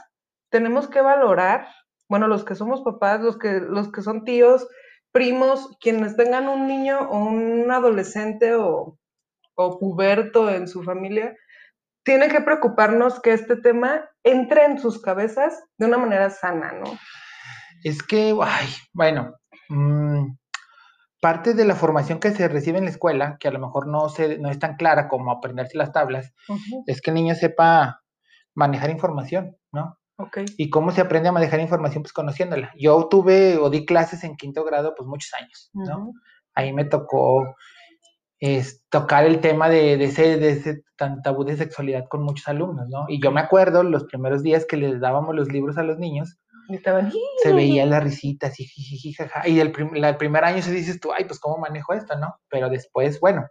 tenemos 0.53 0.87
que 0.87 1.01
valorar, 1.01 1.67
bueno, 2.09 2.29
los 2.29 2.45
que 2.45 2.55
somos 2.55 2.83
papás, 2.83 3.21
los 3.23 3.39
que, 3.39 3.59
los 3.59 3.91
que 3.91 4.03
son 4.03 4.25
tíos, 4.25 4.69
primos, 5.11 5.77
quienes 5.81 6.15
tengan 6.15 6.49
un 6.49 6.69
niño 6.69 7.01
o 7.01 7.25
un 7.25 7.71
adolescente 7.73 8.55
o, 8.55 8.99
o 9.55 9.79
puberto 9.79 10.51
en 10.51 10.69
su 10.69 10.83
familia, 10.85 11.35
tiene 12.05 12.29
que 12.29 12.43
preocuparnos 12.43 13.21
que 13.21 13.33
este 13.33 13.57
tema 13.57 14.09
entre 14.23 14.65
en 14.65 14.79
sus 14.79 15.01
cabezas 15.01 15.65
de 15.79 15.87
una 15.87 15.99
manera 15.99 16.31
sana, 16.31 16.73
¿no? 16.73 16.99
Es 17.83 18.03
que, 18.03 18.37
ay, 18.43 18.69
bueno, 18.93 19.35
mm, 19.71 20.35
parte 21.21 21.55
de 21.55 21.65
la 21.65 21.77
formación 21.77 22.21
que 22.21 22.33
se 22.33 22.47
recibe 22.49 22.79
en 22.79 22.85
la 22.85 22.91
escuela, 22.91 23.37
que 23.41 23.49
a 23.49 23.53
lo 23.53 23.59
mejor 23.59 23.87
no, 23.87 24.09
se, 24.11 24.39
no 24.39 24.51
es 24.51 24.59
tan 24.59 24.77
clara 24.77 25.09
como 25.09 25.33
aprenderse 25.33 25.79
las 25.79 25.93
tablas, 25.93 26.33
es 26.87 27.01
que 27.01 27.11
el 27.11 27.15
niño 27.15 27.35
sepa 27.35 28.03
manejar 28.55 28.91
información, 28.91 29.57
¿no? 29.73 29.97
¿Y 30.57 30.71
cómo 30.71 30.91
se 30.91 31.01
aprende 31.01 31.29
a 31.29 31.33
manejar 31.33 31.61
información? 31.61 32.03
Pues 32.03 32.13
conociéndola. 32.13 32.73
Yo 32.79 33.09
tuve 33.09 33.57
o 33.59 33.71
di 33.71 33.85
clases 33.85 34.25
en 34.25 34.37
quinto 34.37 34.65
grado, 34.65 34.95
pues 34.97 35.07
muchos 35.07 35.33
años, 35.35 35.71
¿no? 35.73 36.13
Ahí 36.55 36.73
me 36.73 36.85
tocó 36.85 37.57
es, 38.43 38.83
tocar 38.91 39.25
el 39.25 39.41
tema 39.41 39.69
de, 39.69 40.03
ese, 40.03 40.37
de 40.37 40.51
ese 40.51 40.83
tan 40.97 41.23
tabú 41.23 41.45
de 41.45 41.57
sexualidad 41.57 42.07
con 42.09 42.25
muchos 42.25 42.49
alumnos, 42.49 42.89
¿no? 42.89 43.05
Y 43.09 43.23
yo 43.23 43.31
me 43.31 43.41
acuerdo 43.41 43.85
los 43.85 44.05
primeros 44.05 44.43
días 44.43 44.67
que 44.67 44.77
les 44.77 45.01
dábamos 45.01 45.35
los 45.35 45.49
libros 45.49 45.79
a 45.79 45.85
los 45.85 45.99
niños, 45.99 46.39
se 47.43 47.53
veía 47.53 47.87
la 47.87 48.01
risita, 48.01 48.49
así, 48.49 48.67
jaja. 49.13 49.47
Y 49.47 49.61
el, 49.61 49.73
el 49.95 50.17
primer 50.17 50.45
año 50.45 50.61
se 50.61 50.73
dices 50.73 50.99
tú, 50.99 51.13
ay, 51.13 51.25
pues 51.25 51.39
cómo 51.39 51.59
manejo 51.59 51.93
esto, 51.93 52.19
¿no? 52.19 52.35
Pero 52.49 52.69
después, 52.69 53.21
bueno, 53.21 53.47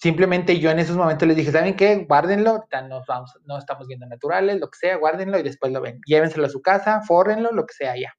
Simplemente 0.00 0.60
yo 0.60 0.70
en 0.70 0.78
esos 0.78 0.96
momentos 0.96 1.26
les 1.26 1.36
dije, 1.36 1.50
¿saben 1.50 1.74
qué? 1.74 2.06
Guárdenlo, 2.08 2.64
no, 2.88 3.02
vamos, 3.08 3.36
no 3.46 3.58
estamos 3.58 3.88
viendo 3.88 4.06
naturales, 4.06 4.60
lo 4.60 4.70
que 4.70 4.78
sea, 4.78 4.96
guárdenlo 4.96 5.40
y 5.40 5.42
después 5.42 5.72
lo 5.72 5.80
ven. 5.80 6.00
Llévenselo 6.06 6.46
a 6.46 6.50
su 6.50 6.62
casa, 6.62 7.02
fórrenlo, 7.02 7.50
lo 7.50 7.66
que 7.66 7.74
sea 7.74 7.96
ya. 7.96 8.14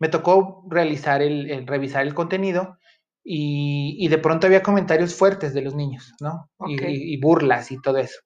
Me 0.00 0.08
tocó 0.08 0.66
realizar 0.68 1.22
el, 1.22 1.64
revisar 1.68 2.02
el 2.02 2.14
contenido 2.14 2.78
y, 3.22 4.08
de 4.08 4.18
pronto 4.18 4.48
había 4.48 4.60
comentarios 4.60 5.14
fuertes 5.14 5.54
de 5.54 5.62
los 5.62 5.76
niños, 5.76 6.12
¿no? 6.20 6.50
Y, 6.66 7.16
burlas 7.20 7.70
y 7.70 7.80
todo 7.80 7.98
eso. 7.98 8.18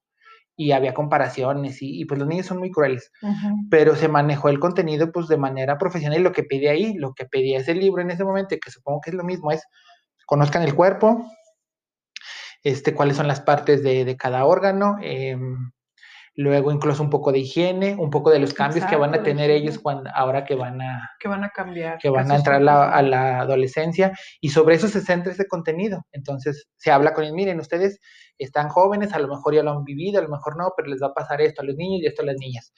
y 0.57 0.73
había 0.73 0.95
comparaciones 0.95 1.77
y, 1.83 2.07
pues 2.07 2.19
los 2.19 2.27
niños 2.27 2.47
son 2.47 2.57
muy 2.57 2.71
crueles, 2.71 3.13
pero 3.71 3.95
se 3.97 4.09
manejó 4.09 4.49
el 4.49 4.61
contenido 4.61 5.13
pues 5.13 5.29
de 5.29 5.37
manera 5.37 5.77
profesional 5.77 6.21
y 6.21 6.23
lo 6.23 6.33
que 6.33 6.43
pedía 6.43 6.71
ahí, 6.71 6.95
lo 6.95 7.13
que 7.13 7.27
pedía 7.27 7.59
ese 7.59 7.75
libro 7.75 8.01
en 8.01 8.11
ese 8.11 8.25
momento, 8.25 8.57
que 8.65 8.71
supongo 8.71 9.03
que 9.03 9.11
es 9.11 9.17
lo 9.17 9.25
mismo, 9.25 9.53
es 9.53 9.63
conozcan 10.29 10.63
el 10.63 10.75
cuerpo, 10.75 11.25
este, 12.63 12.95
cuáles 12.95 13.17
son 13.17 13.29
las 13.29 13.41
partes 13.41 13.83
de, 13.83 14.05
de 14.05 14.17
cada 14.17 14.45
órgano, 14.45 14.97
eh, 15.03 15.37
luego 16.39 16.71
incluso 16.71 17.03
un 17.03 17.11
poco 17.11 17.33
de 17.33 17.41
higiene, 17.41 17.97
un 17.99 18.11
poco 18.11 18.31
de 18.31 18.39
los 18.39 18.55
cambios 18.55 18.87
que 18.87 18.95
van 18.95 19.13
a 19.13 19.25
tener 19.25 19.51
ellos 19.51 19.81
cuando, 19.81 20.09
ahora 20.15 20.45
que 20.45 20.55
van 20.55 20.81
a, 20.81 21.11
que 21.19 21.27
van 21.27 21.43
a 21.43 21.51
cambiar, 21.51 21.99
que 21.99 22.11
van 22.11 22.31
a 22.31 22.37
entrar 22.37 22.63
a 22.63 23.03
la 23.03 23.41
adolescencia 23.41 24.13
y 24.41 24.51
sobre 24.51 24.77
eso 24.77 24.87
se 24.87 25.01
centra 25.01 25.33
ese 25.33 25.49
contenido. 25.49 26.07
Entonces 26.13 26.69
se 26.77 26.93
habla 26.93 27.13
con 27.13 27.25
ellos, 27.25 27.35
miren, 27.35 27.59
ustedes 27.59 27.99
están 28.39 28.69
jóvenes, 28.69 29.13
a 29.15 29.19
lo 29.19 29.27
mejor 29.27 29.53
ya 29.53 29.65
lo 29.65 29.73
han 29.73 29.83
vivido, 29.83 30.21
a 30.21 30.23
lo 30.23 30.29
mejor 30.29 30.57
no, 30.57 30.73
pero 30.77 30.89
les 30.89 31.03
va 31.03 31.09
a 31.09 31.13
pasar 31.13 31.41
esto 31.41 31.63
a 31.63 31.65
los 31.65 31.75
niños 31.75 32.03
y 32.03 32.07
esto 32.07 32.23
a 32.23 32.27
las 32.27 32.37
niñas. 32.37 32.73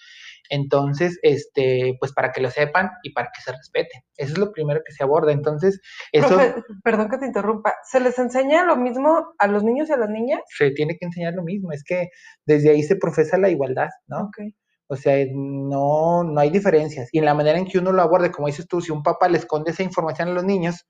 Entonces, 0.51 1.19
este, 1.23 1.97
pues 2.01 2.13
para 2.13 2.33
que 2.33 2.41
lo 2.41 2.51
sepan 2.51 2.91
y 3.03 3.13
para 3.13 3.31
que 3.35 3.41
se 3.41 3.53
respeten. 3.53 4.03
Eso 4.17 4.33
es 4.33 4.39
lo 4.39 4.53
primero 4.53 4.81
que 4.85 4.93
se 4.93 5.05
aborda. 5.05 5.33
Entonces, 5.33 5.81
eso... 6.13 6.37
perdón 6.83 7.09
que 7.09 7.19
te 7.19 7.27
interrumpa. 7.27 7.73
¿Se 7.91 8.01
les 8.01 8.19
enseña 8.19 8.65
lo 8.65 8.77
mismo 8.77 9.33
a 9.39 9.47
los 9.47 9.63
niños 9.63 9.89
y 9.89 9.93
a 9.93 9.97
las 9.97 10.11
niñas? 10.11 10.41
Se 10.47 10.73
tiene 10.73 10.97
que 10.99 11.07
enseñar 11.07 11.35
lo 11.35 11.45
mismo. 11.45 11.73
Es 11.73 11.85
que 11.85 12.09
desde 12.45 12.71
ahí 12.71 12.83
se 12.83 12.97
profesa 12.97 13.39
la 13.39 13.49
igualdad, 13.49 13.89
¿no? 14.09 14.27
Okay. 14.27 14.55
O 14.89 14.97
sea, 14.97 15.25
no, 15.33 16.25
no 16.25 16.41
hay 16.41 16.51
diferencias. 16.51 17.09
Y 17.13 17.19
en 17.19 17.25
la 17.25 17.35
manera 17.35 17.57
en 17.57 17.67
que 17.67 17.79
uno 17.79 17.93
lo 17.93 18.03
aborde, 18.03 18.33
como 18.33 18.49
dices 18.49 18.67
tú, 18.67 18.81
si 18.81 18.91
un 18.91 19.05
papá 19.05 19.29
le 19.29 19.39
esconde 19.39 19.71
esa 19.71 19.85
información 19.85 20.29
a 20.29 20.33
los 20.33 20.43
niños 20.43 20.85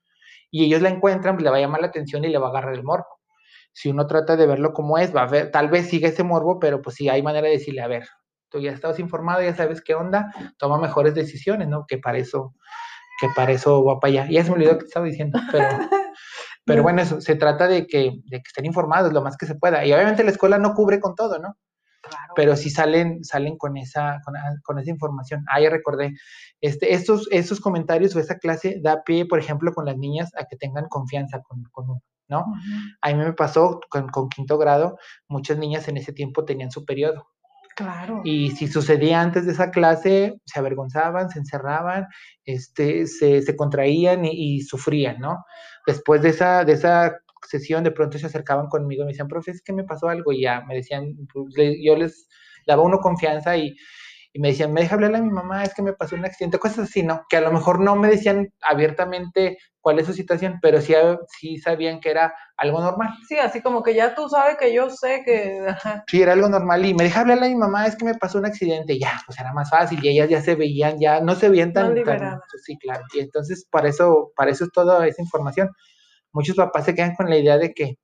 y 0.51 0.65
ellos 0.65 0.81
la 0.81 0.89
encuentran, 0.89 1.37
pues 1.37 1.45
le 1.45 1.51
va 1.51 1.59
a 1.59 1.61
llamar 1.61 1.83
la 1.83 1.89
atención 1.89 2.25
y 2.25 2.29
le 2.29 2.39
va 2.39 2.47
a 2.47 2.51
agarrar 2.51 2.73
el 2.73 2.83
morbo. 2.83 3.21
Si 3.75 3.91
uno 3.91 4.07
trata 4.07 4.37
de 4.37 4.47
verlo 4.47 4.73
como 4.73 4.97
es, 4.97 5.15
va 5.15 5.25
a 5.25 5.29
ver, 5.29 5.51
tal 5.51 5.69
vez 5.69 5.89
siga 5.89 6.09
ese 6.09 6.25
morbo, 6.25 6.59
pero 6.59 6.81
pues 6.81 6.97
sí 6.97 7.11
hay 7.11 7.23
manera 7.23 7.47
de 7.47 7.53
decirle, 7.53 7.83
a 7.83 7.89
ver, 7.89 8.05
tú 8.51 8.61
ya 8.61 8.73
estabas 8.73 8.99
informado, 8.99 9.43
ya 9.43 9.55
sabes 9.55 9.81
qué 9.83 9.95
onda, 9.95 10.33
toma 10.59 10.79
mejores 10.79 11.15
decisiones, 11.15 11.69
¿no? 11.69 11.87
Que 11.87 11.99
para 11.99 12.19
eso, 12.19 12.55
que 13.21 13.29
para 13.35 13.53
eso 13.53 13.85
va 13.85 14.01
para 14.01 14.13
allá. 14.13 14.27
Ya 14.31 14.43
se 14.45 14.51
me 14.51 14.57
olvidó 14.57 14.79
que 14.79 14.87
estaba 14.87 15.07
diciendo, 15.07 15.39
pero, 15.53 15.69
pero 16.65 16.83
bueno, 16.83 17.03
eso, 17.03 17.21
se 17.21 17.37
trata 17.37 17.69
de 17.69 17.87
que, 17.87 18.21
de 18.25 18.39
que 18.39 18.49
estén 18.49 18.67
informados 18.67 19.13
lo 19.13 19.23
más 19.23 19.37
que 19.37 19.47
se 19.47 19.55
pueda. 19.55 19.85
Y 19.85 19.93
obviamente 19.93 20.25
la 20.25 20.31
escuela 20.31 20.59
no 20.59 20.75
cubre 20.75 21.01
con 21.01 21.15
todo, 21.15 21.39
¿no? 21.39 21.57
Claro. 22.03 22.33
Pero 22.35 22.57
sí 22.57 22.71
salen, 22.71 23.23
salen 23.25 23.59
con 23.59 23.77
esa, 23.77 24.21
con, 24.25 24.35
con, 24.65 24.79
esa 24.79 24.91
información. 24.91 25.45
Ah, 25.49 25.61
ya 25.61 25.69
recordé. 25.69 26.15
Este, 26.61 26.95
estos, 26.95 27.29
estos 27.31 27.61
comentarios 27.61 28.17
o 28.17 28.21
esa 28.21 28.39
clase 28.39 28.81
da 28.83 29.03
pie, 29.05 29.27
por 29.27 29.39
ejemplo, 29.39 29.73
con 29.75 29.85
las 29.85 29.99
niñas 29.99 30.31
a 30.37 30.47
que 30.47 30.57
tengan 30.57 30.89
confianza 30.89 31.43
con, 31.43 31.63
con 31.73 31.91
uno, 31.91 32.03
¿no? 32.29 32.39
Uh 32.41 32.43
-huh. 32.43 32.97
A 33.03 33.09
mí 33.09 33.15
me 33.17 33.33
pasó 33.35 33.81
con, 33.91 34.09
con, 34.09 34.31
quinto 34.31 34.57
grado, 34.57 34.99
muchas 35.29 35.59
niñas 35.59 35.89
en 35.89 35.99
ese 35.99 36.13
tiempo 36.15 36.45
tenían 36.47 36.71
su 36.71 36.87
periodo. 36.87 37.29
Claro. 37.77 38.21
Y 38.25 38.51
si 38.51 38.67
sucedía 38.67 39.21
antes 39.21 39.47
de 39.47 39.53
esa 39.53 39.71
clase, 39.71 40.41
se 40.45 40.59
avergonzaban, 40.59 41.31
se 41.31 41.39
encerraban, 41.39 42.07
este, 42.45 43.07
se, 43.07 43.43
se 43.43 43.57
contraían 43.57 44.25
y, 44.25 44.61
sufrían, 44.63 45.19
¿no? 45.21 45.45
Después 45.87 46.23
de 46.23 46.31
esa, 46.31 46.65
de 46.65 46.73
esa 46.73 47.17
sesión, 47.49 47.85
de 47.85 47.93
pronto 47.93 48.19
se 48.19 48.27
acercaban 48.27 48.69
conmigo 48.69 49.03
y 49.03 49.07
me 49.07 49.13
decían, 49.13 49.29
profe, 49.29 49.53
es 49.53 49.63
que 49.63 49.73
me 49.73 49.85
pasó 49.85 50.09
algo, 50.09 50.33
y 50.33 50.43
ya 50.43 50.63
me 50.63 50.75
decían, 50.75 51.17
pues, 51.33 51.55
yo 51.83 51.97
les 51.97 52.29
daba 52.67 52.83
uno 52.83 52.99
confianza 52.99 53.57
y, 53.57 53.77
y 54.33 54.39
me 54.39 54.49
decían, 54.49 54.73
me 54.73 54.83
deja 54.83 54.95
hablarle 54.95 55.19
a 55.19 55.23
mi 55.23 55.31
mamá, 55.31 55.65
es 55.65 55.75
que 55.75 55.83
me 55.83 55.93
pasó 55.93 56.15
un 56.15 56.25
accidente, 56.25 56.59
cosas 56.59 56.89
así, 56.89 57.03
¿no? 57.03 57.25
Que 57.29 57.37
a 57.37 57.41
lo 57.41 57.51
mejor 57.51 57.81
no 57.81 57.97
me 57.97 58.09
decían 58.09 58.53
abiertamente 58.63 59.59
cuál 59.81 59.99
es 59.99 60.07
su 60.07 60.13
situación, 60.13 60.59
pero 60.63 60.81
sí, 60.81 60.95
sí 61.39 61.59
sabían 61.59 61.99
que 61.99 62.11
era 62.11 62.33
algo 62.57 62.81
normal. 62.81 63.09
Sí, 63.29 63.39
así 63.39 63.61
como 63.61 63.83
que 63.83 63.95
ya 63.95 64.15
tú 64.15 64.29
sabes 64.29 64.57
que 64.57 64.73
yo 64.73 64.89
sé 64.89 65.23
que... 65.25 65.67
Sí, 66.07 66.23
era 66.23 66.35
algo 66.35 66.49
normal 66.49 66.85
y 66.85 66.95
me 66.95 67.05
deja 67.05 67.21
hablarle 67.21 67.47
a 67.47 67.49
mi 67.51 67.57
mamá, 67.57 67.87
es 67.87 67.97
que 67.97 68.05
me 68.05 68.15
pasó 68.15 68.39
un 68.39 68.47
accidente, 68.47 68.93
y 68.93 69.01
ya, 69.01 69.21
pues 69.27 69.39
era 69.41 69.53
más 69.53 69.69
fácil 69.69 69.99
y 70.05 70.11
ellas 70.11 70.29
ya 70.29 70.41
se 70.41 70.55
veían, 70.55 71.01
ya 71.01 71.21
no 71.21 71.35
se 71.35 71.49
veían 71.49 71.73
tan... 71.73 71.95
No 71.95 72.03
tan 72.05 72.41
sí, 72.63 72.79
claro, 72.79 73.05
y 73.15 73.21
entonces 73.21 73.67
para 73.69 73.89
eso, 73.89 74.33
para 74.37 74.53
eso 74.53 74.65
es 74.65 74.71
toda 74.71 75.07
esa 75.09 75.23
información. 75.23 75.71
Muchos 76.33 76.55
papás 76.55 76.85
se 76.85 76.95
quedan 76.95 77.17
con 77.17 77.29
la 77.29 77.37
idea 77.37 77.59
de 77.59 77.73
que 77.75 77.97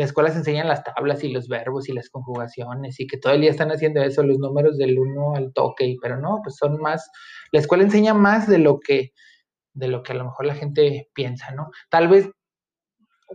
la 0.00 0.06
escuela 0.06 0.30
se 0.30 0.38
enseñan 0.38 0.66
las 0.66 0.82
tablas 0.82 1.22
y 1.24 1.30
los 1.30 1.46
verbos 1.46 1.90
y 1.90 1.92
las 1.92 2.08
conjugaciones 2.08 2.98
y 3.00 3.06
que 3.06 3.18
todo 3.18 3.34
el 3.34 3.42
día 3.42 3.50
están 3.50 3.70
haciendo 3.70 4.00
eso, 4.00 4.22
los 4.22 4.38
números 4.38 4.78
del 4.78 4.98
uno 4.98 5.34
al 5.34 5.52
toque, 5.52 5.94
pero 6.00 6.16
no, 6.16 6.40
pues 6.42 6.56
son 6.56 6.80
más, 6.80 7.10
la 7.52 7.60
escuela 7.60 7.84
enseña 7.84 8.14
más 8.14 8.48
de 8.48 8.56
lo 8.56 8.80
que, 8.80 9.12
de 9.74 9.88
lo 9.88 10.02
que 10.02 10.12
a 10.12 10.14
lo 10.14 10.24
mejor 10.24 10.46
la 10.46 10.54
gente 10.54 11.10
piensa, 11.12 11.50
¿no? 11.50 11.68
Tal 11.90 12.08
vez, 12.08 12.30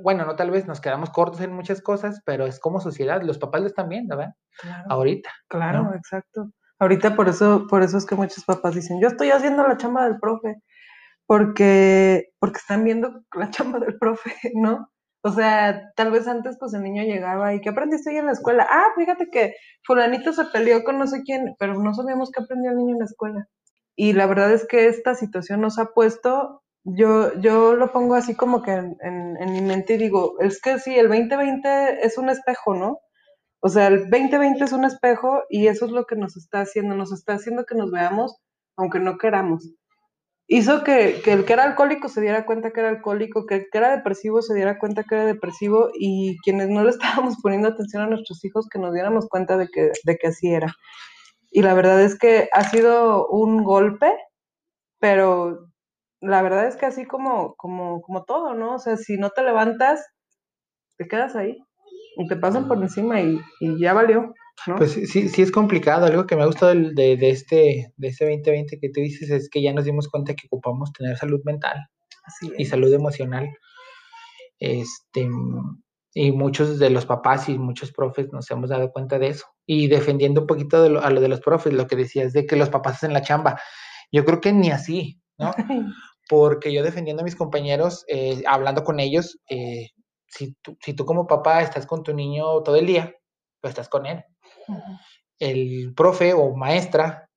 bueno, 0.01 0.25
no 0.25 0.35
tal 0.35 0.49
vez 0.49 0.65
nos 0.65 0.81
quedamos 0.81 1.11
cortos 1.11 1.39
en 1.41 1.53
muchas 1.53 1.83
cosas, 1.83 2.23
pero 2.25 2.47
es 2.47 2.59
como 2.59 2.79
sociedad, 2.79 3.21
los 3.21 3.37
papás 3.37 3.61
lo 3.61 3.67
están 3.67 3.87
viendo, 3.87 4.17
¿verdad? 4.17 4.33
Claro, 4.57 4.85
Ahorita. 4.89 5.29
Claro, 5.47 5.83
¿no? 5.83 5.93
exacto. 5.93 6.49
Ahorita 6.79 7.15
por 7.15 7.29
eso, 7.29 7.67
por 7.69 7.83
eso 7.83 7.99
es 7.99 8.07
que 8.07 8.15
muchos 8.15 8.43
papás 8.43 8.73
dicen, 8.73 8.99
yo 8.99 9.09
estoy 9.09 9.29
haciendo 9.29 9.67
la 9.67 9.77
chamba 9.77 10.05
del 10.05 10.17
profe, 10.19 10.55
porque, 11.27 12.29
porque 12.39 12.57
están 12.57 12.83
viendo 12.83 13.21
la 13.35 13.51
chamba 13.51 13.77
del 13.77 13.99
profe, 13.99 14.33
¿no? 14.55 14.89
O 15.25 15.31
sea, 15.31 15.91
tal 15.95 16.11
vez 16.11 16.27
antes 16.27 16.55
pues 16.59 16.75
el 16.75 16.83
niño 16.83 17.01
llegaba 17.01 17.55
y 17.55 17.59
¿qué 17.59 17.69
aprendiste 17.69 18.11
hoy 18.11 18.17
en 18.17 18.27
la 18.27 18.33
escuela? 18.33 18.67
Ah, 18.69 18.89
fíjate 18.95 19.31
que 19.31 19.55
fulanito 19.83 20.31
se 20.33 20.45
peleó 20.45 20.83
con 20.83 20.99
no 20.99 21.07
sé 21.07 21.23
quién, 21.23 21.55
pero 21.57 21.73
no 21.81 21.95
sabíamos 21.95 22.29
qué 22.29 22.43
aprendió 22.43 22.69
el 22.69 22.77
niño 22.77 22.93
en 22.93 22.99
la 22.99 23.05
escuela. 23.05 23.47
Y 23.95 24.13
la 24.13 24.27
verdad 24.27 24.53
es 24.53 24.67
que 24.67 24.85
esta 24.85 25.15
situación 25.15 25.61
nos 25.61 25.79
ha 25.79 25.85
puesto, 25.95 26.61
yo, 26.83 27.33
yo 27.39 27.75
lo 27.75 27.91
pongo 27.91 28.13
así 28.13 28.35
como 28.35 28.61
que 28.61 28.73
en, 28.73 28.97
en, 29.01 29.37
en 29.41 29.51
mi 29.51 29.61
mente 29.61 29.95
y 29.95 29.97
digo, 29.97 30.35
es 30.41 30.61
que 30.61 30.77
sí, 30.77 30.95
el 30.95 31.07
2020 31.07 32.05
es 32.05 32.19
un 32.19 32.29
espejo, 32.29 32.75
¿no? 32.75 32.99
O 33.61 33.69
sea, 33.69 33.87
el 33.87 34.11
2020 34.11 34.63
es 34.63 34.73
un 34.73 34.85
espejo 34.85 35.41
y 35.49 35.65
eso 35.65 35.85
es 35.85 35.91
lo 35.91 36.05
que 36.05 36.17
nos 36.17 36.37
está 36.37 36.61
haciendo, 36.61 36.95
nos 36.95 37.11
está 37.11 37.33
haciendo 37.33 37.65
que 37.65 37.73
nos 37.73 37.89
veamos 37.89 38.37
aunque 38.77 38.99
no 38.99 39.17
queramos 39.17 39.63
hizo 40.47 40.83
que, 40.83 41.21
que, 41.23 41.33
el 41.33 41.45
que 41.45 41.53
era 41.53 41.63
alcohólico 41.63 42.09
se 42.09 42.21
diera 42.21 42.45
cuenta 42.45 42.71
que 42.71 42.79
era 42.79 42.89
alcohólico, 42.89 43.45
que 43.45 43.55
el 43.55 43.67
que 43.71 43.77
era 43.77 43.95
depresivo 43.95 44.41
se 44.41 44.53
diera 44.53 44.77
cuenta 44.77 45.03
que 45.03 45.15
era 45.15 45.25
depresivo 45.25 45.89
y 45.93 46.37
quienes 46.43 46.69
no 46.69 46.83
le 46.83 46.89
estábamos 47.25 47.35
poniendo 47.41 47.67
atención 47.67 48.03
a 48.03 48.07
nuestros 48.07 48.43
hijos 48.45 48.67
que 48.69 48.79
nos 48.79 48.93
diéramos 48.93 49.27
cuenta 49.27 49.57
de 49.57 49.67
que, 49.67 49.91
de 50.03 50.17
que 50.17 50.27
así 50.27 50.53
era. 50.53 50.73
Y 51.51 51.61
la 51.61 51.73
verdad 51.73 52.01
es 52.01 52.17
que 52.17 52.49
ha 52.53 52.69
sido 52.69 53.27
un 53.29 53.63
golpe, 53.63 54.13
pero 54.99 55.69
la 56.21 56.41
verdad 56.41 56.67
es 56.67 56.75
que 56.75 56.85
así 56.85 57.05
como, 57.05 57.55
como, 57.55 58.01
como 58.01 58.23
todo, 58.25 58.53
¿no? 58.55 58.75
O 58.75 58.79
sea, 58.79 58.97
si 58.97 59.17
no 59.17 59.29
te 59.29 59.43
levantas, 59.43 60.05
te 60.97 61.07
quedas 61.07 61.35
ahí 61.35 61.57
y 62.17 62.27
te 62.27 62.35
pasan 62.35 62.67
por 62.67 62.77
encima 62.77 63.21
y, 63.21 63.39
y 63.59 63.79
ya 63.79 63.93
valió. 63.93 64.33
¿No? 64.67 64.77
Pues 64.77 64.93
sí, 64.93 65.29
sí 65.29 65.41
es 65.41 65.51
complicado. 65.51 66.05
Algo 66.05 66.25
que 66.25 66.35
me 66.35 66.43
ha 66.43 66.47
gustado 66.47 66.73
de, 66.73 67.13
este, 67.29 67.93
de 67.95 68.07
este 68.07 68.25
2020 68.25 68.79
que 68.79 68.89
tú 68.89 69.01
dices 69.01 69.29
es 69.29 69.49
que 69.49 69.61
ya 69.61 69.73
nos 69.73 69.85
dimos 69.85 70.07
cuenta 70.07 70.33
que 70.33 70.47
ocupamos 70.47 70.91
tener 70.91 71.17
salud 71.17 71.41
mental 71.43 71.77
y 72.57 72.65
salud 72.65 72.91
emocional. 72.91 73.49
Este, 74.59 75.29
y 76.13 76.31
muchos 76.31 76.79
de 76.79 76.89
los 76.89 77.05
papás 77.05 77.49
y 77.49 77.59
muchos 77.59 77.91
profes 77.91 78.31
nos 78.31 78.49
hemos 78.49 78.69
dado 78.69 78.91
cuenta 78.91 79.19
de 79.19 79.27
eso. 79.27 79.45
Y 79.65 79.87
defendiendo 79.87 80.41
un 80.41 80.47
poquito 80.47 80.81
de 80.81 80.89
lo, 80.89 81.03
a 81.03 81.09
lo 81.09 81.21
de 81.21 81.27
los 81.27 81.41
profes, 81.41 81.73
lo 81.73 81.87
que 81.87 81.95
decías 81.95 82.33
de 82.33 82.45
que 82.45 82.55
los 82.55 82.69
papás 82.69 82.95
hacen 82.95 83.13
la 83.13 83.21
chamba. 83.21 83.59
Yo 84.11 84.25
creo 84.25 84.41
que 84.41 84.53
ni 84.53 84.71
así, 84.71 85.21
¿no? 85.37 85.51
Porque 86.27 86.73
yo 86.73 86.81
defendiendo 86.81 87.21
a 87.21 87.25
mis 87.25 87.35
compañeros, 87.35 88.03
eh, 88.07 88.41
hablando 88.47 88.83
con 88.83 88.99
ellos, 88.99 89.39
eh, 89.47 89.89
si, 90.27 90.55
tú, 90.63 90.75
si 90.81 90.93
tú 90.93 91.05
como 91.05 91.27
papá 91.27 91.61
estás 91.61 91.85
con 91.85 92.01
tu 92.01 92.13
niño 92.13 92.63
todo 92.63 92.77
el 92.77 92.87
día, 92.87 93.13
pues 93.61 93.71
estás 93.71 93.89
con 93.89 94.07
él 94.07 94.23
el 95.39 95.93
profe 95.95 96.33
o 96.33 96.55
maestra 96.55 97.29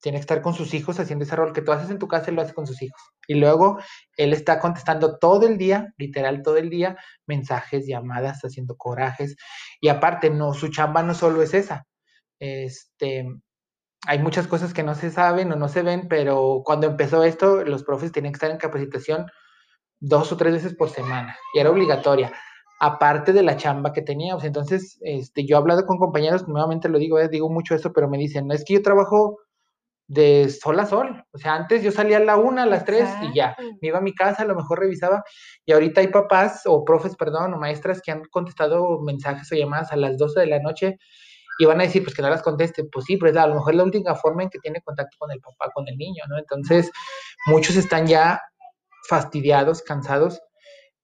tiene 0.00 0.18
que 0.18 0.22
estar 0.22 0.40
con 0.40 0.54
sus 0.54 0.72
hijos 0.72 0.98
haciendo 0.98 1.24
ese 1.24 1.36
rol 1.36 1.52
que 1.52 1.62
tú 1.62 1.72
haces 1.72 1.90
en 1.90 1.98
tu 1.98 2.08
casa 2.08 2.30
y 2.30 2.34
lo 2.34 2.42
hace 2.42 2.54
con 2.54 2.66
sus 2.66 2.80
hijos. 2.80 3.00
Y 3.26 3.34
luego 3.34 3.78
él 4.16 4.32
está 4.32 4.58
contestando 4.58 5.18
todo 5.18 5.46
el 5.46 5.58
día, 5.58 5.92
literal 5.98 6.42
todo 6.42 6.56
el 6.56 6.70
día, 6.70 6.96
mensajes, 7.26 7.86
llamadas, 7.86 8.40
haciendo 8.42 8.76
corajes. 8.76 9.36
Y 9.80 9.88
aparte, 9.88 10.30
no, 10.30 10.54
su 10.54 10.68
chamba 10.68 11.02
no 11.02 11.14
solo 11.14 11.42
es 11.42 11.52
esa. 11.52 11.86
Este, 12.38 13.26
hay 14.06 14.18
muchas 14.20 14.46
cosas 14.46 14.72
que 14.72 14.82
no 14.82 14.94
se 14.94 15.10
saben 15.10 15.52
o 15.52 15.56
no 15.56 15.68
se 15.68 15.82
ven, 15.82 16.08
pero 16.08 16.62
cuando 16.64 16.86
empezó 16.86 17.22
esto, 17.22 17.62
los 17.64 17.84
profes 17.84 18.10
tenían 18.10 18.32
que 18.32 18.36
estar 18.36 18.50
en 18.50 18.56
capacitación 18.56 19.26
dos 20.00 20.32
o 20.32 20.36
tres 20.38 20.54
veces 20.54 20.74
por 20.74 20.88
semana 20.88 21.36
y 21.52 21.58
era 21.58 21.68
obligatoria 21.68 22.32
aparte 22.80 23.34
de 23.34 23.42
la 23.42 23.56
chamba 23.56 23.92
que 23.92 24.02
teníamos. 24.02 24.42
Entonces, 24.42 24.98
este, 25.02 25.46
yo 25.46 25.56
he 25.56 25.58
hablado 25.58 25.86
con 25.86 25.98
compañeros, 25.98 26.48
nuevamente 26.48 26.88
lo 26.88 26.98
digo, 26.98 27.18
eh, 27.18 27.28
digo 27.28 27.50
mucho 27.50 27.74
eso, 27.74 27.92
pero 27.92 28.08
me 28.08 28.18
dicen, 28.18 28.46
no 28.48 28.54
es 28.54 28.64
que 28.64 28.74
yo 28.74 28.82
trabajo 28.82 29.38
de 30.08 30.48
sol 30.48 30.80
a 30.80 30.86
sol. 30.86 31.22
O 31.32 31.38
sea, 31.38 31.54
antes 31.54 31.82
yo 31.82 31.92
salía 31.92 32.16
a 32.16 32.20
la 32.20 32.38
una, 32.38 32.64
a 32.64 32.66
las 32.66 32.86
tres 32.86 33.08
y 33.22 33.34
ya. 33.34 33.54
Me 33.80 33.88
iba 33.88 33.98
a 33.98 34.02
mi 34.02 34.14
casa, 34.14 34.42
a 34.42 34.46
lo 34.46 34.56
mejor 34.56 34.80
revisaba. 34.80 35.22
Y 35.66 35.72
ahorita 35.72 36.00
hay 36.00 36.08
papás 36.08 36.62
o 36.64 36.84
profes, 36.84 37.16
perdón, 37.16 37.52
o 37.52 37.58
maestras 37.58 38.00
que 38.02 38.12
han 38.12 38.24
contestado 38.30 38.98
mensajes 39.02 39.52
o 39.52 39.54
llamadas 39.54 39.92
a 39.92 39.96
las 39.96 40.16
12 40.16 40.40
de 40.40 40.46
la 40.46 40.58
noche 40.58 40.98
y 41.58 41.66
van 41.66 41.80
a 41.80 41.84
decir, 41.84 42.02
pues 42.02 42.16
que 42.16 42.22
no 42.22 42.30
las 42.30 42.42
conteste. 42.42 42.84
Pues 42.84 43.04
sí, 43.04 43.18
pero 43.18 43.30
es 43.30 43.36
a 43.36 43.46
lo 43.46 43.56
mejor 43.56 43.74
la 43.74 43.84
última 43.84 44.14
forma 44.14 44.42
en 44.42 44.48
que 44.48 44.58
tiene 44.58 44.80
contacto 44.80 45.16
con 45.18 45.30
el 45.30 45.40
papá, 45.40 45.70
con 45.74 45.86
el 45.86 45.98
niño, 45.98 46.24
¿no? 46.30 46.38
Entonces, 46.38 46.90
muchos 47.46 47.76
están 47.76 48.06
ya 48.06 48.40
fastidiados, 49.06 49.82
cansados 49.82 50.40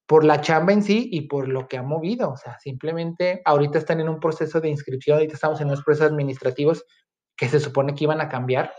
por 0.07 0.25
la 0.25 0.41
chamba 0.41 0.73
en 0.73 0.83
sí 0.83 1.09
y 1.13 1.23
por 1.23 1.49
lo 1.49 1.67
que 1.69 1.79
ha 1.79 1.83
movido. 1.83 2.31
O 2.31 2.37
sea, 2.37 2.59
simplemente 2.59 3.43
ahorita 3.45 3.79
están 3.79 4.01
en 4.01 4.09
un 4.09 4.21
proceso 4.21 4.61
de 4.61 4.69
inscripción, 4.69 5.17
ahorita 5.17 5.35
estamos 5.35 5.61
en 5.61 5.69
unos 5.69 5.83
procesos 5.83 6.13
administrativos 6.13 6.85
que 7.37 7.49
se 7.49 7.61
supone 7.61 7.95
que 7.95 8.05
iban 8.05 8.21
a 8.21 8.29
cambiar 8.29 8.73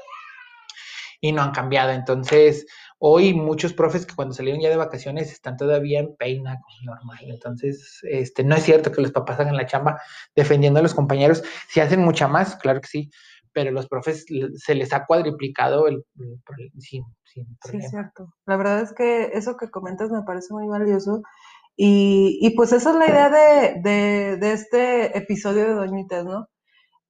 y 1.19 1.32
no 1.32 1.41
han 1.41 1.51
cambiado. 1.51 1.91
Entonces, 1.91 2.65
hoy 2.99 3.34
muchos 3.34 3.73
profes 3.73 4.05
que 4.05 4.15
cuando 4.15 4.34
salieron 4.34 4.61
ya 4.61 4.69
de 4.69 4.78
vacaciones 4.78 5.32
están 5.32 5.57
todavía 5.57 5.99
en 5.99 6.15
peina 6.15 6.59
normal. 6.84 7.19
Entonces, 7.21 7.99
este, 8.03 8.43
no 8.43 8.55
es 8.55 8.63
cierto 8.63 8.91
que 8.91 9.01
los 9.01 9.11
papás 9.11 9.39
hagan 9.39 9.57
la 9.57 9.65
chamba 9.65 10.01
defendiendo 10.36 10.80
a 10.80 10.84
los 10.84 10.93
compañeros. 10.93 11.43
Si 11.69 11.80
hacen 11.80 12.01
mucha 12.01 12.28
más, 12.28 12.55
claro 12.55 12.82
que 12.82 12.88
sí, 12.88 13.11
pero 13.58 13.72
los 13.72 13.88
profes 13.88 14.24
se 14.53 14.76
les 14.76 14.93
ha 14.93 15.08
cuadriplicado 15.08 15.88
el, 15.88 16.05
el, 16.20 16.72
sin, 16.80 17.03
sin 17.24 17.58
Sí, 17.66 17.82
cierto. 17.82 18.32
La 18.45 18.55
verdad 18.55 18.82
es 18.82 18.93
que 18.93 19.32
eso 19.34 19.58
que 19.58 19.72
comentas 19.72 20.12
me 20.12 20.22
parece 20.22 20.53
muy 20.53 20.68
valioso. 20.68 21.24
Y, 21.76 22.38
y 22.39 22.51
pues 22.51 22.72
esa 22.72 22.91
es 22.91 22.95
la 22.97 23.08
idea 23.08 23.30
de, 23.32 23.82
de, 23.82 24.38
de 24.38 24.53
este 24.53 25.18
episodio 25.18 25.66
de 25.66 25.74
Doñitas, 25.74 26.24
¿no? 26.24 26.49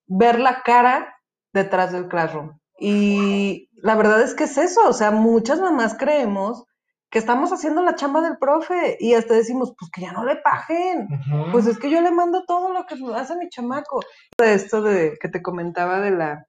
Ver 0.06 0.40
la 0.40 0.62
cara 0.64 1.14
detrás 1.52 1.92
del 1.92 2.08
classroom. 2.08 2.58
Y 2.80 3.70
la 3.74 3.98
verdad 3.98 4.22
es 4.22 4.34
que 4.34 4.46
es 4.46 4.58
eso, 4.58 4.88
o 4.88 4.94
sea, 4.94 5.12
muchas 5.12 5.60
mamás 5.60 5.98
creemos 6.00 6.64
que 7.10 7.20
estamos 7.20 7.52
haciendo 7.54 7.82
la 7.84 7.96
chamba 7.96 8.22
del 8.22 8.38
profe 8.38 8.98
y 9.00 9.14
hasta 9.14 9.34
decimos, 9.34 9.74
pues 9.78 9.90
que 9.92 10.02
ya 10.02 10.12
no 10.12 10.26
le 10.26 10.36
paguen, 10.38 11.08
pues 11.52 11.66
es 11.68 11.78
que 11.80 11.90
yo 11.90 12.02
le 12.02 12.12
mando 12.12 12.44
todo 12.46 12.74
lo 12.74 12.86
que 12.86 12.96
hace 13.16 13.36
mi 13.38 13.48
chamaco. 13.50 14.02
Esto 14.38 14.82
de 14.82 15.18
que 15.20 15.30
te 15.30 15.42
comentaba 15.42 16.02
de 16.02 16.12
la 16.12 16.46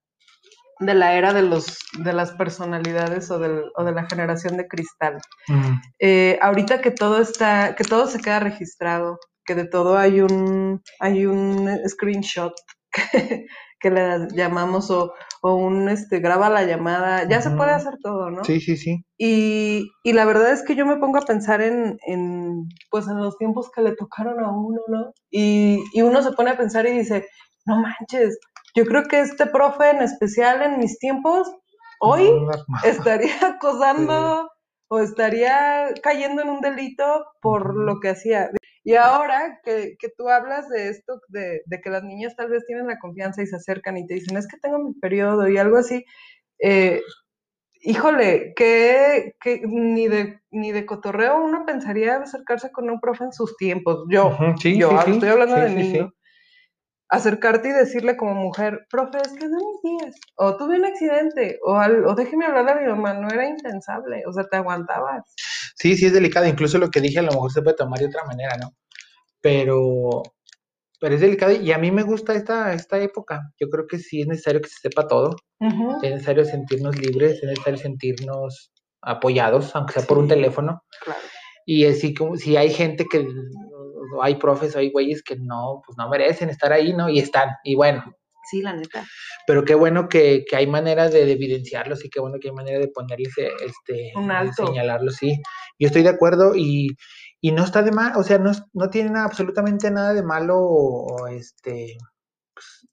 de 0.81 0.95
la 0.95 1.15
era 1.15 1.33
de 1.33 1.43
los 1.43 1.79
de 1.99 2.13
las 2.13 2.33
personalidades 2.33 3.31
o, 3.31 3.39
del, 3.39 3.65
o 3.75 3.85
de 3.85 3.93
la 3.93 4.07
generación 4.07 4.57
de 4.57 4.69
cristal. 4.69 5.19
Mm, 5.49 5.73
Eh, 5.99 6.39
ahorita 6.41 6.81
que 6.81 6.91
todo 6.93 7.21
está, 7.21 7.75
que 7.75 7.85
todo 7.85 8.07
se 8.07 8.21
queda 8.21 8.41
registrado, 8.41 9.19
que 9.45 9.55
de 9.55 9.65
todo 9.67 9.97
hay 9.99 10.21
un 10.21 10.81
hay 11.01 11.27
un 11.27 11.69
screenshot 11.89 12.53
que, 12.93 13.47
que 13.81 13.91
le 13.91 14.29
llamamos 14.35 14.91
o, 14.91 15.12
o 15.43 15.55
un 15.55 15.89
este 15.89 16.20
graba 16.20 16.49
la 16.51 16.64
llamada, 16.64 17.29
ya 17.29 17.41
se 17.43 17.51
puede 17.51 17.70
hacer 17.72 17.95
todo, 18.03 18.31
¿no? 18.31 18.45
Sí, 18.45 18.61
sí, 18.61 18.76
sí. 18.76 19.05
Y, 19.16 19.91
y 20.03 20.12
la 20.12 20.24
verdad 20.24 20.51
es 20.53 20.62
que 20.64 20.74
yo 20.74 20.87
me 20.87 20.97
pongo 20.97 21.18
a 21.18 21.26
pensar 21.26 21.61
en, 21.61 21.99
en, 22.07 22.68
pues 22.91 23.07
en 23.09 23.18
los 23.18 23.37
tiempos 23.39 23.70
que 23.74 23.83
le 23.83 23.95
tocaron 23.97 24.41
a 24.45 24.51
uno, 24.51 24.81
¿no? 24.89 25.12
Y, 25.31 25.83
y 25.93 26.03
uno 26.03 26.22
se 26.22 26.33
pone 26.33 26.51
a 26.51 26.57
pensar 26.57 26.87
y 26.87 26.93
dice, 26.93 27.26
no 27.66 27.81
manches, 27.81 28.39
yo 28.74 28.85
creo 28.85 29.05
que 29.05 29.20
este 29.20 29.47
profe 29.47 29.91
en 29.91 30.03
especial 30.03 30.62
en 30.62 30.79
mis 30.79 30.99
tiempos, 30.99 31.51
hoy 32.01 32.31
No, 32.31 32.51
estaría 32.85 33.35
acosando 33.57 34.51
o 34.89 35.01
estaría 35.01 35.89
cayendo 36.03 36.43
en 36.43 36.49
un 36.49 36.61
delito 36.61 37.26
por 37.41 37.76
lo 37.76 38.01
que 38.01 38.11
hacía. 38.11 38.51
Y 38.89 38.95
ahora 38.95 39.61
que, 39.64 39.97
que 39.99 40.09
tú 40.16 40.28
hablas 40.30 40.68
de 40.70 40.89
esto, 40.89 41.20
de, 41.28 41.62
de 41.66 41.80
que 41.80 41.91
las 41.91 42.03
niñas 42.05 42.34
tal 42.36 42.49
vez 42.49 42.64
tienen 42.66 42.86
la 42.86 42.99
confianza 42.99 43.43
y 43.43 43.47
se 43.47 43.57
acercan 43.57 43.97
y 43.99 44.07
te 44.07 44.14
dicen, 44.14 44.36
es 44.36 44.49
que 44.49 44.57
tengo 44.59 44.78
mi 44.78 44.95
periodo 44.95 45.47
y 45.47 45.59
algo 45.59 45.76
así, 45.76 46.05
eh, 46.61 47.03
híjole, 47.82 48.55
que, 48.57 49.34
que 49.41 49.61
ni, 49.66 50.09
de, 50.09 50.41
ni 50.51 50.72
de 50.72 50.86
cotorreo 50.86 51.45
uno 51.45 51.64
pensaría 51.66 52.16
acercarse 52.16 52.70
con 52.72 52.89
un 52.91 52.99
profe 53.01 53.24
en 53.24 53.32
sus 53.32 53.57
tiempos. 53.59 54.05
Yo, 54.11 54.36
sí, 54.61 54.78
yo 54.78 54.91
sí, 54.91 54.97
sí. 55.05 55.11
estoy 55.12 55.28
hablando 55.28 55.57
de 55.57 55.70
niño. 55.70 56.09
sí. 56.09 56.14
Acercarte 57.11 57.68
y 57.68 57.72
decirle 57.72 58.16
como 58.18 58.34
mujer, 58.34 58.86
profe, 58.91 59.18
es 59.22 59.28
que 59.32 59.45
es 59.47 59.51
de 59.51 59.57
mis 59.57 59.82
días, 59.82 60.14
o 60.36 60.57
tuve 60.59 60.76
un 60.78 60.84
accidente, 60.84 61.59
o, 61.62 61.74
al- 61.78 62.05
o 62.05 62.14
déjeme 62.14 62.45
hablarle 62.45 62.72
a 62.72 62.74
mi 62.82 62.86
mamá, 62.86 63.14
no 63.14 63.28
era 63.30 63.49
impensable, 63.49 64.22
o 64.26 64.32
sea, 64.32 64.45
te 64.45 64.57
aguantabas. 64.59 65.24
Sí, 65.79 65.97
sí 65.97 66.07
es 66.07 66.12
delicado. 66.12 66.47
Incluso 66.47 66.79
lo 66.79 66.91
que 66.91 67.01
dije 67.01 67.18
a 67.18 67.22
lo 67.22 67.33
mejor 67.33 67.53
se 67.53 67.62
puede 67.62 67.76
tomar 67.76 67.99
de 68.01 68.07
otra 68.07 68.24
manera, 68.24 68.57
¿no? 68.57 68.74
Pero, 69.41 70.22
pero 71.01 71.14
es 71.14 71.20
delicado 71.20 71.53
y 71.53 71.72
a 71.72 71.79
mí 71.79 71.91
me 71.91 72.03
gusta 72.03 72.35
esta, 72.35 72.74
esta 72.74 72.99
época. 72.99 73.53
Yo 73.61 73.68
creo 73.68 73.87
que 73.87 73.99
sí 73.99 74.20
es 74.20 74.26
necesario 74.26 74.61
que 74.61 74.68
se 74.68 74.81
sepa 74.81 75.07
todo. 75.07 75.37
Es 76.03 76.11
necesario 76.11 76.45
sentirnos 76.45 76.99
libres, 76.99 77.39
es 77.43 77.45
necesario 77.45 77.79
sentirnos 77.79 78.72
apoyados, 79.03 79.74
aunque 79.74 79.95
sea 79.95 80.03
por 80.03 80.18
un 80.18 80.29
teléfono. 80.29 80.83
claro. 81.05 81.20
Y 81.70 81.85
así 81.85 82.14
como 82.14 82.35
si 82.39 82.57
hay 82.57 82.70
gente 82.70 83.05
que, 83.05 83.29
hay 84.22 84.37
profes, 84.37 84.74
hay 84.74 84.91
güeyes 84.91 85.22
que 85.22 85.37
no, 85.37 85.83
pues 85.85 85.99
no 85.99 86.09
merecen 86.09 86.49
estar 86.49 86.72
ahí, 86.72 86.95
¿no? 86.95 87.11
Y 87.11 87.18
están. 87.18 87.51
Y 87.62 87.74
bueno, 87.74 88.05
Sí, 88.51 88.63
la 88.63 88.73
neta. 88.75 89.05
pero 89.47 89.65
qué 89.65 89.75
bueno 89.75 90.09
que, 90.09 90.45
que 90.49 90.57
hay 90.57 90.67
manera 90.67 91.09
de, 91.09 91.25
de 91.27 91.33
evidenciarlos 91.33 92.05
y 92.05 92.11
qué 92.11 92.21
bueno 92.21 92.39
que 92.41 92.49
hay 92.49 92.55
manera 92.55 92.79
de 92.79 92.89
ponerles 92.89 93.33
este, 93.39 94.13
Un 94.17 94.31
alto. 94.31 94.67
señalarlos, 94.67 95.17
sí. 95.17 95.41
Yo 95.79 95.87
estoy 95.89 96.03
de 96.03 96.09
acuerdo 96.11 96.55
y, 96.57 96.89
y 97.41 97.53
no 97.53 97.65
está 97.65 97.83
de 97.83 97.93
mal, 97.93 98.13
o 98.17 98.23
sea, 98.23 98.39
no, 98.39 98.53
no 98.73 98.91
tiene 98.91 99.11
nada- 99.11 99.27
absolutamente 99.27 99.91
nada 99.91 100.13
de 100.15 100.23
malo 100.23 100.57
o, 100.59 101.27
este, 101.29 101.97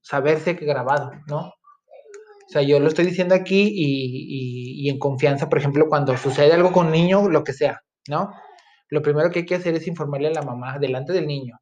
saberse 0.01 0.56
que 0.56 0.66
grabado, 0.66 1.12
¿no? 1.28 1.39
O 1.47 2.49
sea, 2.49 2.62
yo 2.62 2.80
lo 2.80 2.88
estoy 2.88 3.06
diciendo 3.06 3.34
aquí 3.34 3.64
y, 3.74 4.84
y- 4.84 4.86
y 4.86 4.89
en 4.89 4.99
confianza, 4.99 5.49
por 5.49 5.58
ejemplo, 5.60 5.88
cuando 5.89 6.16
sucede 6.18 6.53
algo 6.53 6.72
con 6.72 6.88
un 6.88 6.91
niño, 6.91 7.28
lo 7.30 7.43
que 7.43 7.53
sea, 7.53 7.82
¿no? 8.08 8.32
Lo 8.89 9.01
primero 9.01 9.32
que 9.32 9.39
hay 9.39 9.45
que 9.45 9.56
hacer 9.56 9.74
es 9.76 9.88
informarle 9.88 10.28
a 10.28 10.32
la 10.32 10.43
mamá 10.43 10.78
delante 10.78 11.12
del 11.12 11.26
niño 11.26 11.58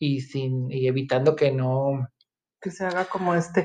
y, 0.00 0.20
sin, 0.20 0.70
y 0.70 0.88
evitando 0.88 1.36
que 1.36 1.52
no, 1.52 2.08
Que 2.64 2.70
se 2.70 2.84
haga 2.86 3.04
como 3.04 3.34
este. 3.34 3.64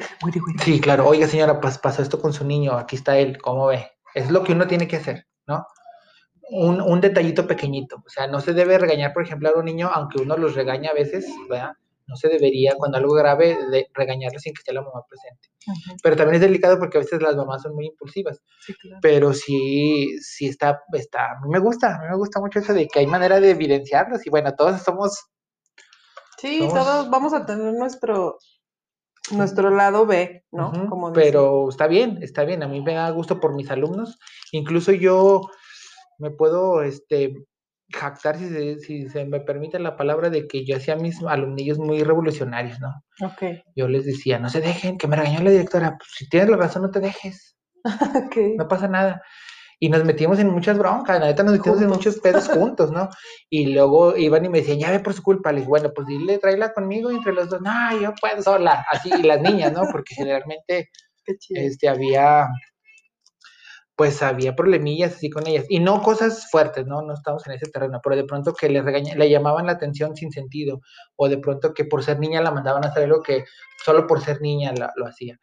Sí, 0.63 0.79
claro. 0.81 1.07
Oiga, 1.07 1.25
señora, 1.25 1.59
pas- 1.61 1.79
pasó 1.79 2.01
esto 2.01 2.21
con 2.21 2.33
su 2.33 2.45
niño. 2.45 2.73
Aquí 2.73 2.97
está 2.97 3.17
él. 3.17 3.41
¿Cómo 3.41 3.67
ve? 3.67 3.89
Es 4.13 4.29
lo 4.29 4.43
que 4.43 4.51
uno 4.51 4.67
tiene 4.67 4.87
que 4.89 4.97
hacer, 4.97 5.25
¿no? 5.47 5.65
Un, 6.51 6.81
un 6.81 6.99
detallito 6.99 7.47
pequeñito. 7.47 8.03
O 8.05 8.09
sea, 8.09 8.27
no 8.27 8.41
se 8.41 8.53
debe 8.53 8.77
regañar, 8.77 9.13
por 9.13 9.23
ejemplo, 9.23 9.49
a 9.49 9.57
un 9.57 9.65
niño, 9.65 9.89
aunque 9.93 10.21
uno 10.21 10.35
los 10.35 10.53
regaña 10.55 10.91
a 10.91 10.93
veces, 10.93 11.25
¿verdad? 11.49 11.71
No 12.07 12.15
se 12.15 12.27
debería, 12.27 12.73
cuando 12.75 12.97
algo 12.97 13.13
grave, 13.13 13.55
de 13.71 13.87
regañarlo 13.93 14.39
sin 14.39 14.53
que 14.53 14.59
esté 14.59 14.73
la 14.73 14.81
mamá 14.81 15.03
presente. 15.07 15.47
Pero 16.03 16.15
también 16.15 16.35
es 16.35 16.41
delicado 16.41 16.79
porque 16.79 16.97
a 16.97 17.01
veces 17.01 17.21
las 17.21 17.35
mamás 17.35 17.61
son 17.61 17.75
muy 17.75 17.85
impulsivas. 17.85 18.41
Sí, 18.65 18.73
claro. 18.73 18.97
Pero 19.01 19.33
sí, 19.33 20.17
sí 20.19 20.47
está, 20.47 20.81
está, 20.91 21.33
a 21.33 21.39
mí 21.41 21.49
me 21.49 21.59
gusta, 21.59 21.95
a 21.95 21.99
mí 22.01 22.07
me 22.09 22.17
gusta 22.17 22.39
mucho 22.41 22.59
eso 22.59 22.73
de 22.73 22.87
que 22.87 22.99
hay 22.99 23.07
manera 23.07 23.39
de 23.39 23.51
evidenciarlos. 23.51 24.25
Y 24.25 24.29
bueno, 24.29 24.53
todos 24.55 24.81
somos 24.81 25.29
Sí, 26.39 26.59
Somos- 26.59 26.73
todos 26.73 27.09
vamos 27.09 27.33
a 27.33 27.45
tener 27.45 27.73
nuestro, 27.73 28.39
nuestro 29.31 29.69
lado 29.69 30.05
B, 30.05 30.45
¿no? 30.51 30.71
Como 30.89 31.13
pero 31.13 31.69
está 31.69 31.87
bien, 31.87 32.19
está 32.21 32.43
bien. 32.43 32.63
A 32.63 32.67
mí 32.67 32.81
me 32.81 32.93
da 32.93 33.09
gusto 33.11 33.39
por 33.39 33.55
mis 33.55 33.71
alumnos. 33.71 34.19
Incluso 34.51 34.91
yo 34.91 35.41
me 36.17 36.31
puedo 36.31 36.81
este, 36.83 37.45
jactar, 37.91 38.37
si 38.37 38.49
se, 38.49 38.79
si 38.79 39.09
se 39.09 39.25
me 39.25 39.39
permite 39.39 39.79
la 39.79 39.95
palabra, 39.95 40.29
de 40.29 40.47
que 40.47 40.65
yo 40.65 40.77
hacía 40.77 40.93
a 40.93 40.97
mis 40.97 41.21
alumnillos 41.23 41.79
muy 41.79 42.03
revolucionarios, 42.03 42.79
¿no? 42.79 43.03
Ok, 43.25 43.63
Yo 43.75 43.87
les 43.87 44.05
decía, 44.05 44.39
no 44.39 44.49
se 44.49 44.61
dejen, 44.61 44.97
que 44.97 45.07
me 45.07 45.15
regañó 45.15 45.41
la 45.41 45.51
directora. 45.51 45.97
Pues, 45.97 46.09
si 46.15 46.29
tienes 46.29 46.49
la 46.49 46.57
razón, 46.57 46.83
no 46.83 46.91
te 46.91 46.99
dejes, 46.99 47.57
ok. 47.83 48.37
no 48.57 48.67
pasa 48.67 48.87
nada. 48.87 49.21
Y 49.81 49.89
nos 49.89 50.03
metimos 50.03 50.37
en 50.39 50.49
muchas 50.49 50.77
broncas, 50.77 51.19
la 51.19 51.27
neta 51.27 51.41
nos 51.43 51.53
metimos 51.53 51.81
en 51.81 51.87
muchos 51.87 52.19
pedos 52.19 52.47
juntos, 52.49 52.91
¿no? 52.91 53.09
Y 53.49 53.67
luego 53.73 54.15
iban 54.17 54.43
y 54.45 54.49
me 54.49 54.59
decían, 54.59 54.79
ya 54.79 54.91
ve 54.91 54.99
por 54.99 55.13
su 55.13 55.23
culpa. 55.23 55.51
Les 55.53 55.65
bueno, 55.65 55.91
pues 55.95 56.05
dile, 56.07 56.37
tráela 56.37 56.73
conmigo 56.73 57.11
y 57.11 57.15
entre 57.15 57.33
los 57.33 57.49
dos, 57.49 57.61
no, 57.61 57.71
yo 58.01 58.13
puedo 58.19 58.41
sola. 58.43 58.85
Así, 58.91 59.09
y 59.17 59.23
las 59.23 59.41
niñas, 59.41 59.71
¿no? 59.73 59.83
Porque 59.91 60.15
generalmente 60.15 60.89
este, 61.49 61.87
había, 61.89 62.47
pues 63.95 64.21
había 64.23 64.55
problemillas 64.55 65.15
así 65.15 65.29
con 65.29 65.45
ellas. 65.47 65.65
Y 65.67 65.79
no 65.79 66.01
cosas 66.01 66.49
fuertes, 66.49 66.85
¿no? 66.85 67.01
No 67.01 67.13
estamos 67.13 67.45
en 67.47 67.53
ese 67.53 67.69
terreno, 67.69 67.99
pero 68.01 68.15
de 68.15 68.23
pronto 68.23 68.53
que 68.53 68.69
le, 68.69 68.81
regaña, 68.81 69.13
le 69.15 69.29
llamaban 69.29 69.65
la 69.65 69.73
atención 69.73 70.15
sin 70.15 70.31
sentido, 70.31 70.79
o 71.17 71.27
de 71.27 71.37
pronto 71.37 71.73
que 71.73 71.83
por 71.85 72.03
ser 72.03 72.19
niña 72.19 72.41
la 72.41 72.51
mandaban 72.51 72.85
a 72.85 72.89
hacer 72.89 73.03
algo 73.03 73.21
que 73.21 73.43
solo 73.83 74.07
por 74.07 74.21
ser 74.21 74.41
niña 74.41 74.73
la- 74.73 74.93
lo 74.95 75.05
hacía. 75.05 75.37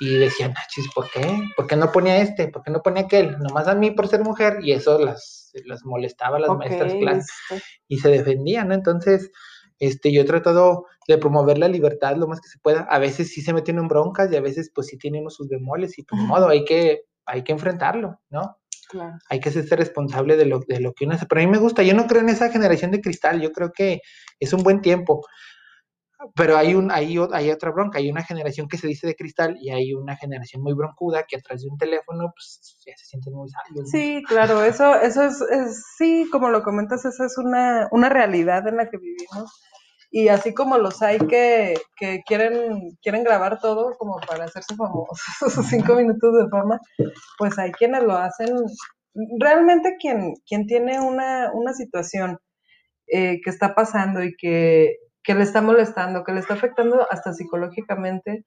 Y 0.00 0.16
decían, 0.16 0.52
"Ah, 0.56 0.62
chis, 0.68 0.86
¿por 0.92 1.08
qué? 1.10 1.42
¿Por 1.56 1.66
qué 1.66 1.76
no 1.76 1.92
ponía 1.92 2.18
este? 2.18 2.48
¿Por 2.48 2.62
qué 2.62 2.70
no 2.70 2.82
ponía 2.82 3.04
aquel? 3.04 3.38
Nomás 3.38 3.68
a 3.68 3.74
mí 3.74 3.92
por 3.92 4.08
ser 4.08 4.22
mujer, 4.22 4.58
y 4.62 4.72
eso 4.72 4.98
las, 4.98 5.52
las 5.66 5.84
molestaba 5.84 6.38
a 6.38 6.40
las 6.40 6.56
maestras 6.56 6.94
clases 6.94 7.30
y 7.86 7.98
se 7.98 8.08
defendían, 8.08 8.68
¿no? 8.68 8.74
Entonces, 8.74 9.30
este, 9.78 10.12
yo 10.12 10.22
he 10.22 10.24
tratado 10.24 10.86
de 11.06 11.18
promover 11.18 11.58
la 11.58 11.68
libertad 11.68 12.16
lo 12.16 12.26
más 12.26 12.40
que 12.40 12.48
se 12.48 12.58
pueda. 12.58 12.82
A 12.90 12.98
veces 12.98 13.32
sí 13.32 13.40
se 13.42 13.52
meten 13.52 13.78
en 13.78 13.88
broncas 13.88 14.32
y 14.32 14.36
a 14.36 14.40
veces 14.40 14.70
pues 14.74 14.88
sí 14.88 14.98
tienen 14.98 15.28
sus 15.30 15.48
bemoles 15.48 15.98
y 15.98 16.02
pues 16.02 16.20
de 16.20 16.26
modo, 16.26 16.48
hay 16.48 16.64
que, 16.64 17.02
hay 17.26 17.42
que 17.42 17.52
enfrentarlo, 17.52 18.20
¿no? 18.30 18.58
Claro. 18.88 19.16
Hay 19.30 19.40
que 19.40 19.50
ser 19.50 19.78
responsable 19.78 20.36
de 20.36 20.46
lo, 20.46 20.60
de 20.60 20.80
lo 20.80 20.92
que 20.92 21.04
uno 21.04 21.14
hace. 21.14 21.26
Pero 21.26 21.40
a 21.40 21.44
mí 21.44 21.50
me 21.50 21.58
gusta, 21.58 21.82
yo 21.82 21.94
no 21.94 22.06
creo 22.06 22.20
en 22.20 22.28
esa 22.28 22.50
generación 22.50 22.90
de 22.90 23.00
cristal, 23.00 23.40
yo 23.40 23.52
creo 23.52 23.72
que 23.72 24.00
es 24.38 24.52
un 24.52 24.62
buen 24.62 24.80
tiempo. 24.82 25.24
Pero 26.34 26.56
hay, 26.56 26.74
un, 26.74 26.90
hay, 26.90 27.16
hay 27.32 27.50
otra 27.50 27.70
bronca, 27.70 27.98
hay 27.98 28.10
una 28.10 28.22
generación 28.24 28.68
que 28.68 28.78
se 28.78 28.86
dice 28.88 29.06
de 29.06 29.14
cristal 29.16 29.56
y 29.60 29.70
hay 29.70 29.94
una 29.94 30.16
generación 30.16 30.62
muy 30.62 30.74
broncuda 30.74 31.24
que 31.28 31.36
atrás 31.36 31.62
de 31.62 31.68
un 31.68 31.78
teléfono 31.78 32.32
pues 32.34 32.76
ya 32.86 32.96
se 32.96 33.04
sienten 33.06 33.34
muy 33.34 33.48
sabios. 33.48 33.90
Sí, 33.90 34.22
claro, 34.26 34.62
eso, 34.62 34.94
eso 35.00 35.22
es, 35.24 35.40
es- 35.42 35.84
sí, 35.98 36.26
como 36.32 36.48
lo 36.50 36.62
comentas, 36.62 37.04
esa 37.04 37.26
es 37.26 37.38
una, 37.38 37.88
una 37.90 38.08
realidad 38.08 38.66
en 38.68 38.76
la 38.76 38.88
que 38.88 38.98
vivimos. 38.98 39.50
Y 40.10 40.28
así 40.28 40.54
como 40.54 40.78
los 40.78 41.02
hay 41.02 41.18
que, 41.18 41.74
que 41.96 42.22
quieren, 42.26 42.96
quieren 43.02 43.24
grabar 43.24 43.58
todo 43.60 43.94
como 43.98 44.16
para 44.28 44.44
hacerse 44.44 44.76
famosos, 44.76 45.18
esos 45.46 45.66
cinco 45.66 45.94
minutos 45.96 46.32
de 46.38 46.48
fama, 46.50 46.80
pues 47.38 47.58
hay 47.58 47.72
quienes 47.72 48.02
lo 48.04 48.14
hacen. 48.16 48.48
Realmente 49.38 49.96
quien, 50.00 50.34
quien 50.46 50.66
tiene 50.66 51.00
una, 51.00 51.50
una 51.54 51.72
situación 51.72 52.38
eh, 53.08 53.40
que 53.42 53.50
está 53.50 53.74
pasando 53.74 54.22
y 54.24 54.34
que, 54.36 54.96
que, 55.24 55.34
le 55.34 55.42
está 55.42 55.62
molestando, 55.62 56.24
que 56.24 56.32
le 56.32 56.40
está 56.40 56.54
afectando 56.54 57.06
hasta 57.10 57.32
psicológicamente, 57.32 58.44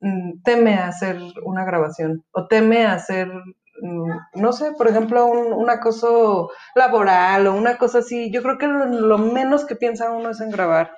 mm, 0.00 0.42
teme 0.44 0.74
hacer 0.76 1.18
una 1.44 1.64
grabación 1.64 2.24
o 2.32 2.46
teme 2.46 2.86
hacer, 2.86 3.28
mm, 3.82 4.10
no 4.34 4.52
sé, 4.52 4.72
por 4.78 4.88
ejemplo, 4.88 5.26
un, 5.26 5.52
un, 5.52 5.70
acoso 5.70 6.50
laboral 6.76 7.46
o 7.46 7.54
una 7.54 7.78
cosa 7.78 7.98
así. 7.98 8.30
Yo 8.32 8.42
creo 8.42 8.58
que 8.58 8.66
lo, 8.68 9.18
menos 9.18 9.64
que 9.66 9.76
piensa 9.76 10.10
uno 10.12 10.30
es 10.30 10.40
en 10.40 10.50
grabar. 10.50 10.92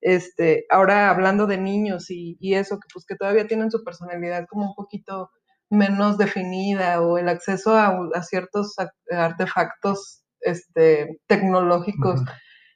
Este, 0.00 0.66
ahora 0.70 1.10
hablando 1.10 1.46
de 1.46 1.58
niños 1.58 2.10
y, 2.10 2.36
eso, 2.54 2.78
que 2.78 2.88
pues 2.92 3.06
que 3.06 3.16
todavía 3.16 3.46
tienen 3.46 3.70
su 3.70 3.82
personalidad 3.84 4.46
como 4.48 4.66
un 4.68 4.74
poquito 4.74 5.30
menos 5.70 6.18
definida 6.18 7.00
o 7.02 7.18
el 7.18 7.28
acceso 7.28 7.74
a, 7.74 8.22
ciertos 8.22 8.74
artefactos 9.10 10.22
este, 10.40 11.20
tecnológicos. 11.26 12.20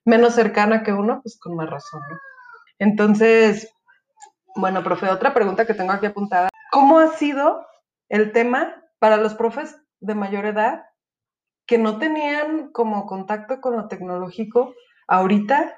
Menos 0.05 0.35
cercana 0.35 0.83
que 0.83 0.93
uno, 0.93 1.21
pues 1.23 1.39
con 1.39 1.57
más 1.57 1.69
razón. 1.69 2.01
¿no? 2.09 2.17
Entonces, 2.79 3.73
bueno, 4.57 4.83
profe, 4.83 5.09
otra 5.09 5.35
pregunta 5.35 5.67
que 5.67 5.75
tengo 5.75 5.93
aquí 5.93 6.07
apuntada. 6.07 6.49
¿Cómo 6.71 6.99
ha 6.99 7.09
sido 7.09 7.67
el 8.09 8.33
tema 8.33 8.83
para 8.99 9.17
los 9.17 9.35
profes 9.35 9.77
de 10.01 10.15
mayor 10.15 10.47
edad 10.47 10.85
que 11.67 11.79
no 11.79 11.99
tenían 11.99 12.71
como 12.73 13.07
contacto 13.07 13.61
con 13.61 13.77
lo 13.77 13.89
tecnológico 13.89 14.75
ahorita? 15.09 15.77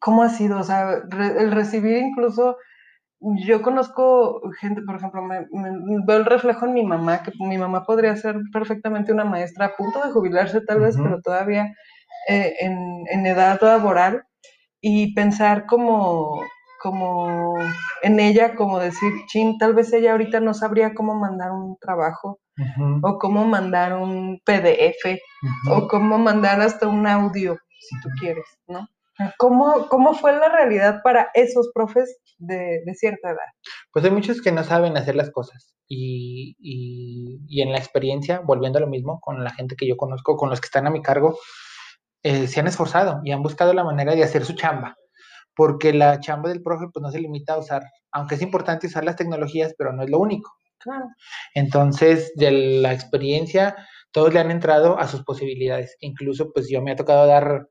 ¿Cómo 0.00 0.22
ha 0.22 0.28
sido? 0.28 0.58
O 0.58 0.62
sea, 0.62 1.02
el 1.10 1.52
recibir 1.52 1.98
incluso 1.98 2.56
yo 3.46 3.62
conozco 3.62 4.42
gente, 4.60 4.82
por 4.82 4.96
ejemplo, 4.96 5.22
me, 5.22 5.46
me, 5.52 6.04
veo 6.04 6.16
el 6.16 6.24
reflejo 6.24 6.66
en 6.66 6.74
mi 6.74 6.84
mamá, 6.84 7.22
que 7.22 7.30
mi 7.38 7.56
mamá 7.56 7.84
podría 7.84 8.16
ser 8.16 8.36
perfectamente 8.52 9.12
una 9.12 9.24
maestra 9.24 9.66
a 9.66 9.76
punto 9.76 10.02
de 10.04 10.10
jubilarse 10.10 10.60
tal 10.62 10.80
vez, 10.80 10.96
uh 10.96 11.00
-huh. 11.00 11.04
pero 11.04 11.22
todavía 11.22 11.72
eh, 12.28 12.54
en, 12.60 13.04
en, 13.10 13.26
edad 13.26 13.60
laboral, 13.60 14.24
y 14.80 15.14
pensar 15.14 15.66
como, 15.66 16.42
como 16.80 17.54
en 18.02 18.20
ella, 18.20 18.54
como 18.54 18.78
decir, 18.78 19.12
chin, 19.28 19.58
tal 19.58 19.74
vez 19.74 19.92
ella 19.92 20.12
ahorita 20.12 20.40
no 20.40 20.54
sabría 20.54 20.94
cómo 20.94 21.14
mandar 21.14 21.52
un 21.52 21.76
trabajo, 21.80 22.40
uh 22.58 22.62
-huh. 22.62 23.00
o 23.02 23.18
cómo 23.18 23.44
mandar 23.44 23.94
un 23.94 24.40
PDF, 24.44 25.04
uh 25.06 25.16
-huh. 25.16 25.84
o 25.84 25.88
cómo 25.88 26.18
mandar 26.18 26.60
hasta 26.60 26.88
un 26.88 27.06
audio, 27.06 27.56
si 27.80 28.00
tú 28.00 28.08
quieres, 28.20 28.46
¿no? 28.66 28.88
¿Cómo, 29.38 29.88
¿Cómo, 29.88 30.14
fue 30.14 30.32
la 30.32 30.48
realidad 30.48 31.00
para 31.04 31.30
esos 31.34 31.70
profes 31.74 32.18
de, 32.38 32.82
de, 32.84 32.94
cierta 32.94 33.30
edad? 33.30 33.50
Pues 33.92 34.04
hay 34.04 34.10
muchos 34.10 34.40
que 34.40 34.52
no 34.52 34.64
saben 34.64 34.96
hacer 34.96 35.14
las 35.14 35.30
cosas 35.30 35.74
y, 35.86 36.56
y, 36.58 37.40
y, 37.46 37.62
en 37.62 37.72
la 37.72 37.78
experiencia, 37.78 38.40
volviendo 38.40 38.78
a 38.78 38.80
lo 38.80 38.86
mismo, 38.86 39.20
con 39.20 39.44
la 39.44 39.50
gente 39.50 39.76
que 39.76 39.86
yo 39.86 39.96
conozco, 39.96 40.36
con 40.36 40.48
los 40.48 40.60
que 40.60 40.66
están 40.66 40.86
a 40.86 40.90
mi 40.90 41.02
cargo, 41.02 41.38
eh, 42.22 42.46
se 42.46 42.60
han 42.60 42.66
esforzado 42.66 43.20
y 43.24 43.32
han 43.32 43.42
buscado 43.42 43.72
la 43.72 43.84
manera 43.84 44.14
de 44.14 44.22
hacer 44.22 44.44
su 44.44 44.54
chamba, 44.54 44.96
porque 45.54 45.92
la 45.92 46.20
chamba 46.20 46.48
del 46.48 46.62
profe 46.62 46.86
pues 46.92 47.02
no 47.02 47.10
se 47.10 47.20
limita 47.20 47.54
a 47.54 47.58
usar, 47.58 47.82
aunque 48.12 48.36
es 48.36 48.42
importante 48.42 48.86
usar 48.86 49.04
las 49.04 49.16
tecnologías, 49.16 49.74
pero 49.76 49.92
no 49.92 50.02
es 50.02 50.10
lo 50.10 50.18
único. 50.18 50.50
Claro. 50.78 51.06
Entonces, 51.54 52.32
de 52.34 52.50
la 52.50 52.92
experiencia, 52.92 53.76
todos 54.12 54.34
le 54.34 54.40
han 54.40 54.50
entrado 54.50 54.98
a 54.98 55.08
sus 55.08 55.22
posibilidades. 55.24 55.96
Incluso, 56.00 56.52
pues 56.52 56.68
yo 56.68 56.82
me 56.82 56.92
ha 56.92 56.96
tocado 56.96 57.26
dar 57.26 57.68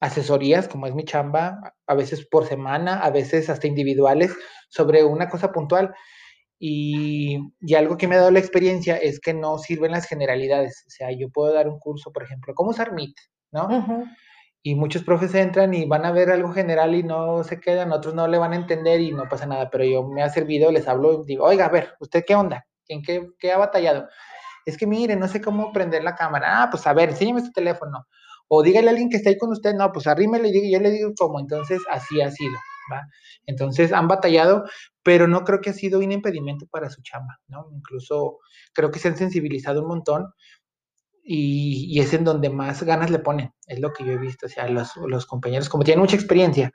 asesorías, 0.00 0.68
como 0.68 0.86
es 0.86 0.94
mi 0.94 1.04
chamba, 1.04 1.74
a 1.86 1.94
veces 1.94 2.26
por 2.26 2.46
semana, 2.46 3.00
a 3.00 3.10
veces 3.10 3.50
hasta 3.50 3.66
individuales, 3.66 4.34
sobre 4.70 5.04
una 5.04 5.28
cosa 5.28 5.52
puntual. 5.52 5.94
Y, 6.58 7.38
y, 7.60 7.74
algo 7.74 7.96
que 7.96 8.08
me 8.08 8.16
ha 8.16 8.18
dado 8.18 8.30
la 8.30 8.38
experiencia 8.38 8.96
es 8.96 9.20
que 9.20 9.34
no 9.34 9.58
sirven 9.58 9.92
las 9.92 10.06
generalidades. 10.06 10.84
O 10.86 10.90
sea, 10.90 11.10
yo 11.12 11.30
puedo 11.30 11.52
dar 11.54 11.68
un 11.68 11.78
curso, 11.78 12.12
por 12.12 12.22
ejemplo, 12.22 12.54
cómo 12.54 12.70
usar 12.70 12.92
Meet, 12.92 13.14
¿no? 13.52 13.66
Uh 13.66 13.82
-huh. 13.86 14.16
Y 14.62 14.74
muchos 14.74 15.04
profes 15.04 15.34
entran 15.34 15.72
y 15.74 15.86
van 15.86 16.04
a 16.04 16.12
ver 16.12 16.30
algo 16.30 16.52
general 16.52 16.94
y 16.94 17.02
no 17.02 17.44
se 17.44 17.60
quedan, 17.60 17.92
otros 17.92 18.14
no 18.14 18.28
le 18.28 18.38
van 18.38 18.52
a 18.52 18.56
entender 18.56 19.00
y 19.00 19.12
no 19.12 19.24
pasa 19.28 19.46
nada. 19.46 19.70
Pero 19.70 19.84
yo 19.84 20.02
me 20.08 20.22
ha 20.22 20.28
servido, 20.28 20.70
les 20.70 20.86
hablo 20.88 21.22
y 21.22 21.26
digo, 21.26 21.44
oiga, 21.46 21.66
a 21.66 21.70
ver, 21.70 21.94
¿usted 22.00 22.24
qué 22.26 22.34
onda? 22.34 22.66
¿En 22.88 23.02
qué, 23.02 23.28
qué 23.38 23.52
ha 23.52 23.58
batallado? 23.58 24.08
Es 24.66 24.76
que 24.78 24.86
mire, 24.86 25.16
no 25.16 25.28
sé 25.28 25.40
cómo 25.40 25.72
prender 25.72 26.04
la 26.04 26.14
cámara. 26.16 26.62
Ah, 26.62 26.68
pues 26.70 26.86
a 26.86 26.92
ver, 26.94 27.10
enséñame 27.10 27.40
su 27.42 27.52
teléfono 27.52 28.06
o 28.52 28.62
dígale 28.62 28.88
a 28.88 28.90
alguien 28.90 29.08
que 29.08 29.16
está 29.16 29.30
ahí 29.30 29.38
con 29.38 29.50
usted, 29.52 29.74
no, 29.74 29.92
pues 29.92 30.08
arrímele 30.08 30.48
y 30.48 30.72
yo 30.72 30.80
le 30.80 30.90
digo 30.90 31.12
cómo, 31.16 31.38
entonces 31.38 31.80
así 31.88 32.20
ha 32.20 32.30
sido, 32.32 32.56
¿va? 32.92 33.00
Entonces 33.46 33.92
han 33.92 34.08
batallado, 34.08 34.64
pero 35.04 35.28
no 35.28 35.44
creo 35.44 35.60
que 35.60 35.70
ha 35.70 35.72
sido 35.72 36.00
un 36.00 36.10
impedimento 36.10 36.66
para 36.66 36.90
su 36.90 37.00
chamba, 37.02 37.38
¿no? 37.46 37.68
Incluso 37.72 38.38
creo 38.74 38.90
que 38.90 38.98
se 38.98 39.06
han 39.06 39.16
sensibilizado 39.16 39.82
un 39.82 39.88
montón 39.88 40.26
y, 41.22 41.86
y 41.88 42.00
es 42.00 42.12
en 42.14 42.24
donde 42.24 42.50
más 42.50 42.82
ganas 42.82 43.10
le 43.10 43.18
ponen, 43.18 43.52
es 43.66 43.80
lo 43.80 43.92
que 43.92 44.04
yo 44.04 44.12
he 44.12 44.18
visto, 44.18 44.46
o 44.46 44.48
sea, 44.48 44.68
los, 44.68 44.96
los 44.96 45.26
compañeros, 45.26 45.68
como 45.68 45.84
tienen 45.84 46.00
mucha 46.00 46.16
experiencia 46.16 46.72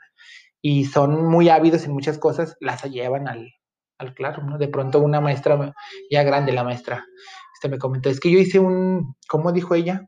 y 0.61 0.85
son 0.85 1.25
muy 1.25 1.49
ávidos 1.49 1.85
en 1.85 1.93
muchas 1.93 2.17
cosas, 2.17 2.55
las 2.59 2.83
llevan 2.83 3.27
al, 3.27 3.51
al 3.97 4.13
claro, 4.13 4.43
¿no? 4.43 4.57
De 4.57 4.67
pronto 4.67 4.99
una 4.99 5.21
maestra 5.21 5.73
ya 6.09 6.23
grande, 6.23 6.51
la 6.53 6.63
maestra, 6.63 7.05
este 7.53 7.69
me 7.69 7.77
comentó, 7.77 8.09
es 8.09 8.19
que 8.19 8.31
yo 8.31 8.39
hice 8.39 8.59
un, 8.59 9.15
¿cómo 9.27 9.51
dijo 9.51 9.75
ella? 9.75 10.05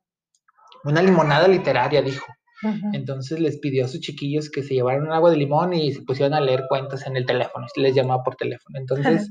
una 0.84 1.02
limonada 1.02 1.48
literaria, 1.48 2.02
dijo. 2.02 2.26
Uh 2.64 2.68
-huh. 2.70 2.90
Entonces 2.94 3.40
les 3.40 3.60
pidió 3.60 3.86
a 3.86 3.88
sus 3.88 4.00
chiquillos 4.00 4.50
que 4.50 4.64
se 4.64 4.74
llevaran 4.74 5.04
un 5.04 5.12
agua 5.12 5.30
de 5.30 5.38
limón 5.38 5.74
y 5.74 5.92
se 5.94 6.02
pusieron 6.02 6.34
a 6.34 6.42
leer 6.42 6.64
cuentos 6.70 7.06
en 7.06 7.18
el 7.18 7.26
teléfono, 7.26 7.68
les 7.76 7.94
llamaba 7.94 8.24
por 8.24 8.36
teléfono. 8.36 8.80
Entonces. 8.80 9.30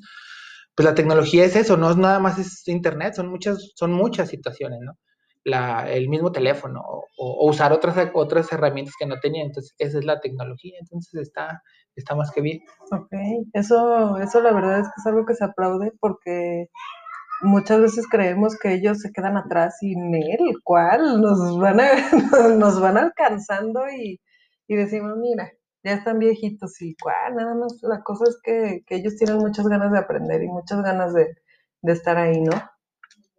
Pues 0.76 0.84
la 0.84 0.94
tecnología 0.94 1.44
es 1.44 1.56
eso, 1.56 1.76
no 1.76 1.90
es 1.90 1.96
nada 1.96 2.18
más 2.18 2.38
es 2.38 2.68
internet, 2.68 3.14
son 3.14 3.28
muchas, 3.28 3.72
son 3.74 3.92
muchas 3.92 4.28
situaciones, 4.28 4.80
¿no? 4.82 4.92
La, 5.42 5.90
el 5.90 6.08
mismo 6.08 6.32
teléfono 6.32 6.80
o, 6.84 7.06
o, 7.16 7.48
usar 7.48 7.72
otras, 7.72 7.96
otras 8.14 8.52
herramientas 8.52 8.94
que 8.98 9.06
no 9.06 9.16
tenía, 9.20 9.44
entonces 9.44 9.74
esa 9.78 9.98
es 9.98 10.04
la 10.04 10.20
tecnología, 10.20 10.76
entonces 10.80 11.14
está, 11.22 11.62
está 11.94 12.14
más 12.14 12.30
que 12.30 12.42
bien. 12.42 12.60
Ok, 12.90 13.12
eso, 13.54 14.18
eso 14.18 14.40
la 14.42 14.52
verdad 14.52 14.80
es 14.80 14.86
que 14.88 14.94
es 14.98 15.06
algo 15.06 15.24
que 15.24 15.34
se 15.34 15.44
aplaude 15.44 15.92
porque 16.00 16.68
muchas 17.42 17.80
veces 17.80 18.06
creemos 18.10 18.58
que 18.58 18.74
ellos 18.74 19.00
se 19.00 19.12
quedan 19.12 19.36
atrás 19.36 19.76
y 19.82 19.94
el 19.94 20.62
cual 20.62 21.20
nos 21.20 21.58
van, 21.58 21.80
a, 21.80 21.90
nos 22.56 22.80
van 22.80 22.98
alcanzando 22.98 23.88
y, 23.88 24.20
y, 24.68 24.76
decimos, 24.76 25.16
mira, 25.18 25.50
ya 25.87 25.93
están 25.93 26.18
viejitos 26.18 26.82
y 26.82 26.97
nada 27.37 27.55
más 27.55 27.78
la 27.82 28.03
cosa 28.03 28.24
es 28.28 28.39
que, 28.43 28.82
que, 28.87 28.97
ellos 28.97 29.16
tienen 29.16 29.39
muchas 29.39 29.68
ganas 29.68 29.93
de 29.93 29.99
aprender 29.99 30.43
y 30.43 30.49
muchas 30.49 30.82
ganas 30.82 31.14
de, 31.14 31.37
de 31.82 31.93
estar 31.93 32.16
ahí, 32.16 32.41
¿no? 32.41 32.53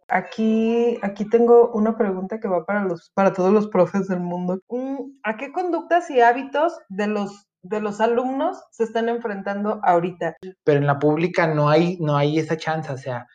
Aquí, 0.08 0.98
aquí 1.02 1.28
tengo 1.28 1.70
una 1.72 1.98
pregunta 1.98 2.40
que 2.40 2.48
va 2.48 2.64
para, 2.64 2.84
los, 2.84 3.10
para 3.10 3.34
todos 3.34 3.52
los 3.52 3.68
profes 3.68 4.08
del 4.08 4.20
mundo. 4.20 4.62
Mm, 4.70 5.18
¿A 5.22 5.36
qué 5.36 5.52
conductas 5.52 6.08
y 6.10 6.22
hábitos 6.22 6.78
de 6.88 7.08
los 7.08 7.44
de 7.60 7.80
los 7.80 8.00
alumnos 8.00 8.56
se 8.70 8.84
están 8.84 9.08
enfrentando 9.08 9.80
ahorita. 9.82 10.36
Pero 10.64 10.78
en 10.78 10.86
la 10.86 11.00
pública 11.00 11.52
no 11.52 11.68
hay, 11.68 11.98
no 11.98 12.16
hay 12.16 12.38
esa 12.38 12.56
chance, 12.56 12.90
o 12.90 12.96
sea, 12.96 13.26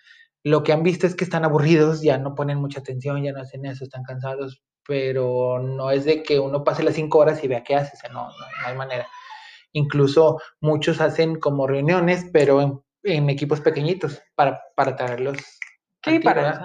lo 0.43 0.63
que 0.63 0.71
han 0.73 0.81
visto 0.81 1.05
es 1.05 1.13
que 1.13 1.25
están 1.25 1.43
aburridos, 1.43 2.01
ya 2.01 2.17
no 2.17 2.33
ponen 2.33 2.57
mucha 2.57 2.79
atención, 2.79 3.21
ya 3.21 3.33
no 3.33 3.41
hacen 3.41 3.65
eso, 3.65 3.83
están 3.83 4.03
cansados, 4.03 4.63
pero 4.87 5.59
no 5.59 5.91
es 5.91 6.05
de 6.05 6.23
que 6.23 6.39
uno 6.39 6.63
pase 6.63 6.83
las 6.83 6.95
cinco 6.95 7.19
horas 7.19 7.43
y 7.43 7.47
vea 7.47 7.63
qué 7.63 7.75
hace, 7.75 7.95
o 7.95 7.99
sea, 7.99 8.09
no, 8.09 8.27
no, 8.27 8.31
no 8.31 8.67
hay 8.67 8.75
manera. 8.75 9.07
Incluso 9.71 10.39
muchos 10.61 11.01
hacen 11.01 11.39
como 11.39 11.67
reuniones, 11.67 12.25
pero 12.31 12.61
en, 12.61 12.81
en 13.03 13.29
equipos 13.29 13.61
pequeñitos 13.61 14.21
para, 14.35 14.61
para 14.75 14.95
traerlos. 14.95 15.37
Sí, 16.05 16.19
para 16.19 16.51
eso. 16.51 16.61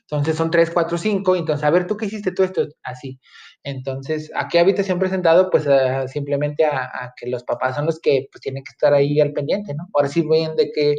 Entonces 0.00 0.36
son 0.36 0.50
tres, 0.50 0.70
cuatro, 0.70 0.98
cinco, 0.98 1.36
entonces, 1.36 1.64
a 1.64 1.70
ver, 1.70 1.86
¿tú 1.86 1.96
qué 1.96 2.06
hiciste 2.06 2.32
tú 2.32 2.42
esto? 2.42 2.66
Así. 2.82 3.20
Entonces, 3.62 4.32
¿a 4.34 4.48
qué 4.48 4.58
habitación 4.58 4.98
presentado? 4.98 5.48
Pues 5.48 5.66
uh, 5.66 6.08
simplemente 6.08 6.64
a, 6.64 6.84
a, 6.86 7.12
que 7.16 7.28
los 7.28 7.44
papás 7.44 7.76
son 7.76 7.86
los 7.86 8.00
que 8.00 8.26
pues, 8.32 8.40
tienen 8.40 8.64
que 8.64 8.70
estar 8.70 8.92
ahí 8.92 9.20
al 9.20 9.32
pendiente, 9.32 9.74
¿no? 9.74 9.86
Ahora 9.94 10.08
sí 10.08 10.26
ven 10.28 10.56
de 10.56 10.72
que 10.72 10.96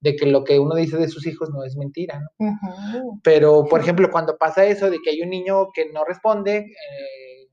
de 0.00 0.16
que 0.16 0.26
lo 0.26 0.44
que 0.44 0.58
uno 0.58 0.74
dice 0.74 0.96
de 0.96 1.08
sus 1.08 1.26
hijos 1.26 1.50
no 1.50 1.62
es 1.64 1.76
mentira, 1.76 2.20
¿no? 2.20 2.46
Uh 2.46 2.52
-huh. 2.52 3.20
Pero, 3.22 3.64
por 3.66 3.80
ejemplo, 3.80 4.10
cuando 4.10 4.36
pasa 4.38 4.64
eso 4.64 4.90
de 4.90 4.98
que 5.02 5.10
hay 5.10 5.20
un 5.22 5.30
niño 5.30 5.70
que 5.72 5.92
no 5.92 6.04
responde, 6.04 6.56
eh, 6.56 7.48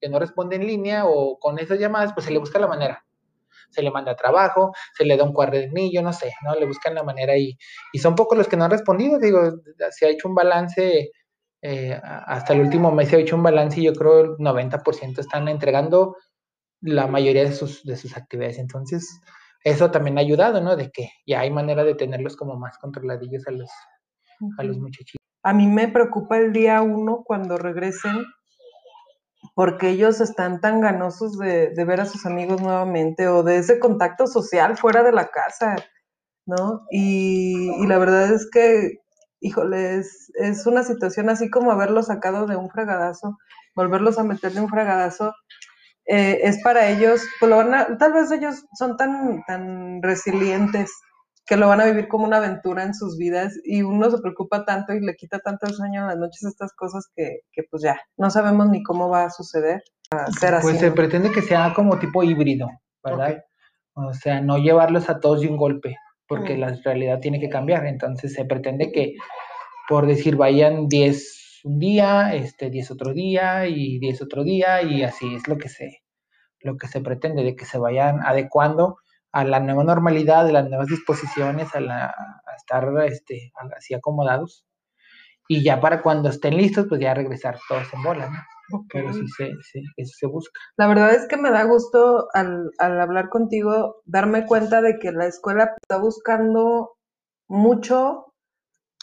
que 0.00 0.08
no 0.08 0.18
responde 0.18 0.56
en 0.56 0.66
línea 0.66 1.06
o 1.06 1.38
con 1.38 1.58
esas 1.58 1.78
llamadas, 1.78 2.12
pues 2.12 2.26
se 2.26 2.32
le 2.32 2.38
busca 2.38 2.58
la 2.58 2.68
manera. 2.68 3.04
Se 3.70 3.82
le 3.82 3.90
manda 3.90 4.14
trabajo, 4.14 4.72
se 4.96 5.04
le 5.04 5.16
da 5.16 5.24
un 5.24 5.32
cuadernillo, 5.32 6.00
no 6.02 6.12
sé, 6.12 6.32
¿no? 6.44 6.54
Le 6.54 6.66
buscan 6.66 6.94
la 6.94 7.02
manera 7.02 7.36
y, 7.36 7.56
y 7.92 7.98
son 7.98 8.14
pocos 8.14 8.38
los 8.38 8.46
que 8.46 8.56
no 8.56 8.64
han 8.64 8.70
respondido, 8.70 9.18
digo, 9.18 9.40
se 9.90 10.06
ha 10.06 10.10
hecho 10.10 10.28
un 10.28 10.34
balance, 10.34 11.10
eh, 11.60 11.98
hasta 12.02 12.52
el 12.52 12.60
último 12.60 12.92
mes 12.92 13.08
se 13.08 13.16
ha 13.16 13.18
hecho 13.18 13.36
un 13.36 13.42
balance 13.42 13.80
y 13.80 13.84
yo 13.84 13.94
creo 13.94 14.20
el 14.20 14.30
90% 14.36 15.18
están 15.18 15.48
entregando 15.48 16.16
la 16.82 17.06
mayoría 17.06 17.44
de 17.44 17.52
sus, 17.52 17.82
de 17.84 17.96
sus 17.96 18.16
actividades. 18.16 18.58
Entonces, 18.58 19.20
eso 19.64 19.90
también 19.90 20.18
ha 20.18 20.20
ayudado, 20.20 20.60
¿no? 20.60 20.76
De 20.76 20.90
que 20.90 21.10
ya 21.26 21.40
hay 21.40 21.50
manera 21.50 21.84
de 21.84 21.94
tenerlos 21.94 22.36
como 22.36 22.56
más 22.56 22.78
controladillos 22.78 23.46
a 23.48 23.50
los, 23.50 23.70
uh 24.40 24.46
-huh. 24.46 24.54
a 24.58 24.62
los 24.62 24.78
muchachitos. 24.78 25.16
A 25.42 25.52
mí 25.52 25.66
me 25.66 25.88
preocupa 25.88 26.38
el 26.38 26.52
día 26.52 26.80
uno 26.82 27.22
cuando 27.24 27.56
regresen, 27.56 28.24
porque 29.54 29.90
ellos 29.90 30.20
están 30.20 30.60
tan 30.60 30.80
ganosos 30.80 31.38
de, 31.38 31.70
de, 31.70 31.84
ver 31.84 32.00
a 32.00 32.06
sus 32.06 32.24
amigos 32.26 32.62
nuevamente 32.62 33.28
o 33.28 33.42
de 33.42 33.58
ese 33.58 33.78
contacto 33.78 34.26
social 34.26 34.76
fuera 34.76 35.02
de 35.02 35.12
la 35.12 35.28
casa, 35.28 35.76
¿no? 36.46 36.86
Y, 36.90 37.70
y 37.82 37.86
la 37.86 37.98
verdad 37.98 38.32
es 38.32 38.48
que, 38.50 39.00
híjole, 39.40 39.96
es, 39.96 40.30
es, 40.34 40.66
una 40.66 40.82
situación 40.82 41.28
así 41.28 41.50
como 41.50 41.72
haberlo 41.72 42.02
sacado 42.02 42.46
de 42.46 42.56
un 42.56 42.70
fregadazo 42.70 43.36
volverlos 43.74 44.18
a 44.18 44.24
meterle 44.24 44.60
un 44.60 44.68
fragadazo, 44.68 45.34
eh, 46.06 46.40
es 46.42 46.62
para 46.62 46.88
ellos, 46.88 47.22
pues 47.40 47.50
lo 47.50 47.56
van 47.56 47.74
a, 47.74 47.98
tal 47.98 48.12
vez 48.12 48.30
ellos 48.30 48.64
son 48.78 48.96
tan, 48.96 49.42
tan 49.46 50.02
resilientes 50.02 50.90
que 51.46 51.56
lo 51.56 51.68
van 51.68 51.80
a 51.80 51.84
vivir 51.86 52.08
como 52.08 52.24
una 52.24 52.38
aventura 52.38 52.84
en 52.84 52.94
sus 52.94 53.18
vidas 53.18 53.52
y 53.64 53.82
uno 53.82 54.10
se 54.10 54.18
preocupa 54.18 54.64
tanto 54.64 54.94
y 54.94 55.00
le 55.00 55.14
quita 55.14 55.38
tanto 55.40 55.66
el 55.66 55.74
sueño 55.74 56.02
en 56.02 56.06
las 56.08 56.16
noches 56.16 56.42
estas 56.44 56.72
cosas 56.74 57.06
que, 57.14 57.40
que 57.52 57.62
pues 57.70 57.82
ya, 57.82 58.00
no 58.16 58.30
sabemos 58.30 58.68
ni 58.68 58.82
cómo 58.82 59.08
va 59.10 59.24
a 59.24 59.30
suceder. 59.30 59.82
A 60.10 60.30
ser 60.30 60.52
pues 60.60 60.66
así, 60.66 60.78
se 60.78 60.88
¿no? 60.88 60.94
pretende 60.94 61.30
que 61.32 61.42
sea 61.42 61.72
como 61.74 61.98
tipo 61.98 62.22
híbrido, 62.22 62.68
¿verdad? 63.02 63.42
O 63.94 64.12
sea, 64.12 64.40
no 64.40 64.58
llevarlos 64.58 65.08
a 65.10 65.20
todos 65.20 65.40
de 65.42 65.48
un 65.48 65.56
golpe, 65.56 65.96
porque 66.26 66.56
Mm. 66.56 66.60
la 66.60 66.74
realidad 66.84 67.20
tiene 67.20 67.40
que 67.40 67.48
cambiar. 67.48 67.86
Entonces 67.86 68.32
se 68.32 68.44
pretende 68.44 68.90
que, 68.90 69.14
por 69.88 70.06
decir, 70.06 70.36
vayan 70.36 70.88
10 70.88 71.43
un 71.64 71.78
día, 71.78 72.34
este, 72.34 72.70
10 72.70 72.90
otro 72.90 73.12
día 73.12 73.66
y 73.66 73.98
10 73.98 74.22
otro 74.22 74.44
día 74.44 74.82
y 74.82 75.02
así 75.02 75.34
es 75.34 75.48
lo 75.48 75.56
que 75.56 75.70
se, 75.70 76.02
lo 76.60 76.76
que 76.76 76.88
se 76.88 77.00
pretende, 77.00 77.42
de 77.42 77.56
que 77.56 77.64
se 77.64 77.78
vayan 77.78 78.20
adecuando 78.22 78.98
a 79.32 79.44
la 79.44 79.60
nueva 79.60 79.82
normalidad, 79.82 80.44
de 80.44 80.52
las 80.52 80.68
nuevas 80.68 80.88
disposiciones, 80.88 81.74
a, 81.74 81.80
la, 81.80 82.06
a 82.06 82.56
estar 82.56 82.86
este, 83.06 83.50
así 83.76 83.94
acomodados. 83.94 84.66
Y 85.48 85.64
ya 85.64 85.80
para 85.80 86.02
cuando 86.02 86.28
estén 86.28 86.56
listos, 86.56 86.86
pues 86.88 87.00
ya 87.00 87.14
regresar 87.14 87.58
todos 87.68 87.92
en 87.92 88.02
bola, 88.02 88.30
¿no? 88.30 88.86
Pero 88.92 89.12
sí, 89.12 89.26
se, 89.28 89.50
sí, 89.62 89.82
eso 89.96 90.12
se 90.18 90.26
busca. 90.26 90.58
La 90.76 90.86
verdad 90.86 91.14
es 91.14 91.26
que 91.28 91.36
me 91.36 91.50
da 91.50 91.64
gusto 91.64 92.28
al, 92.32 92.70
al 92.78 93.00
hablar 93.00 93.28
contigo 93.28 94.02
darme 94.04 94.46
cuenta 94.46 94.80
de 94.82 94.98
que 94.98 95.12
la 95.12 95.26
escuela 95.26 95.74
está 95.82 95.98
buscando 95.98 96.96
mucho 97.48 98.33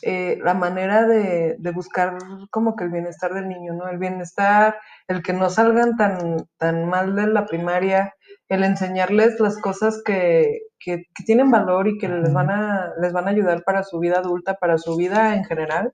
eh, 0.04 0.38
la 0.44 0.54
manera 0.54 1.06
de, 1.06 1.56
de 1.58 1.72
buscar 1.72 2.18
como 2.50 2.76
que 2.76 2.84
el 2.84 2.92
bienestar 2.92 3.34
del 3.34 3.48
niño, 3.48 3.74
¿no? 3.74 3.88
El 3.88 3.98
bienestar, 3.98 4.78
el 5.08 5.22
que 5.22 5.34
no 5.34 5.50
salgan 5.50 5.96
tan, 5.98 6.48
tan 6.58 6.88
mal 6.88 7.16
de 7.16 7.28
la 7.28 7.46
primaria, 7.46 8.16
el 8.50 8.64
enseñarles 8.64 9.40
las 9.40 9.58
cosas 9.60 10.02
que, 10.04 10.62
que, 10.80 11.06
que 11.14 11.24
tienen 11.26 11.52
valor 11.52 11.88
y 11.88 11.98
que 11.98 12.10
les 12.10 12.34
van, 12.34 12.50
a, 12.50 12.92
les 13.02 13.14
van 13.14 13.28
a 13.28 13.32
ayudar 13.32 13.64
para 13.64 13.84
su 13.84 14.00
vida 14.00 14.20
adulta, 14.20 14.56
para 14.56 14.78
su 14.78 14.96
vida 14.96 15.36
en 15.36 15.46
general. 15.46 15.94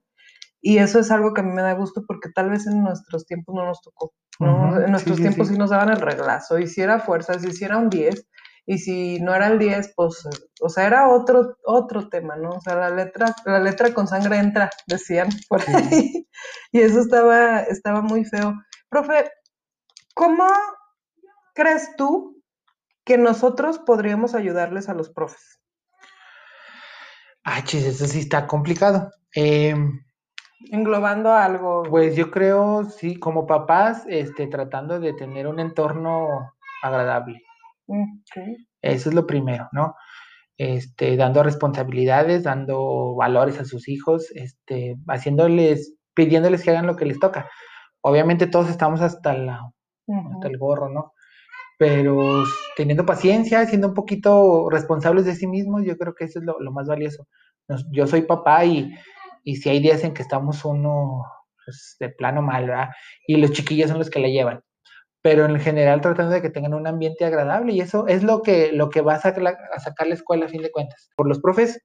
Y 0.62 0.80
eso 0.80 1.00
es 1.00 1.12
algo 1.12 1.34
que 1.34 1.42
a 1.42 1.44
mí 1.44 1.52
me 1.52 1.62
da 1.62 1.74
gusto 1.74 2.04
porque 2.08 2.30
tal 2.34 2.50
vez 2.50 2.66
en 2.68 2.82
nuestros 2.82 3.26
tiempos 3.26 3.56
no 3.56 3.66
nos 3.66 3.82
tocó. 3.82 4.14
En 4.40 4.92
nuestros 4.92 5.18
sí, 5.18 5.24
tiempos 5.24 5.48
sí. 5.48 5.54
sí 5.54 5.60
nos 5.60 5.72
daban 5.72 5.90
el 5.90 6.00
reglazo, 6.02 6.60
y 6.60 6.68
si 6.68 6.84
fuerza, 7.06 7.40
si 7.40 7.66
era 7.66 7.78
un 7.78 7.90
10, 7.90 8.28
y 8.70 8.80
si 8.80 9.20
no 9.22 9.34
era 9.34 9.48
el 9.48 9.60
10, 9.60 9.94
pues, 9.96 10.28
o 10.62 10.68
sea, 10.68 10.86
era 10.86 11.10
otro, 11.10 11.58
otro 11.64 12.10
tema, 12.10 12.36
¿no? 12.36 12.50
O 12.50 12.60
sea, 12.60 12.76
la 12.76 12.90
letra, 12.90 13.34
la 13.46 13.60
letra 13.60 13.94
con 13.94 14.10
sangre 14.10 14.38
entra, 14.38 14.70
decían 14.86 15.30
por 15.50 15.62
ahí. 15.68 16.28
Y 16.72 16.82
eso 16.82 17.00
estaba, 17.00 17.62
estaba 17.62 18.02
muy 18.02 18.26
feo. 18.26 18.54
Profe, 18.90 19.32
¿cómo 20.14 20.46
crees 21.56 21.96
tú 21.96 22.44
que 23.06 23.18
nosotros 23.18 23.80
podríamos 23.80 24.36
ayudarles 24.36 24.90
a 24.90 24.94
los 24.94 25.10
profes? 25.10 25.60
Ah, 27.44 27.64
chis, 27.64 27.86
eso 27.86 28.06
sí 28.06 28.20
está 28.20 28.46
complicado. 28.46 29.10
Em, 29.34 30.00
Englobando 30.72 31.32
algo. 31.32 31.84
Pues 31.90 32.18
yo 32.18 32.30
creo, 32.32 32.84
sí, 32.84 33.18
como 33.18 33.48
papás, 33.48 34.04
este, 34.10 34.48
tratando 34.48 35.00
de 35.00 35.14
tener 35.14 35.48
un 35.48 35.60
entorno 35.60 36.54
agradable. 36.84 37.47
Eso 38.82 39.10
es 39.10 39.16
lo 39.16 39.26
primero, 39.28 39.70
¿no? 39.72 39.96
Este, 40.58 41.18
dando 41.18 41.44
responsabilidades, 41.44 42.44
dando 42.44 43.16
valores 43.16 43.60
a 43.60 43.66
sus 43.66 43.90
hijos, 43.90 44.32
este, 44.36 44.98
haciéndoles, 45.08 45.96
pidiéndoles 46.16 46.64
que 46.64 46.72
hagan 46.72 46.88
lo 46.88 46.96
que 46.98 47.06
les 47.06 47.20
toca. 47.20 47.50
Obviamente 48.02 48.48
todos 48.48 48.70
estamos 48.70 49.02
hasta 49.02 49.34
la, 49.36 49.62
hasta 50.34 50.48
el 50.48 50.58
gorro, 50.60 50.90
¿no? 50.90 51.14
Pero 51.80 52.44
teniendo 52.78 53.06
paciencia, 53.06 53.66
siendo 53.68 53.90
un 53.90 53.96
poquito 53.96 54.70
responsables 54.70 55.26
de 55.26 55.36
sí 55.36 55.48
mismos, 55.48 55.84
yo 55.86 55.98
creo 55.98 56.16
que 56.16 56.26
eso 56.26 56.40
es 56.40 56.46
lo, 56.46 56.60
lo 56.60 56.72
más 56.74 56.88
valioso. 56.88 57.28
Nos- 57.68 57.88
yo 57.92 58.08
soy 58.08 58.24
papá 58.24 58.66
y, 58.66 58.94
y 59.44 59.58
si 59.58 59.70
hay 59.70 59.80
días 59.82 60.04
en 60.04 60.14
que 60.14 60.24
estamos 60.24 60.66
uno 60.66 61.24
pues, 61.66 61.98
de 62.00 62.10
plano 62.10 62.42
mal, 62.42 62.68
¿verdad? 62.68 62.90
Y 63.28 63.38
los 63.38 63.52
chiquillos 63.54 63.90
son 63.90 64.00
los 64.00 64.10
que 64.12 64.20
la 64.20 64.30
llevan. 64.30 64.62
Pero 65.28 65.44
en 65.44 65.60
general 65.60 66.00
tratando 66.00 66.32
de 66.32 66.42
que 66.42 66.50
tengan 66.50 66.74
un 66.74 66.88
ambiente 66.88 67.26
agradable 67.26 67.74
y 67.74 67.82
eso 67.82 68.08
es 68.08 68.24
lo 68.24 68.42
que, 68.42 68.72
lo 68.72 68.90
que 68.90 69.02
va 69.02 69.16
a 69.16 69.20
sacar, 69.20 69.44
la, 69.44 69.58
a 69.76 69.80
sacar 69.82 70.08
la 70.08 70.14
escuela 70.14 70.46
a 70.46 70.48
fin 70.48 70.62
de 70.62 70.72
cuentas. 70.72 71.10
Por 71.18 71.28
los 71.28 71.42
profes, 71.42 71.82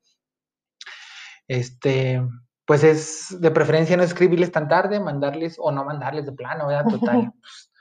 este, 1.49 2.23
pues 2.65 2.85
es 2.85 3.41
de 3.41 3.51
preferencia 3.51 3.97
no 3.97 4.05
escribirles 4.05 4.53
tan 4.53 4.69
tarde, 4.69 5.01
mandarles 5.01 5.57
o 5.59 5.73
no 5.73 5.85
mandarles 5.85 6.25
de 6.25 6.31
plano, 6.31 6.69
¿verdad? 6.69 6.85
Total. 6.89 7.33
pues, 7.41 7.73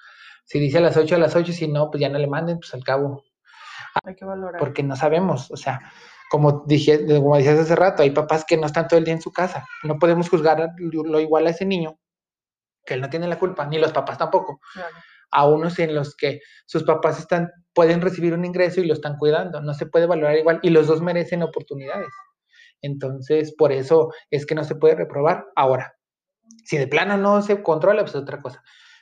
si 0.45 0.57
dice 0.57 0.79
a 0.79 0.81
las 0.81 0.97
8 0.97 1.13
a 1.13 1.19
las 1.19 1.35
8, 1.35 1.53
si 1.53 1.67
no, 1.67 1.91
pues 1.91 2.01
ya 2.01 2.09
no 2.09 2.17
le 2.17 2.25
manden, 2.25 2.57
pues 2.57 2.73
al 2.73 2.83
cabo 2.83 3.23
Hay 4.03 4.15
que 4.15 4.25
valorar. 4.25 4.59
porque 4.59 4.81
no 4.81 4.95
sabemos, 4.95 5.51
o 5.51 5.57
sea, 5.57 5.79
como 6.31 6.63
dije, 6.65 7.05
como 7.05 7.37
decías 7.37 7.59
hace 7.59 7.75
rato, 7.75 8.01
hay 8.01 8.09
papás 8.09 8.45
que 8.45 8.57
no 8.57 8.65
están 8.65 8.87
todo 8.87 8.97
el 8.97 9.05
día 9.05 9.13
en 9.13 9.21
su 9.21 9.31
casa, 9.31 9.67
no 9.83 9.99
podemos 9.99 10.27
juzgar 10.27 10.71
lo 10.79 11.19
igual 11.19 11.45
a 11.45 11.51
ese 11.51 11.65
niño, 11.65 11.99
que 12.83 12.95
él 12.95 13.01
no 13.01 13.11
tiene 13.11 13.27
la 13.27 13.37
culpa, 13.37 13.67
ni 13.67 13.77
los 13.77 13.91
papás 13.91 14.17
tampoco, 14.17 14.59
Claro. 14.73 14.95
A 15.31 15.47
unos 15.47 15.79
en 15.79 15.95
los 15.95 16.15
que 16.15 16.41
sus 16.65 16.83
papás 16.83 17.19
están, 17.19 17.49
pueden 17.73 18.01
recibir 18.01 18.33
un 18.33 18.45
ingreso 18.45 18.81
y 18.81 18.85
lo 18.85 18.93
están 18.93 19.17
cuidando, 19.17 19.61
no 19.61 19.73
se 19.73 19.85
puede 19.85 20.05
valorar 20.05 20.37
igual, 20.37 20.59
y 20.61 20.69
los 20.69 20.87
dos 20.87 21.01
merecen 21.01 21.43
oportunidades. 21.43 22.09
Entonces, 22.81 23.53
por 23.55 23.71
eso 23.71 24.11
es 24.29 24.45
que 24.45 24.55
no 24.55 24.63
se 24.63 24.75
puede 24.75 24.95
reprobar. 24.95 25.45
Ahora, 25.55 25.95
si 26.65 26.77
de 26.77 26.87
plano 26.87 27.17
no 27.17 27.41
se 27.41 27.61
controla, 27.63 28.01
pues 28.01 28.15
es 28.15 28.21
otra 28.21 28.41
cosa, 28.41 28.61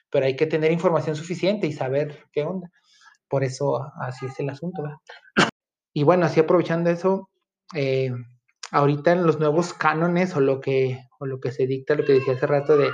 pero 0.10 0.26
hay 0.26 0.36
que 0.36 0.46
tener 0.46 0.72
información 0.72 1.16
suficiente 1.16 1.68
y 1.68 1.74
saber 1.74 2.26
qué 2.32 2.44
onda. 2.44 2.70
Por 3.28 3.44
eso 3.44 3.92
así 4.02 4.26
es 4.26 4.40
el 4.40 4.50
asunto. 4.50 4.84
Y 5.94 6.04
bueno, 6.04 6.26
así 6.26 6.40
aprovechando 6.40 6.90
eso, 6.90 7.30
eh, 7.76 8.12
ahorita 8.72 9.12
en 9.12 9.26
los 9.26 9.40
nuevos 9.40 9.74
cánones 9.74 10.36
o 10.36 10.40
lo 10.40 10.60
que, 10.60 11.00
o 11.20 11.26
lo 11.26 11.40
que 11.40 11.52
se 11.52 11.68
dicta, 11.68 11.96
lo 11.96 12.06
que 12.06 12.14
decía 12.14 12.34
hace 12.34 12.48
rato 12.48 12.78
de, 12.78 12.90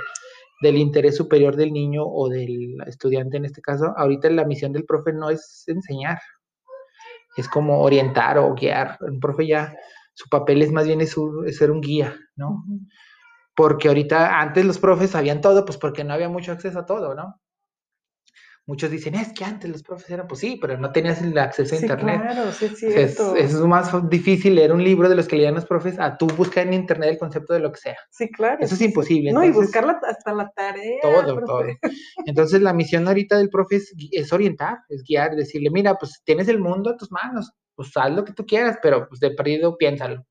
del 0.62 0.76
interés 0.78 1.16
superior 1.16 1.56
del 1.56 1.72
niño 1.72 2.04
o 2.06 2.28
del 2.28 2.76
estudiante 2.86 3.36
en 3.36 3.44
este 3.46 3.60
caso, 3.62 3.92
ahorita 3.96 4.30
la 4.30 4.44
misión 4.44 4.72
del 4.72 4.84
profe 4.86 5.12
no 5.12 5.30
es 5.30 5.64
enseñar, 5.68 6.18
es 7.36 7.48
como 7.48 7.80
orientar 7.82 8.38
o 8.38 8.54
guiar. 8.54 8.98
El 9.06 9.18
profe 9.18 9.46
ya, 9.46 9.74
su 10.14 10.28
papel 10.28 10.62
es 10.62 10.72
más 10.72 10.86
bien 10.86 11.00
es, 11.00 11.16
un- 11.16 11.46
es 11.46 11.56
ser 11.58 11.70
un 11.70 11.80
guía, 11.80 12.16
¿no? 12.36 12.64
Porque 13.56 13.88
ahorita, 13.88 14.40
antes 14.40 14.64
los 14.64 14.78
profes 14.78 15.10
sabían 15.10 15.40
todo, 15.40 15.64
pues 15.64 15.78
porque 15.78 16.04
no 16.04 16.14
había 16.14 16.28
mucho 16.28 16.52
acceso 16.52 16.78
a 16.80 16.86
todo, 16.86 17.14
¿no? 17.14 17.40
Muchos 18.68 18.90
dicen, 18.90 19.14
es 19.14 19.32
que 19.32 19.44
antes 19.44 19.70
los 19.70 19.84
profes 19.84 20.10
eran, 20.10 20.26
pues 20.26 20.40
sí, 20.40 20.58
pero 20.60 20.76
no 20.76 20.90
tenías 20.90 21.22
el 21.22 21.38
acceso 21.38 21.76
a 21.76 21.78
Sí, 21.78 21.84
internet. 21.84 22.20
claro, 22.20 22.50
sí 22.50 22.66
es 22.66 23.20
es, 23.20 23.52
más 23.60 23.92
difícil 24.10 24.56
leer 24.56 24.72
un 24.72 24.82
libro 24.82 25.08
de 25.08 25.14
los 25.14 25.28
que 25.28 25.36
leían 25.36 25.54
los 25.54 25.66
profes 25.66 26.00
a 26.00 26.18
tú 26.18 26.26
buscar 26.26 26.66
en 26.66 26.74
internet 26.74 27.10
el 27.10 27.18
concepto 27.18 27.54
de 27.54 27.60
lo 27.60 27.70
que 27.70 27.78
sea. 27.78 27.96
Sí, 28.10 28.28
claro. 28.28 28.56
Eso 28.60 28.74
es 28.74 28.80
imposible. 28.80 29.32
No, 29.32 29.44
y 29.44 29.46
entonces, 29.48 29.68
buscarla 29.68 30.00
hasta 30.08 30.32
la 30.34 30.50
tarea. 30.50 30.98
todo, 31.00 31.22
todo. 31.24 31.60
profe. 31.60 31.78
Entonces 32.26 32.60
la 32.60 32.72
misión 32.72 33.06
ahorita 33.06 33.38
del 33.38 33.50
profe 33.50 33.76
es, 33.76 33.94
es 34.10 34.32
orientar, 34.32 34.78
es 34.88 35.04
guiar, 35.04 35.36
decirle, 35.36 35.70
mira, 35.70 35.94
pues 35.94 36.20
tienes 36.24 36.48
el 36.48 36.58
mundo 36.58 36.90
a 36.90 36.96
tus 36.96 37.12
manos, 37.12 37.52
pues 37.76 37.92
haz 37.94 38.10
lo 38.10 38.24
que 38.24 38.32
tú 38.32 38.44
quieras, 38.46 38.78
pero 38.82 39.08
pues 39.08 39.20
de 39.20 39.30
perdido 39.30 39.76
piénsalo. 39.78 40.26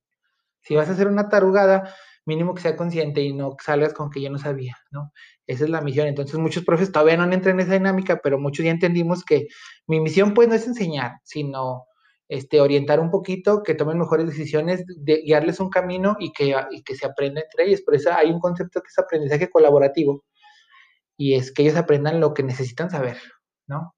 Si 0.62 0.76
vas 0.76 0.90
a 0.90 0.92
hacer 0.92 1.08
una 1.08 1.30
tarugada, 1.30 1.94
mínimo 2.26 2.54
que 2.54 2.62
sea 2.62 2.76
consciente 2.76 3.22
y 3.22 3.34
no 3.34 3.56
salgas 3.64 3.94
con 3.94 4.10
que 4.10 4.22
yo 4.22 4.30
no 4.30 4.38
sabía, 4.38 4.78
¿no? 4.92 5.12
Esa 5.48 5.66
es 5.66 5.70
la 5.70 5.82
misión. 5.82 6.08
Entonces 6.08 6.38
muchos 6.40 6.66
profes 6.66 6.92
todavía 6.92 7.18
no 7.18 7.32
entran 7.32 7.60
en 7.60 7.66
esa 7.66 7.74
dinámica, 7.74 8.20
pero 8.24 8.40
muchos 8.40 8.66
ya 8.66 8.72
entendimos 8.72 9.24
que 9.24 9.48
mi 9.88 10.00
misión 10.00 10.34
pues 10.34 10.48
no 10.48 10.56
es 10.56 10.68
enseñar, 10.68 11.14
sino 11.24 11.86
este, 12.28 12.62
orientar 12.62 13.00
un 13.00 13.12
poquito, 13.12 13.64
que 13.64 13.76
tomen 13.76 14.00
mejores 14.00 14.28
decisiones, 14.28 14.84
de, 14.88 15.22
guiarles 15.22 15.60
un 15.60 15.70
camino 15.70 16.18
y 16.20 16.32
que, 16.34 16.56
y 16.72 16.84
que 16.84 16.96
se 16.96 17.06
aprenda 17.06 17.42
entre 17.42 17.66
ellos. 17.66 17.82
Por 17.82 17.96
eso 17.96 18.12
hay 18.12 18.32
un 18.32 18.40
concepto 18.40 18.82
que 18.82 18.88
es 18.90 19.00
aprendizaje 19.00 19.50
colaborativo 19.50 20.24
y 21.18 21.36
es 21.36 21.52
que 21.54 21.64
ellos 21.64 21.78
aprendan 21.78 22.20
lo 22.20 22.34
que 22.34 22.44
necesitan 22.44 22.90
saber, 22.90 23.18
¿no? 23.68 23.96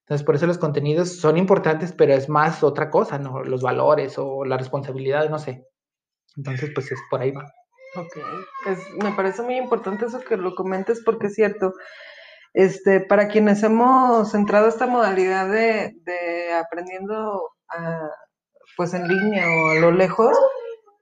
Entonces, 0.00 0.24
por 0.24 0.36
eso 0.36 0.46
los 0.46 0.58
contenidos 0.58 1.16
son 1.16 1.36
importantes, 1.36 1.92
pero 1.92 2.14
es 2.14 2.28
más 2.28 2.62
otra 2.62 2.90
cosa, 2.90 3.18
¿no? 3.18 3.42
Los 3.42 3.62
valores 3.62 4.14
o 4.18 4.44
la 4.44 4.56
responsabilidad, 4.56 5.28
no 5.28 5.38
sé. 5.38 5.66
Entonces, 6.36 6.70
pues 6.74 6.92
es 6.92 7.00
por 7.10 7.20
ahí 7.20 7.32
va. 7.32 7.52
Ok, 7.96 8.18
pues 8.64 8.78
me 9.02 9.12
parece 9.12 9.42
muy 9.42 9.56
importante 9.56 10.06
eso 10.06 10.20
que 10.20 10.36
lo 10.36 10.54
comentes 10.54 11.02
porque 11.04 11.28
es 11.28 11.34
cierto. 11.34 11.72
Este, 12.52 13.00
para 13.00 13.28
quienes 13.28 13.62
hemos 13.62 14.34
entrado 14.34 14.66
a 14.66 14.68
esta 14.70 14.86
modalidad 14.86 15.50
de, 15.50 15.94
de 16.04 16.52
aprendiendo 16.54 17.50
pues 18.76 18.94
en 18.94 19.08
línea 19.08 19.46
o 19.46 19.70
a 19.70 19.74
lo 19.76 19.90
lejos, 19.92 20.36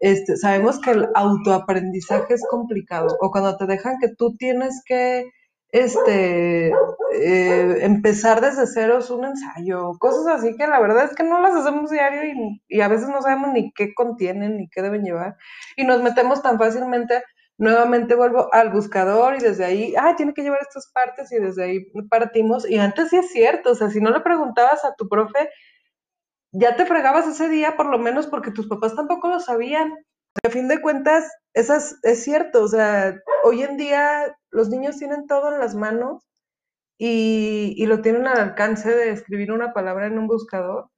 este, 0.01 0.36
sabemos 0.36 0.80
que 0.80 0.92
el 0.92 1.09
autoaprendizaje 1.14 2.34
es 2.34 2.45
complicado. 2.49 3.09
O 3.20 3.30
cuando 3.30 3.57
te 3.57 3.66
dejan 3.66 3.99
que 4.01 4.09
tú 4.16 4.36
tienes 4.36 4.82
que 4.86 5.30
este, 5.75 6.68
eh, 6.68 7.79
empezar 7.81 8.41
desde 8.41 8.68
cero 8.68 8.99
es 8.99 9.11
un 9.11 9.25
ensayo, 9.25 9.99
cosas 9.99 10.27
así 10.29 10.57
que 10.57 10.68
la 10.68 10.79
verdad 10.79 11.07
es 11.07 11.16
que 11.16 11.25
no 11.25 11.41
las 11.41 11.53
hacemos 11.53 11.91
diario 11.91 12.22
y, 12.25 12.62
y 12.68 12.81
a 12.81 12.87
veces 12.87 13.09
no 13.09 13.20
sabemos 13.20 13.51
ni 13.53 13.72
qué 13.72 13.93
contienen 13.93 14.57
ni 14.57 14.68
qué 14.68 14.83
deben 14.83 15.03
llevar 15.03 15.37
y 15.77 15.83
nos 15.83 16.01
metemos 16.01 16.43
tan 16.43 16.61
fácilmente 16.61 17.25
nuevamente 17.59 18.14
vuelvo 18.14 18.55
al 18.55 18.70
buscador 18.70 19.35
y 19.35 19.41
desde 19.41 19.64
ahí, 19.64 19.95
ah, 19.99 20.14
tiene 20.16 20.33
que 20.33 20.43
llevar 20.43 20.61
estas 20.62 20.93
partes 20.93 21.33
y 21.33 21.39
desde 21.41 21.64
ahí 21.64 21.87
partimos. 22.09 22.70
Y 22.70 22.79
antes 22.79 23.11
sí 23.11 23.16
es 23.16 23.33
cierto, 23.33 23.72
o 23.72 23.75
sea, 23.75 23.91
si 23.91 24.01
no 24.01 24.11
le 24.11 24.20
preguntabas 24.20 24.85
a 24.85 24.95
tu 24.95 25.09
profe, 25.09 25.51
ya 26.53 26.77
te 26.77 26.87
fregabas 26.87 27.27
ese 27.27 27.49
día 27.49 27.77
por 27.77 27.87
lo 27.87 27.99
menos 27.99 28.29
porque 28.29 28.53
tus 28.53 28.68
papás 28.68 28.95
tampoco 28.95 29.29
lo 29.29 29.41
sabían. 29.41 29.93
A 30.45 30.51
fin 30.51 30.68
de 30.68 30.81
cuentas, 30.81 31.31
esas, 31.53 31.97
es 32.03 32.22
cierto, 32.22 32.62
o 32.62 32.68
sea, 32.68 33.14
hoy 33.45 33.62
en 33.62 33.77
día 33.77 34.37
los 34.55 34.68
niños 34.70 34.96
tienen 34.98 35.26
todo 35.26 35.52
en 35.52 35.61
las 35.61 35.74
manos 35.74 36.24
y, 36.96 37.74
y 37.76 37.86
lo 37.86 38.00
tienen 38.00 38.26
al 38.26 38.38
alcance 38.38 38.90
de 38.90 39.11
escribir 39.11 39.52
una 39.52 39.72
palabra 39.72 40.07
en 40.07 40.18
un 40.18 40.26
buscador 40.28 40.90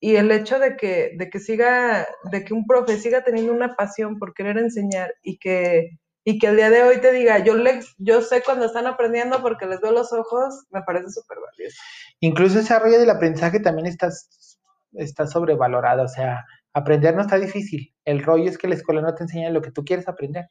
y 0.00 0.16
el 0.16 0.30
hecho 0.30 0.58
de 0.58 0.76
que, 0.76 1.12
de 1.16 1.28
que 1.28 1.40
siga, 1.40 2.06
de 2.30 2.44
que 2.44 2.54
un 2.54 2.66
profe 2.66 2.96
siga 2.96 3.24
teniendo 3.24 3.52
una 3.52 3.74
pasión 3.74 4.18
por 4.18 4.32
querer 4.32 4.58
enseñar 4.58 5.12
y 5.22 5.38
que, 5.38 5.98
y 6.24 6.38
que 6.38 6.46
el 6.46 6.56
día 6.56 6.70
de 6.70 6.82
hoy 6.82 7.00
te 7.00 7.12
diga, 7.12 7.38
yo, 7.38 7.54
le, 7.54 7.80
yo 7.98 8.22
sé 8.22 8.42
cuando 8.42 8.66
están 8.66 8.86
aprendiendo 8.86 9.42
porque 9.42 9.66
les 9.66 9.80
veo 9.80 9.92
los 9.92 10.12
ojos, 10.12 10.66
me 10.70 10.82
parece 10.82 11.10
súper 11.10 11.38
valioso. 11.38 11.76
Incluso 12.20 12.60
ese 12.60 12.78
rollo 12.78 12.98
del 12.98 13.10
aprendizaje 13.10 13.60
también 13.60 13.86
está, 13.86 14.08
está 14.92 15.26
sobrevalorado, 15.26 16.04
o 16.04 16.08
sea, 16.08 16.44
aprender 16.72 17.16
no 17.16 17.22
está 17.22 17.38
difícil, 17.38 17.92
el 18.04 18.22
rollo 18.22 18.48
es 18.48 18.56
que 18.56 18.68
la 18.68 18.76
escuela 18.76 19.02
no 19.02 19.14
te 19.14 19.24
enseña 19.24 19.50
lo 19.50 19.62
que 19.62 19.72
tú 19.72 19.84
quieres 19.84 20.06
aprender. 20.06 20.46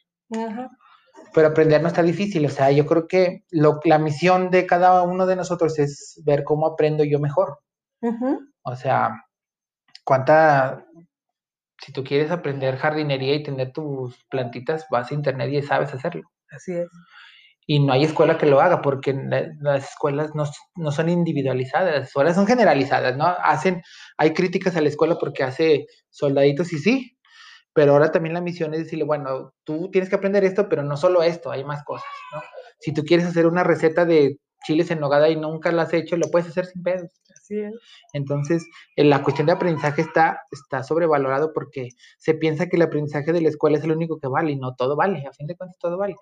Pero 1.33 1.47
aprender 1.47 1.81
no 1.81 1.87
está 1.87 2.03
difícil, 2.03 2.45
o 2.45 2.49
sea, 2.49 2.71
yo 2.71 2.85
creo 2.85 3.07
que 3.07 3.43
lo, 3.51 3.79
la 3.83 3.99
misión 3.99 4.49
de 4.49 4.65
cada 4.65 5.03
uno 5.03 5.25
de 5.25 5.35
nosotros 5.35 5.77
es 5.79 6.21
ver 6.25 6.43
cómo 6.43 6.67
aprendo 6.67 7.03
yo 7.03 7.19
mejor. 7.19 7.59
O 8.63 8.75
sea, 8.75 9.11
cuánta, 10.03 10.85
si 11.81 11.91
tú 11.91 12.03
quieres 12.03 12.31
aprender 12.31 12.77
jardinería 12.77 13.35
y 13.35 13.43
tener 13.43 13.71
tus 13.71 14.23
plantitas, 14.29 14.85
vas 14.89 15.11
a 15.11 15.13
internet 15.13 15.51
y 15.51 15.61
sabes 15.61 15.93
hacerlo. 15.93 16.23
Así 16.49 16.73
es. 16.73 16.87
Y 17.69 17.81
no 17.81 17.91
hay 17.91 18.05
escuela 18.05 18.37
que 18.37 18.45
lo 18.45 18.61
haga 18.61 18.81
porque 18.81 19.13
las 19.59 19.89
escuelas 19.89 20.33
no, 20.33 20.45
no, 20.75 20.91
son 20.91 21.09
individualizadas, 21.09 21.93
las 21.93 22.07
escuelas 22.07 22.35
son 22.35 22.47
generalizadas, 22.47 23.17
¿no? 23.17 23.25
Hacen, 23.25 23.81
hay 24.17 24.33
críticas 24.33 24.77
a 24.77 24.81
la 24.81 24.87
escuela 24.87 25.17
porque 25.19 25.43
hace 25.43 25.87
soldaditos 26.09 26.71
y 26.71 26.77
sí, 26.77 27.16
pero 27.77 27.91
ahora 27.91 28.11
también 28.11 28.33
la 28.33 28.41
misión 28.41 28.73
es 28.73 28.85
decirle, 28.85 29.03
bueno, 29.03 29.53
tú 29.63 29.91
tienes 29.91 30.09
que 30.09 30.15
aprender 30.15 30.43
esto, 30.43 30.67
pero 30.67 30.81
no 30.81 30.97
solo 30.97 31.21
esto, 31.21 31.51
hay 31.51 31.63
más 31.63 31.83
cosas, 31.83 32.07
¿no? 32.33 32.41
Si 32.79 32.91
tú 32.91 33.03
quieres 33.03 33.27
hacer 33.27 33.45
una 33.45 33.63
receta 33.63 34.03
de 34.03 34.39
chiles 34.65 34.89
en 34.89 34.99
nogada 34.99 35.29
y 35.29 35.35
nunca 35.35 35.71
la 35.71 35.83
has 35.83 35.93
hecho, 35.93 36.17
lo 36.17 36.31
puedes 36.31 36.47
hacer 36.47 36.65
sin 36.65 36.81
pedos. 36.81 37.11
Entonces, 38.13 38.65
la 38.95 39.21
cuestión 39.21 39.45
de 39.45 39.53
aprendizaje 39.53 40.01
está, 40.01 40.41
está 40.49 40.81
sobrevalorado 40.81 41.53
porque 41.53 41.89
se 42.17 42.33
piensa 42.33 42.65
que 42.65 42.77
el 42.77 42.81
aprendizaje 42.81 43.31
de 43.31 43.41
la 43.41 43.49
escuela 43.49 43.77
es 43.77 43.83
el 43.83 43.91
único 43.91 44.19
que 44.19 44.27
vale 44.27 44.53
y 44.53 44.55
no 44.55 44.73
todo 44.73 44.95
vale, 44.95 45.23
a 45.27 45.31
fin 45.33 45.45
de 45.45 45.55
cuentas 45.55 45.77
todo 45.77 45.99
vale. 45.99 46.15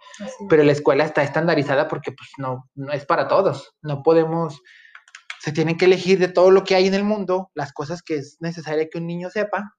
Pero 0.49 0.62
la 0.64 0.74
escuela 0.74 1.06
está 1.06 1.24
estandarizada 1.24 1.88
porque 1.88 2.12
pues 2.12 2.32
no, 2.38 2.70
no 2.76 2.91
es 2.91 3.06
para 3.06 3.30
todos, 3.30 3.78
no 3.82 4.03
podemos, 4.03 4.62
se 5.39 5.53
tienen 5.53 5.78
que 5.78 5.86
elegir 5.86 6.20
de 6.20 6.28
todo 6.28 6.51
lo 6.51 6.66
que 6.66 6.76
hay 6.76 6.88
en 6.88 6.95
el 6.95 7.06
mundo, 7.06 7.49
las 7.53 7.72
cosas 7.72 8.03
que 8.03 8.18
es 8.18 8.36
necesario 8.41 8.89
que 8.91 8.97
un 8.97 9.08
niño 9.08 9.30
sepa 9.30 9.78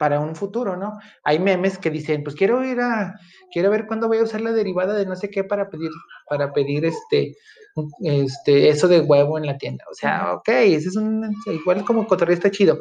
para 0.00 0.18
un 0.18 0.34
futuro, 0.34 0.78
¿no? 0.78 0.98
Hay 1.24 1.38
memes 1.38 1.76
que 1.76 1.90
dicen, 1.90 2.24
pues 2.24 2.34
quiero 2.34 2.64
ir 2.64 2.80
a, 2.80 3.20
quiero 3.52 3.68
ver 3.68 3.86
cuándo 3.86 4.08
voy 4.08 4.16
a 4.16 4.22
usar 4.22 4.40
la 4.40 4.50
derivada 4.50 4.94
de 4.94 5.04
no 5.04 5.14
sé 5.14 5.28
qué 5.28 5.44
para 5.44 5.68
pedir, 5.68 5.90
para 6.26 6.54
pedir 6.54 6.86
este, 6.86 7.36
este, 8.02 8.70
eso 8.70 8.88
de 8.88 9.00
huevo 9.00 9.36
en 9.36 9.44
la 9.44 9.58
tienda. 9.58 9.84
O 9.90 9.94
sea, 9.94 10.32
ok, 10.32 10.48
ese 10.48 10.88
es 10.88 10.96
un, 10.96 11.30
igual 11.44 11.84
como 11.84 12.06
cotorreo 12.06 12.32
está 12.32 12.50
chido, 12.50 12.80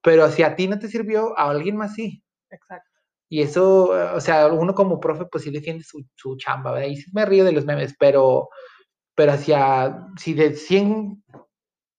pero 0.00 0.30
si 0.30 0.44
a 0.44 0.54
ti 0.54 0.68
no 0.68 0.78
te 0.78 0.86
sirvió, 0.86 1.36
a 1.36 1.50
alguien 1.50 1.76
más 1.76 1.94
sí. 1.94 2.22
Exacto. 2.50 2.88
Y 3.28 3.42
eso, 3.42 3.90
o 4.14 4.20
sea, 4.20 4.46
uno 4.46 4.72
como 4.72 5.00
profe, 5.00 5.24
pues 5.24 5.42
sí 5.42 5.50
defiende 5.50 5.82
su, 5.82 6.04
su 6.14 6.36
chamba, 6.36 6.70
¿verdad? 6.70 6.88
Y 6.88 6.98
sí 6.98 7.10
me 7.12 7.26
río 7.26 7.44
de 7.44 7.50
los 7.50 7.64
memes, 7.64 7.96
pero, 7.98 8.48
pero 9.16 9.32
hacia, 9.32 10.06
si 10.16 10.34
de 10.34 10.54
100 10.54 11.24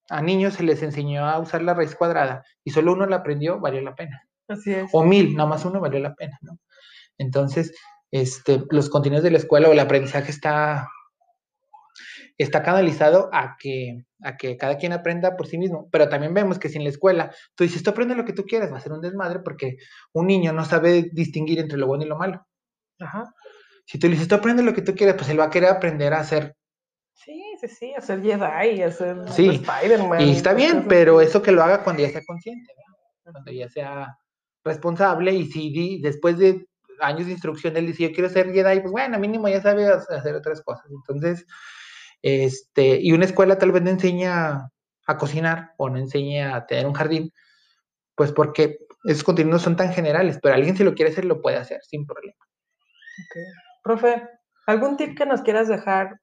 a 0.10 0.22
niños 0.22 0.54
se 0.54 0.64
les 0.64 0.82
enseñó 0.82 1.26
a 1.26 1.40
usar 1.40 1.62
la 1.62 1.74
raíz 1.74 1.94
cuadrada 1.94 2.46
y 2.64 2.72
solo 2.72 2.94
uno 2.94 3.06
la 3.06 3.18
aprendió, 3.18 3.60
valió 3.60 3.82
la 3.82 3.96
pena. 3.96 4.31
Así 4.52 4.74
es. 4.74 4.90
O 4.92 5.04
mil, 5.04 5.36
nada 5.36 5.50
más 5.50 5.66
uno 5.66 5.80
valió 5.80 6.00
la 6.00 6.14
pena, 6.16 6.38
¿no? 6.42 6.60
Entonces, 7.18 7.74
este, 8.12 8.64
los 8.70 8.90
contenidos 8.90 9.24
de 9.24 9.32
la 9.32 9.38
escuela 9.38 9.70
o 9.70 9.72
el 9.72 9.80
aprendizaje 9.80 10.32
está, 10.32 10.90
está 12.38 12.64
canalizado 12.64 13.30
a 13.32 13.56
que, 13.60 14.06
a 14.24 14.38
que 14.38 14.58
cada 14.58 14.78
quien 14.78 14.94
aprenda 14.94 15.38
por 15.38 15.48
sí 15.48 15.58
mismo. 15.58 15.88
Pero 15.92 16.10
también 16.10 16.34
vemos 16.34 16.60
que 16.60 16.70
si 16.70 16.78
en 16.78 16.84
la 16.84 16.90
escuela 16.90 17.34
tú 17.56 17.64
dices, 17.64 17.84
tú 17.84 17.92
aprendes 17.92 18.18
lo 18.18 18.26
que 18.26 18.34
tú 18.34 18.44
quieras, 18.44 18.72
va 18.72 18.78
a 18.78 18.82
ser 18.82 18.92
un 18.92 19.02
desmadre 19.02 19.40
porque 19.40 19.78
un 20.14 20.28
niño 20.28 20.52
no 20.52 20.66
sabe 20.66 21.10
distinguir 21.14 21.60
entre 21.60 21.78
lo 21.78 21.88
bueno 21.88 22.04
y 22.04 22.08
lo 22.08 22.18
malo. 22.18 22.46
Ajá. 23.00 23.34
Si 23.86 24.00
tú 24.00 24.08
le 24.08 24.14
dices, 24.14 24.28
tú 24.28 24.36
aprendes 24.36 24.66
lo 24.66 24.74
que 24.74 24.82
tú 24.82 24.96
quieras, 24.96 25.16
pues 25.16 25.30
él 25.30 25.40
va 25.40 25.46
a 25.46 25.50
querer 25.50 25.70
aprender 25.70 26.14
a 26.14 26.20
hacer 26.20 26.56
Sí, 27.14 27.56
sí, 27.60 27.68
sí, 27.68 27.94
hacer 27.94 28.22
Jedi, 28.22 28.82
hacer 28.82 29.30
sí. 29.30 29.50
Spider-Man. 29.50 30.22
Y 30.22 30.32
está 30.32 30.54
bien, 30.54 30.88
pero 30.88 31.22
eso 31.22 31.42
que 31.42 31.52
lo 31.52 31.62
haga 31.62 31.84
cuando 31.84 32.02
ya 32.02 32.10
sea 32.10 32.22
consciente, 32.26 32.74
¿no? 32.76 33.32
cuando 33.32 33.52
ya 33.52 33.70
sea 33.70 34.18
responsable 34.64 35.34
y 35.34 35.46
si 35.52 36.00
después 36.02 36.38
de 36.38 36.68
años 37.00 37.26
de 37.26 37.34
instrucción 37.34 37.76
él 37.78 37.88
dice 37.88 38.04
yo 38.04 38.12
quiero 38.12 38.30
ser 38.30 38.52
Jedi, 38.52 38.80
pues 38.82 38.92
bueno, 38.92 39.20
mínimo 39.20 39.48
ya 39.50 39.62
sabe 39.62 39.88
hacer 39.88 40.36
otras 40.36 40.62
cosas. 40.62 40.86
Entonces, 40.92 41.46
este, 42.22 43.00
y 43.02 43.12
una 43.12 43.26
escuela 43.26 43.58
tal 43.58 43.72
vez 43.72 43.82
no 43.82 43.90
enseña 43.90 44.70
a 45.08 45.18
cocinar 45.18 45.72
o 45.78 45.90
no 45.90 45.98
enseña 45.98 46.56
a 46.56 46.66
tener 46.68 46.86
un 46.86 46.94
jardín, 46.94 47.32
pues 48.16 48.32
porque 48.32 48.78
esos 49.04 49.24
contenidos 49.24 49.64
son 49.64 49.76
tan 49.76 49.92
generales, 49.92 50.38
pero 50.42 50.56
alguien 50.56 50.78
si 50.78 50.84
lo 50.84 50.94
quiere 50.94 51.12
hacer 51.12 51.26
lo 51.26 51.42
puede 51.42 51.58
hacer 51.58 51.82
sin 51.84 52.06
problema. 52.06 52.38
Okay. 53.30 53.44
Profe, 53.84 54.30
¿algún 54.68 54.98
tip 54.98 55.18
que 55.18 55.26
nos 55.26 55.42
quieras 55.42 55.68
dejar 55.68 56.20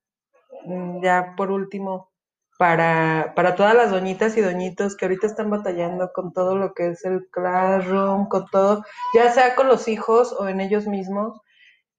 mm, 0.65 1.03
ya 1.03 1.35
por 1.37 1.51
último 1.51 2.13
para, 2.59 3.35
para 3.37 3.55
todas 3.55 3.75
las 3.75 3.93
doñitas 3.93 4.37
y 4.37 4.41
doñitos 4.41 4.97
que 4.97 5.05
ahorita 5.05 5.29
están 5.29 5.49
batallando 5.49 6.11
con 6.13 6.33
todo 6.33 6.57
lo 6.57 6.75
que 6.75 6.89
es 6.89 7.05
el 7.05 7.29
classroom, 7.31 8.29
con 8.29 8.47
todo, 8.51 8.85
ya 9.15 9.31
sea 9.31 9.55
con 9.55 9.69
los 9.69 9.87
hijos 9.87 10.35
o 10.37 10.49
en 10.49 10.61
ellos 10.61 10.89
mismos. 10.89 11.41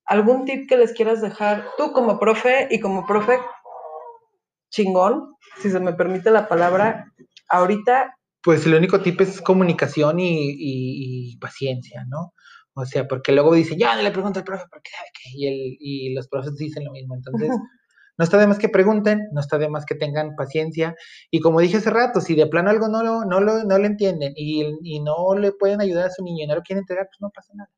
¿Algún 0.06 0.44
tip 0.44 0.68
que 0.68 0.76
les 0.76 0.92
quieras 0.92 1.22
dejar 1.22 1.66
tú 1.78 1.94
como 1.94 2.20
profe 2.20 2.68
y 2.70 2.82
como 2.82 3.08
profe 3.08 3.40
chingón, 4.70 5.36
si 5.62 5.72
se 5.72 5.80
me 5.80 5.94
permite 5.94 6.30
la 6.30 6.50
palabra, 6.50 7.14
ahorita? 7.48 8.18
Pues 8.44 8.66
el 8.66 8.74
único 8.74 9.00
tip 9.00 9.22
es 9.22 9.42
comunicación 9.42 10.18
y, 10.20 11.38
paciencia, 11.40 12.04
¿no? 12.10 12.34
O 12.74 12.86
sea, 12.86 13.08
porque 13.08 13.32
luego 13.32 13.54
dicen, 13.54 13.80
ya 13.80 13.96
no 13.96 14.02
le 14.02 14.12
pregunto 14.12 14.40
al 14.40 14.46
profe 14.46 14.66
porque 14.70 14.92
sabe 14.92 15.10
que, 15.14 15.30
y, 15.38 15.48
el, 15.48 15.78
y 15.80 16.14
los 16.14 16.28
profes 16.28 16.56
dicen 16.58 16.84
lo 16.84 16.92
mismo. 16.92 17.16
Entonces, 17.16 17.50
No 18.20 18.26
está 18.26 18.38
de 18.38 18.48
más 18.48 18.60
que 18.60 18.68
pregunten, 18.68 19.30
no 19.32 19.40
está 19.40 19.58
de 19.58 19.70
más 19.70 19.86
que 19.86 19.96
tengan 19.96 20.36
paciencia. 20.36 20.94
Y 21.32 21.40
como 21.40 21.62
dije 21.62 21.78
hace 21.78 21.90
rato, 21.90 22.20
si 22.20 22.36
de 22.36 22.48
plano 22.48 22.70
algo 22.70 22.90
no 22.90 23.02
lo, 23.02 23.24
no 23.24 23.40
lo, 23.40 23.64
no 23.64 23.78
lo 23.78 23.86
entienden 23.86 24.34
y, 24.36 25.00
no 25.00 25.36
le 25.36 25.54
pueden 25.54 25.80
ayudar 25.80 26.08
a 26.08 26.12
su 26.12 26.22
niño 26.22 26.44
y 26.44 26.48
no 26.48 26.56
lo 26.56 26.62
quieren 26.62 26.82
entregar, 26.82 27.08
pues 27.08 27.22
no 27.22 27.30
pasa 27.30 27.54
nada. 27.56 27.72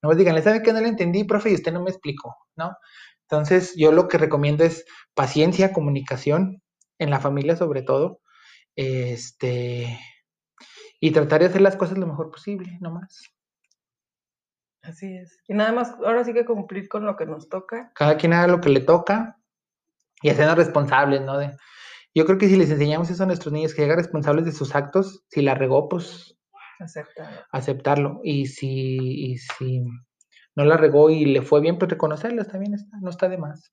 No 0.00 0.14
digan, 0.14 0.36
¿le 0.36 0.42
sabe 0.42 0.62
que 0.62 0.72
no 0.72 0.80
le 0.80 0.86
entendí, 0.86 1.24
profe? 1.24 1.50
Y 1.50 1.54
usted 1.54 1.72
no 1.72 1.82
me 1.82 1.90
explicó, 1.90 2.36
¿no? 2.54 2.76
Entonces, 3.22 3.74
yo 3.76 3.90
lo 3.90 4.06
que 4.06 4.16
recomiendo 4.16 4.62
es 4.62 4.84
paciencia, 5.14 5.72
comunicación, 5.72 6.62
en 7.00 7.10
la 7.10 7.18
familia 7.18 7.56
sobre 7.56 7.82
todo, 7.82 8.20
este, 8.76 9.98
y 11.00 11.10
tratar 11.10 11.40
de 11.40 11.46
hacer 11.46 11.62
las 11.62 11.74
cosas 11.74 11.98
lo 11.98 12.06
mejor 12.06 12.30
posible, 12.30 12.78
no 12.80 12.92
más. 12.92 13.24
Así 14.82 15.16
es. 15.16 15.36
Y 15.48 15.54
nada 15.54 15.72
más, 15.72 15.90
ahora 16.04 16.22
sí 16.22 16.32
que 16.32 16.44
cumplir 16.44 16.88
con 16.88 17.04
lo 17.04 17.16
que 17.16 17.26
nos 17.26 17.48
toca. 17.48 17.90
Cada 17.96 18.16
quien 18.16 18.32
haga 18.32 18.46
lo 18.46 18.60
que 18.60 18.68
le 18.68 18.80
toca, 18.80 19.39
y 20.22 20.30
hacernos 20.30 20.56
responsables, 20.56 21.20
¿no? 21.22 21.38
De, 21.38 21.56
yo 22.14 22.24
creo 22.26 22.38
que 22.38 22.48
si 22.48 22.56
les 22.56 22.70
enseñamos 22.70 23.10
eso 23.10 23.22
a 23.22 23.26
nuestros 23.26 23.52
niños, 23.52 23.74
que 23.74 23.84
hagan 23.84 23.98
responsables 23.98 24.44
de 24.44 24.52
sus 24.52 24.74
actos, 24.74 25.24
si 25.28 25.42
la 25.42 25.54
regó, 25.54 25.88
pues 25.88 26.36
aceptarlo. 26.80 27.40
aceptarlo. 27.52 28.20
Y 28.24 28.46
si, 28.46 28.98
y 29.32 29.38
si 29.38 29.84
no 30.56 30.64
la 30.64 30.76
regó 30.76 31.10
y 31.10 31.24
le 31.24 31.42
fue 31.42 31.60
bien, 31.60 31.78
pues 31.78 31.90
reconocerlo, 31.90 32.42
está 32.42 32.58
bien, 32.58 32.74
está, 32.74 32.96
no 33.00 33.10
está 33.10 33.28
de 33.28 33.38
más. 33.38 33.70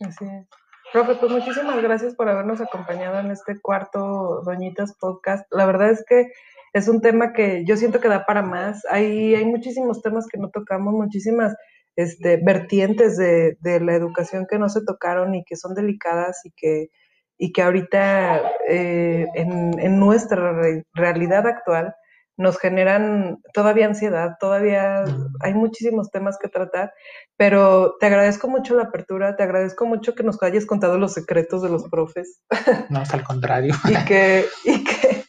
Así 0.00 0.24
es. 0.24 0.46
Profe, 0.92 1.16
pues 1.16 1.32
muchísimas 1.32 1.82
gracias 1.82 2.14
por 2.14 2.28
habernos 2.28 2.60
acompañado 2.60 3.18
en 3.18 3.30
este 3.30 3.60
cuarto 3.60 4.42
Doñitas 4.44 4.96
Podcast. 4.98 5.44
La 5.52 5.66
verdad 5.66 5.90
es 5.90 6.04
que 6.08 6.30
es 6.72 6.88
un 6.88 7.00
tema 7.00 7.32
que 7.32 7.64
yo 7.66 7.76
siento 7.76 8.00
que 8.00 8.08
da 8.08 8.24
para 8.24 8.42
más. 8.42 8.84
Hay, 8.90 9.34
hay 9.34 9.44
muchísimos 9.44 10.02
temas 10.02 10.26
que 10.26 10.38
no 10.38 10.50
tocamos, 10.50 10.94
muchísimas 10.94 11.54
este, 11.96 12.36
vertientes 12.36 13.16
de, 13.16 13.56
la 13.62 13.94
educación 13.94 14.46
que 14.48 14.58
no 14.58 14.68
se 14.68 14.84
tocaron 14.84 15.34
y 15.34 15.44
que 15.44 15.56
son 15.56 15.74
delicadas 15.74 16.44
y 16.44 16.50
que, 16.50 16.90
y 17.38 17.52
que 17.52 17.62
ahorita 17.62 18.42
eh, 18.68 19.26
en, 19.34 19.98
nuestra 19.98 20.54
realidad 20.94 21.46
actual 21.46 21.94
nos 22.38 22.58
generan 22.58 23.38
todavía 23.54 23.86
ansiedad, 23.86 24.36
todavía 24.38 25.04
hay 25.40 25.54
muchísimos 25.54 26.10
temas 26.10 26.36
que 26.38 26.48
tratar, 26.48 26.92
pero 27.38 27.96
te 27.98 28.04
agradezco 28.04 28.46
mucho 28.46 28.76
la 28.76 28.84
apertura, 28.84 29.36
te 29.36 29.42
agradezco 29.42 29.86
mucho 29.86 30.14
que 30.14 30.22
nos 30.22 30.42
hayas 30.42 30.66
contado 30.66 30.98
los 30.98 31.14
secretos 31.14 31.62
de 31.62 31.70
los 31.70 31.88
profes. 31.88 32.42
No, 32.90 33.00
es 33.00 33.14
al 33.14 33.24
contrario. 33.24 33.74
y 33.88 34.04
que, 34.04 34.44
y 34.64 34.84
que, 34.84 35.24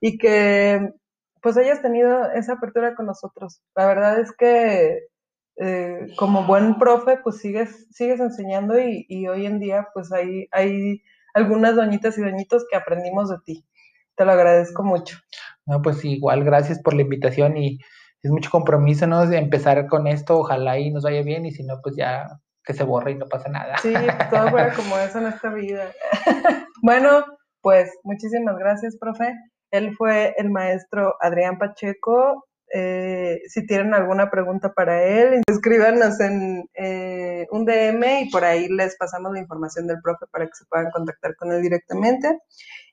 y 0.00 0.18
que 0.18 0.92
pues 1.40 1.56
hayas 1.56 1.80
tenido 1.82 2.30
esa 2.32 2.54
apertura 2.54 2.96
con 2.96 3.06
nosotros. 3.06 3.62
La 3.76 3.86
verdad 3.86 4.18
es 4.18 4.32
que 4.36 5.09
eh, 5.62 6.06
como 6.16 6.46
buen 6.46 6.78
profe, 6.78 7.18
pues 7.22 7.36
sigues, 7.36 7.86
sigues 7.90 8.18
enseñando 8.18 8.78
y, 8.80 9.04
y, 9.10 9.28
hoy 9.28 9.44
en 9.44 9.60
día 9.60 9.88
pues 9.92 10.10
hay, 10.10 10.48
hay 10.52 11.02
algunas 11.34 11.76
doñitas 11.76 12.16
y 12.16 12.22
doñitos 12.22 12.64
que 12.70 12.78
aprendimos 12.78 13.28
de 13.28 13.36
ti. 13.44 13.66
Te 14.16 14.24
lo 14.24 14.32
agradezco 14.32 14.82
mucho. 14.82 15.18
No, 15.66 15.82
pues 15.82 16.02
igual, 16.04 16.44
gracias 16.44 16.80
por 16.80 16.94
la 16.94 17.02
invitación 17.02 17.58
y 17.58 17.78
es 18.22 18.30
mucho 18.30 18.50
compromiso, 18.50 19.06
¿no? 19.06 19.26
De 19.26 19.36
empezar 19.36 19.86
con 19.86 20.06
esto, 20.06 20.38
ojalá 20.38 20.78
y 20.78 20.90
nos 20.90 21.04
vaya 21.04 21.22
bien 21.22 21.44
y 21.44 21.52
si 21.52 21.62
no, 21.62 21.80
pues 21.82 21.94
ya 21.94 22.40
que 22.64 22.72
se 22.72 22.84
borre 22.84 23.12
y 23.12 23.16
no 23.16 23.26
pasa 23.26 23.50
nada. 23.50 23.76
Sí, 23.78 23.92
todo 24.30 24.48
fuera 24.48 24.72
como 24.76 24.96
eso 24.98 25.18
en 25.18 25.26
esta 25.26 25.50
vida. 25.50 25.92
bueno, 26.82 27.24
pues 27.60 27.90
muchísimas 28.02 28.56
gracias, 28.56 28.96
profe. 28.98 29.34
Él 29.70 29.94
fue 29.94 30.34
el 30.38 30.50
maestro 30.50 31.16
Adrián 31.20 31.58
Pacheco. 31.58 32.46
Eh, 32.72 33.40
si 33.48 33.66
tienen 33.66 33.94
alguna 33.94 34.30
pregunta 34.30 34.72
para 34.72 35.02
él, 35.02 35.42
escríbanos 35.46 36.20
en 36.20 36.68
eh, 36.74 37.46
un 37.50 37.64
DM 37.64 38.22
y 38.22 38.30
por 38.30 38.44
ahí 38.44 38.68
les 38.68 38.96
pasamos 38.96 39.32
la 39.32 39.40
información 39.40 39.86
del 39.86 40.00
profe 40.00 40.26
para 40.30 40.46
que 40.46 40.54
se 40.54 40.64
puedan 40.66 40.90
contactar 40.90 41.34
con 41.36 41.52
él 41.52 41.62
directamente. 41.62 42.38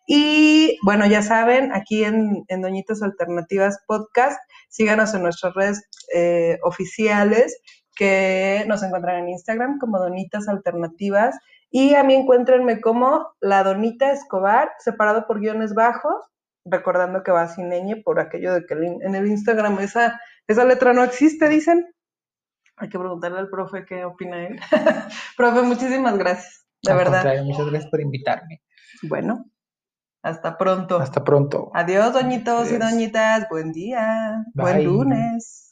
Y 0.08 0.80
bueno, 0.84 1.06
ya 1.06 1.22
saben, 1.22 1.74
aquí 1.74 2.04
en, 2.04 2.44
en 2.48 2.62
Doñitas 2.62 3.04
Alternativas 3.04 3.80
Podcast, 3.86 4.40
síganos 4.70 5.14
en 5.14 5.24
nuestras 5.24 5.54
redes 5.54 5.84
eh, 6.14 6.58
oficiales 6.64 7.60
que 7.96 8.64
nos 8.68 8.84
encuentran 8.84 9.24
en 9.24 9.30
Instagram 9.30 9.80
como 9.80 10.00
Donitas 10.00 10.48
Alternativas 10.48 11.36
y 11.70 11.96
a 11.96 12.04
mí 12.04 12.14
encuéntrenme 12.14 12.80
como 12.80 13.28
la 13.42 13.64
Donita 13.64 14.12
Escobar, 14.12 14.72
separado 14.80 15.28
por 15.28 15.40
guiones 15.40 15.74
bajos, 15.74 16.16
recordando 16.70 17.24
que 17.24 17.32
va 17.32 17.48
sin 17.48 17.70
ñ 17.70 18.04
por 18.04 18.20
aquello 18.20 18.54
de 18.54 18.66
que 18.66 18.74
en 18.74 19.16
el 19.16 19.28
Instagram 19.28 19.80
esa, 19.80 20.20
esa 20.48 20.66
letra 20.66 20.94
no 20.94 21.04
existe, 21.04 21.50
dicen. 21.50 21.86
Hay 22.78 22.90
que 22.90 23.00
preguntarle 23.00 23.40
al 23.40 23.50
profe 23.50 23.86
qué 23.86 24.06
opina 24.06 24.48
él. 24.48 24.60
profe, 25.38 25.62
muchísimas 25.64 26.18
gracias, 26.18 26.68
de 26.84 26.94
verdad. 26.94 27.44
muchas 27.44 27.68
gracias 27.68 27.90
por 27.90 28.02
invitarme. 28.02 28.62
Bueno, 29.04 29.46
hasta 30.22 30.58
pronto. 30.58 30.98
Hasta 30.98 31.24
pronto. 31.24 31.72
Adiós, 31.74 32.14
doñitos 32.14 32.72
y 32.72 32.78
doñitas. 32.78 33.48
Buen 33.50 33.72
día. 33.72 34.46
Buen 34.54 34.84
lunes. 34.84 35.67